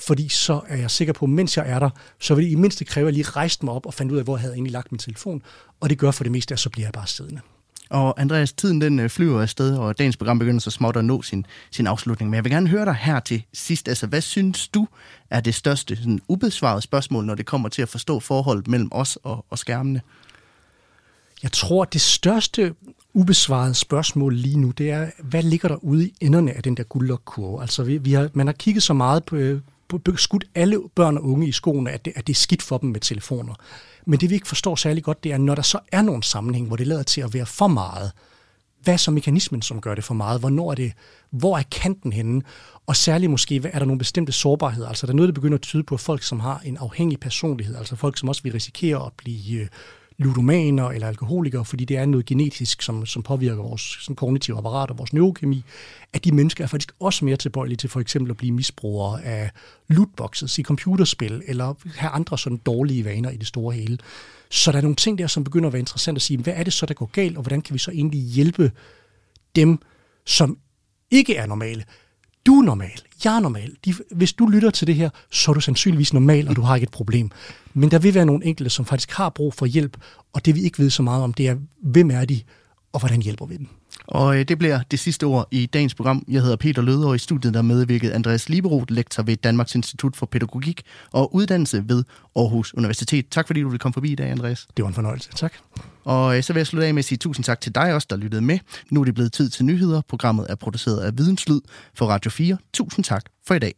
fordi 0.00 0.28
så 0.28 0.60
er 0.68 0.76
jeg 0.76 0.90
sikker 0.90 1.14
på, 1.14 1.24
at 1.24 1.30
mens 1.30 1.56
jeg 1.56 1.70
er 1.70 1.78
der, 1.78 1.90
så 2.20 2.34
vil 2.34 2.44
det 2.44 2.50
i 2.50 2.54
mindste 2.54 2.84
kræve, 2.84 3.08
at 3.08 3.14
jeg 3.14 3.14
lige 3.14 3.30
rejste 3.30 3.64
mig 3.64 3.74
op 3.74 3.86
og 3.86 3.94
fandt 3.94 4.12
ud 4.12 4.18
af, 4.18 4.24
hvor 4.24 4.36
jeg 4.36 4.40
havde 4.40 4.54
egentlig 4.54 4.72
lagt 4.72 4.92
min 4.92 4.98
telefon. 4.98 5.42
Og 5.80 5.90
det 5.90 5.98
gør 5.98 6.10
for 6.10 6.24
det 6.24 6.32
meste, 6.32 6.52
at 6.54 6.58
så 6.58 6.70
bliver 6.70 6.86
jeg 6.86 6.92
bare 6.92 7.06
siddende. 7.06 7.40
Og 7.90 8.20
Andreas, 8.20 8.52
tiden 8.52 8.80
den 8.80 8.98
øh, 8.98 9.10
flyver 9.10 9.42
afsted, 9.42 9.76
og 9.76 9.98
dagens 9.98 10.16
program 10.16 10.38
begynder 10.38 10.60
så 10.60 10.70
småt 10.70 10.96
at 10.96 11.04
nå 11.04 11.22
sin, 11.22 11.46
sin 11.70 11.86
afslutning. 11.86 12.30
Men 12.30 12.34
jeg 12.36 12.44
vil 12.44 12.52
gerne 12.52 12.68
høre 12.68 12.84
dig 12.84 12.94
her 12.94 13.20
til 13.20 13.42
sidst. 13.52 13.88
Altså, 13.88 14.06
hvad 14.06 14.20
synes 14.20 14.68
du 14.68 14.86
er 15.30 15.40
det 15.40 15.54
største 15.54 15.96
sådan, 15.96 16.20
ubesvarede 16.28 16.82
spørgsmål, 16.82 17.24
når 17.24 17.34
det 17.34 17.46
kommer 17.46 17.68
til 17.68 17.82
at 17.82 17.88
forstå 17.88 18.20
forholdet 18.20 18.68
mellem 18.68 18.88
os 18.92 19.18
og, 19.22 19.44
og 19.50 19.58
skærmene? 19.58 20.00
Jeg 21.42 21.52
tror, 21.52 21.84
det 21.84 22.00
største 22.00 22.74
ubesvarede 23.14 23.74
spørgsmål 23.74 24.34
lige 24.34 24.60
nu, 24.60 24.70
det 24.70 24.90
er, 24.90 25.10
hvad 25.22 25.42
ligger 25.42 25.68
der 25.68 25.84
ude 25.84 26.06
i 26.06 26.14
enderne 26.20 26.52
af 26.52 26.62
den 26.62 26.76
der 26.76 26.82
guldlokkurve? 26.82 27.60
Altså, 27.60 27.82
vi, 27.82 27.96
vi 27.96 28.12
har, 28.12 28.30
man 28.34 28.46
har 28.46 28.54
kigget 28.54 28.82
så 28.82 28.92
meget 28.92 29.24
på, 29.24 29.36
øh, 29.36 29.60
på, 29.88 29.98
på 29.98 30.16
skudt 30.16 30.44
alle 30.54 30.80
børn 30.94 31.16
og 31.16 31.24
unge 31.24 31.48
i 31.48 31.52
skoene, 31.52 31.90
at 31.90 32.04
det, 32.04 32.12
at 32.16 32.26
det 32.26 32.32
er 32.32 32.38
skidt 32.38 32.62
for 32.62 32.78
dem 32.78 32.90
med 32.90 33.00
telefoner. 33.00 33.54
Men 34.06 34.20
det 34.20 34.30
vi 34.30 34.34
ikke 34.34 34.48
forstår 34.48 34.76
særlig 34.76 35.04
godt, 35.04 35.24
det 35.24 35.32
er, 35.32 35.38
når 35.38 35.54
der 35.54 35.62
så 35.62 35.78
er 35.92 36.02
nogle 36.02 36.22
sammenhæng, 36.22 36.66
hvor 36.66 36.76
det 36.76 36.86
lader 36.86 37.02
til 37.02 37.20
at 37.20 37.34
være 37.34 37.46
for 37.46 37.66
meget, 37.66 38.12
hvad 38.84 38.94
er 38.94 38.98
så 38.98 39.10
mekanismen, 39.10 39.62
som 39.62 39.80
gør 39.80 39.94
det 39.94 40.04
for 40.04 40.14
meget? 40.14 40.40
Hvornår 40.40 40.70
er 40.70 40.74
det, 40.74 40.92
hvor 41.30 41.58
er 41.58 41.62
kanten 41.62 42.12
henne? 42.12 42.42
Og 42.86 42.96
særligt 42.96 43.30
måske, 43.30 43.60
hvad 43.60 43.70
er 43.74 43.78
der 43.78 43.86
nogle 43.86 43.98
bestemte 43.98 44.32
sårbarheder? 44.32 44.88
Altså 44.88 45.06
der 45.06 45.12
er 45.12 45.16
noget, 45.16 45.28
der 45.28 45.34
begynder 45.34 45.58
at 45.58 45.62
tyde 45.62 45.82
på 45.82 45.96
folk, 45.96 46.22
som 46.22 46.40
har 46.40 46.60
en 46.64 46.76
afhængig 46.76 47.20
personlighed, 47.20 47.76
altså 47.76 47.96
folk, 47.96 48.18
som 48.18 48.28
også 48.28 48.42
vil 48.42 48.52
risikere 48.52 49.06
at 49.06 49.12
blive 49.16 49.60
øh, 49.60 49.66
ludomaner 50.18 50.88
eller 50.88 51.08
alkoholikere, 51.08 51.64
fordi 51.64 51.84
det 51.84 51.96
er 51.96 52.06
noget 52.06 52.26
genetisk, 52.26 52.82
som, 52.82 53.06
som 53.06 53.22
påvirker 53.22 53.62
vores 53.62 53.98
sådan 54.00 54.16
kognitive 54.16 54.58
apparat 54.58 54.90
og 54.90 54.98
vores 54.98 55.12
neurokemi, 55.12 55.64
at 56.12 56.24
de 56.24 56.32
mennesker 56.32 56.64
er 56.64 56.68
faktisk 56.68 56.92
også 57.00 57.24
mere 57.24 57.36
tilbøjelige 57.36 57.76
til 57.76 57.90
for 57.90 58.00
eksempel 58.00 58.30
at 58.30 58.36
blive 58.36 58.52
misbrugere 58.52 59.24
af 59.24 59.50
lootboxes 59.88 60.58
i 60.58 60.62
computerspil, 60.62 61.42
eller 61.46 61.74
have 61.96 62.10
andre 62.10 62.38
sådan 62.38 62.60
dårlige 62.66 63.04
vaner 63.04 63.30
i 63.30 63.36
det 63.36 63.46
store 63.46 63.74
hele. 63.74 63.98
Så 64.50 64.72
der 64.72 64.78
er 64.78 64.82
nogle 64.82 64.96
ting 64.96 65.18
der, 65.18 65.26
som 65.26 65.44
begynder 65.44 65.66
at 65.66 65.72
være 65.72 65.80
interessant 65.80 66.16
at 66.16 66.22
sige, 66.22 66.38
hvad 66.38 66.54
er 66.56 66.62
det 66.62 66.72
så, 66.72 66.86
der 66.86 66.94
går 66.94 67.06
galt, 67.06 67.36
og 67.36 67.42
hvordan 67.42 67.62
kan 67.62 67.74
vi 67.74 67.78
så 67.78 67.90
egentlig 67.90 68.20
hjælpe 68.20 68.72
dem, 69.56 69.78
som 70.26 70.58
ikke 71.10 71.36
er 71.36 71.46
normale. 71.46 71.84
Du 72.46 72.58
er 72.58 72.62
normal, 72.62 73.00
jeg 73.24 73.36
er 73.36 73.40
normal. 73.40 73.76
De, 73.84 73.94
hvis 74.10 74.32
du 74.32 74.46
lytter 74.46 74.70
til 74.70 74.86
det 74.86 74.94
her, 74.94 75.10
så 75.30 75.50
er 75.50 75.54
du 75.54 75.60
sandsynligvis 75.60 76.12
normal, 76.12 76.48
og 76.48 76.56
du 76.56 76.62
har 76.62 76.74
ikke 76.74 76.84
et 76.84 76.90
problem. 76.90 77.30
Men 77.74 77.90
der 77.90 77.98
vil 77.98 78.14
være 78.14 78.26
nogle 78.26 78.44
enkelte, 78.44 78.70
som 78.70 78.84
faktisk 78.84 79.12
har 79.12 79.28
brug 79.28 79.54
for 79.54 79.66
hjælp, 79.66 79.96
og 80.32 80.44
det 80.44 80.54
vi 80.54 80.62
ikke 80.62 80.78
ved 80.78 80.90
så 80.90 81.02
meget 81.02 81.22
om, 81.22 81.32
det 81.32 81.48
er, 81.48 81.56
hvem 81.82 82.10
er 82.10 82.24
de, 82.24 82.40
og 82.94 83.00
hvordan 83.00 83.22
hjælper 83.22 83.46
vi 83.46 83.56
dem? 83.56 83.66
Og 84.06 84.38
øh, 84.38 84.48
det 84.48 84.58
bliver 84.58 84.80
det 84.90 84.98
sidste 84.98 85.24
ord 85.24 85.48
i 85.50 85.66
dagens 85.66 85.94
program. 85.94 86.24
Jeg 86.28 86.42
hedder 86.42 86.56
Peter 86.56 86.82
Løde, 86.82 87.06
og 87.06 87.14
i 87.14 87.18
studiet 87.18 87.54
der 87.54 87.62
medvirket 87.62 88.10
Andreas 88.10 88.48
Liberoth, 88.48 88.92
lektor 88.92 89.22
ved 89.22 89.36
Danmarks 89.36 89.74
Institut 89.74 90.16
for 90.16 90.26
Pædagogik 90.26 90.82
og 91.12 91.34
Uddannelse 91.34 91.84
ved 91.88 92.04
Aarhus 92.36 92.74
Universitet. 92.74 93.28
Tak 93.30 93.46
fordi 93.46 93.60
du 93.60 93.68
ville 93.68 93.78
komme 93.78 93.92
forbi 93.92 94.12
i 94.12 94.14
dag, 94.14 94.30
Andreas. 94.30 94.66
Det 94.76 94.82
var 94.82 94.88
en 94.88 94.94
fornøjelse. 94.94 95.30
Tak. 95.36 95.52
Og 96.04 96.36
øh, 96.36 96.42
så 96.42 96.52
vil 96.52 96.60
jeg 96.60 96.66
slutte 96.66 96.86
af 96.86 96.94
med 96.94 96.98
at 96.98 97.04
sige 97.04 97.18
tusind 97.18 97.44
tak 97.44 97.60
til 97.60 97.74
dig 97.74 97.94
også, 97.94 98.06
der 98.10 98.16
lyttede 98.16 98.42
med. 98.42 98.58
Nu 98.90 99.00
er 99.00 99.04
det 99.04 99.14
blevet 99.14 99.32
tid 99.32 99.50
til 99.50 99.64
nyheder. 99.64 100.00
Programmet 100.08 100.46
er 100.48 100.54
produceret 100.54 101.00
af 101.00 101.18
Videnslyd 101.18 101.60
for 101.94 102.06
Radio 102.06 102.30
4. 102.30 102.56
Tusind 102.72 103.04
tak 103.04 103.22
for 103.46 103.54
i 103.54 103.58
dag. 103.58 103.74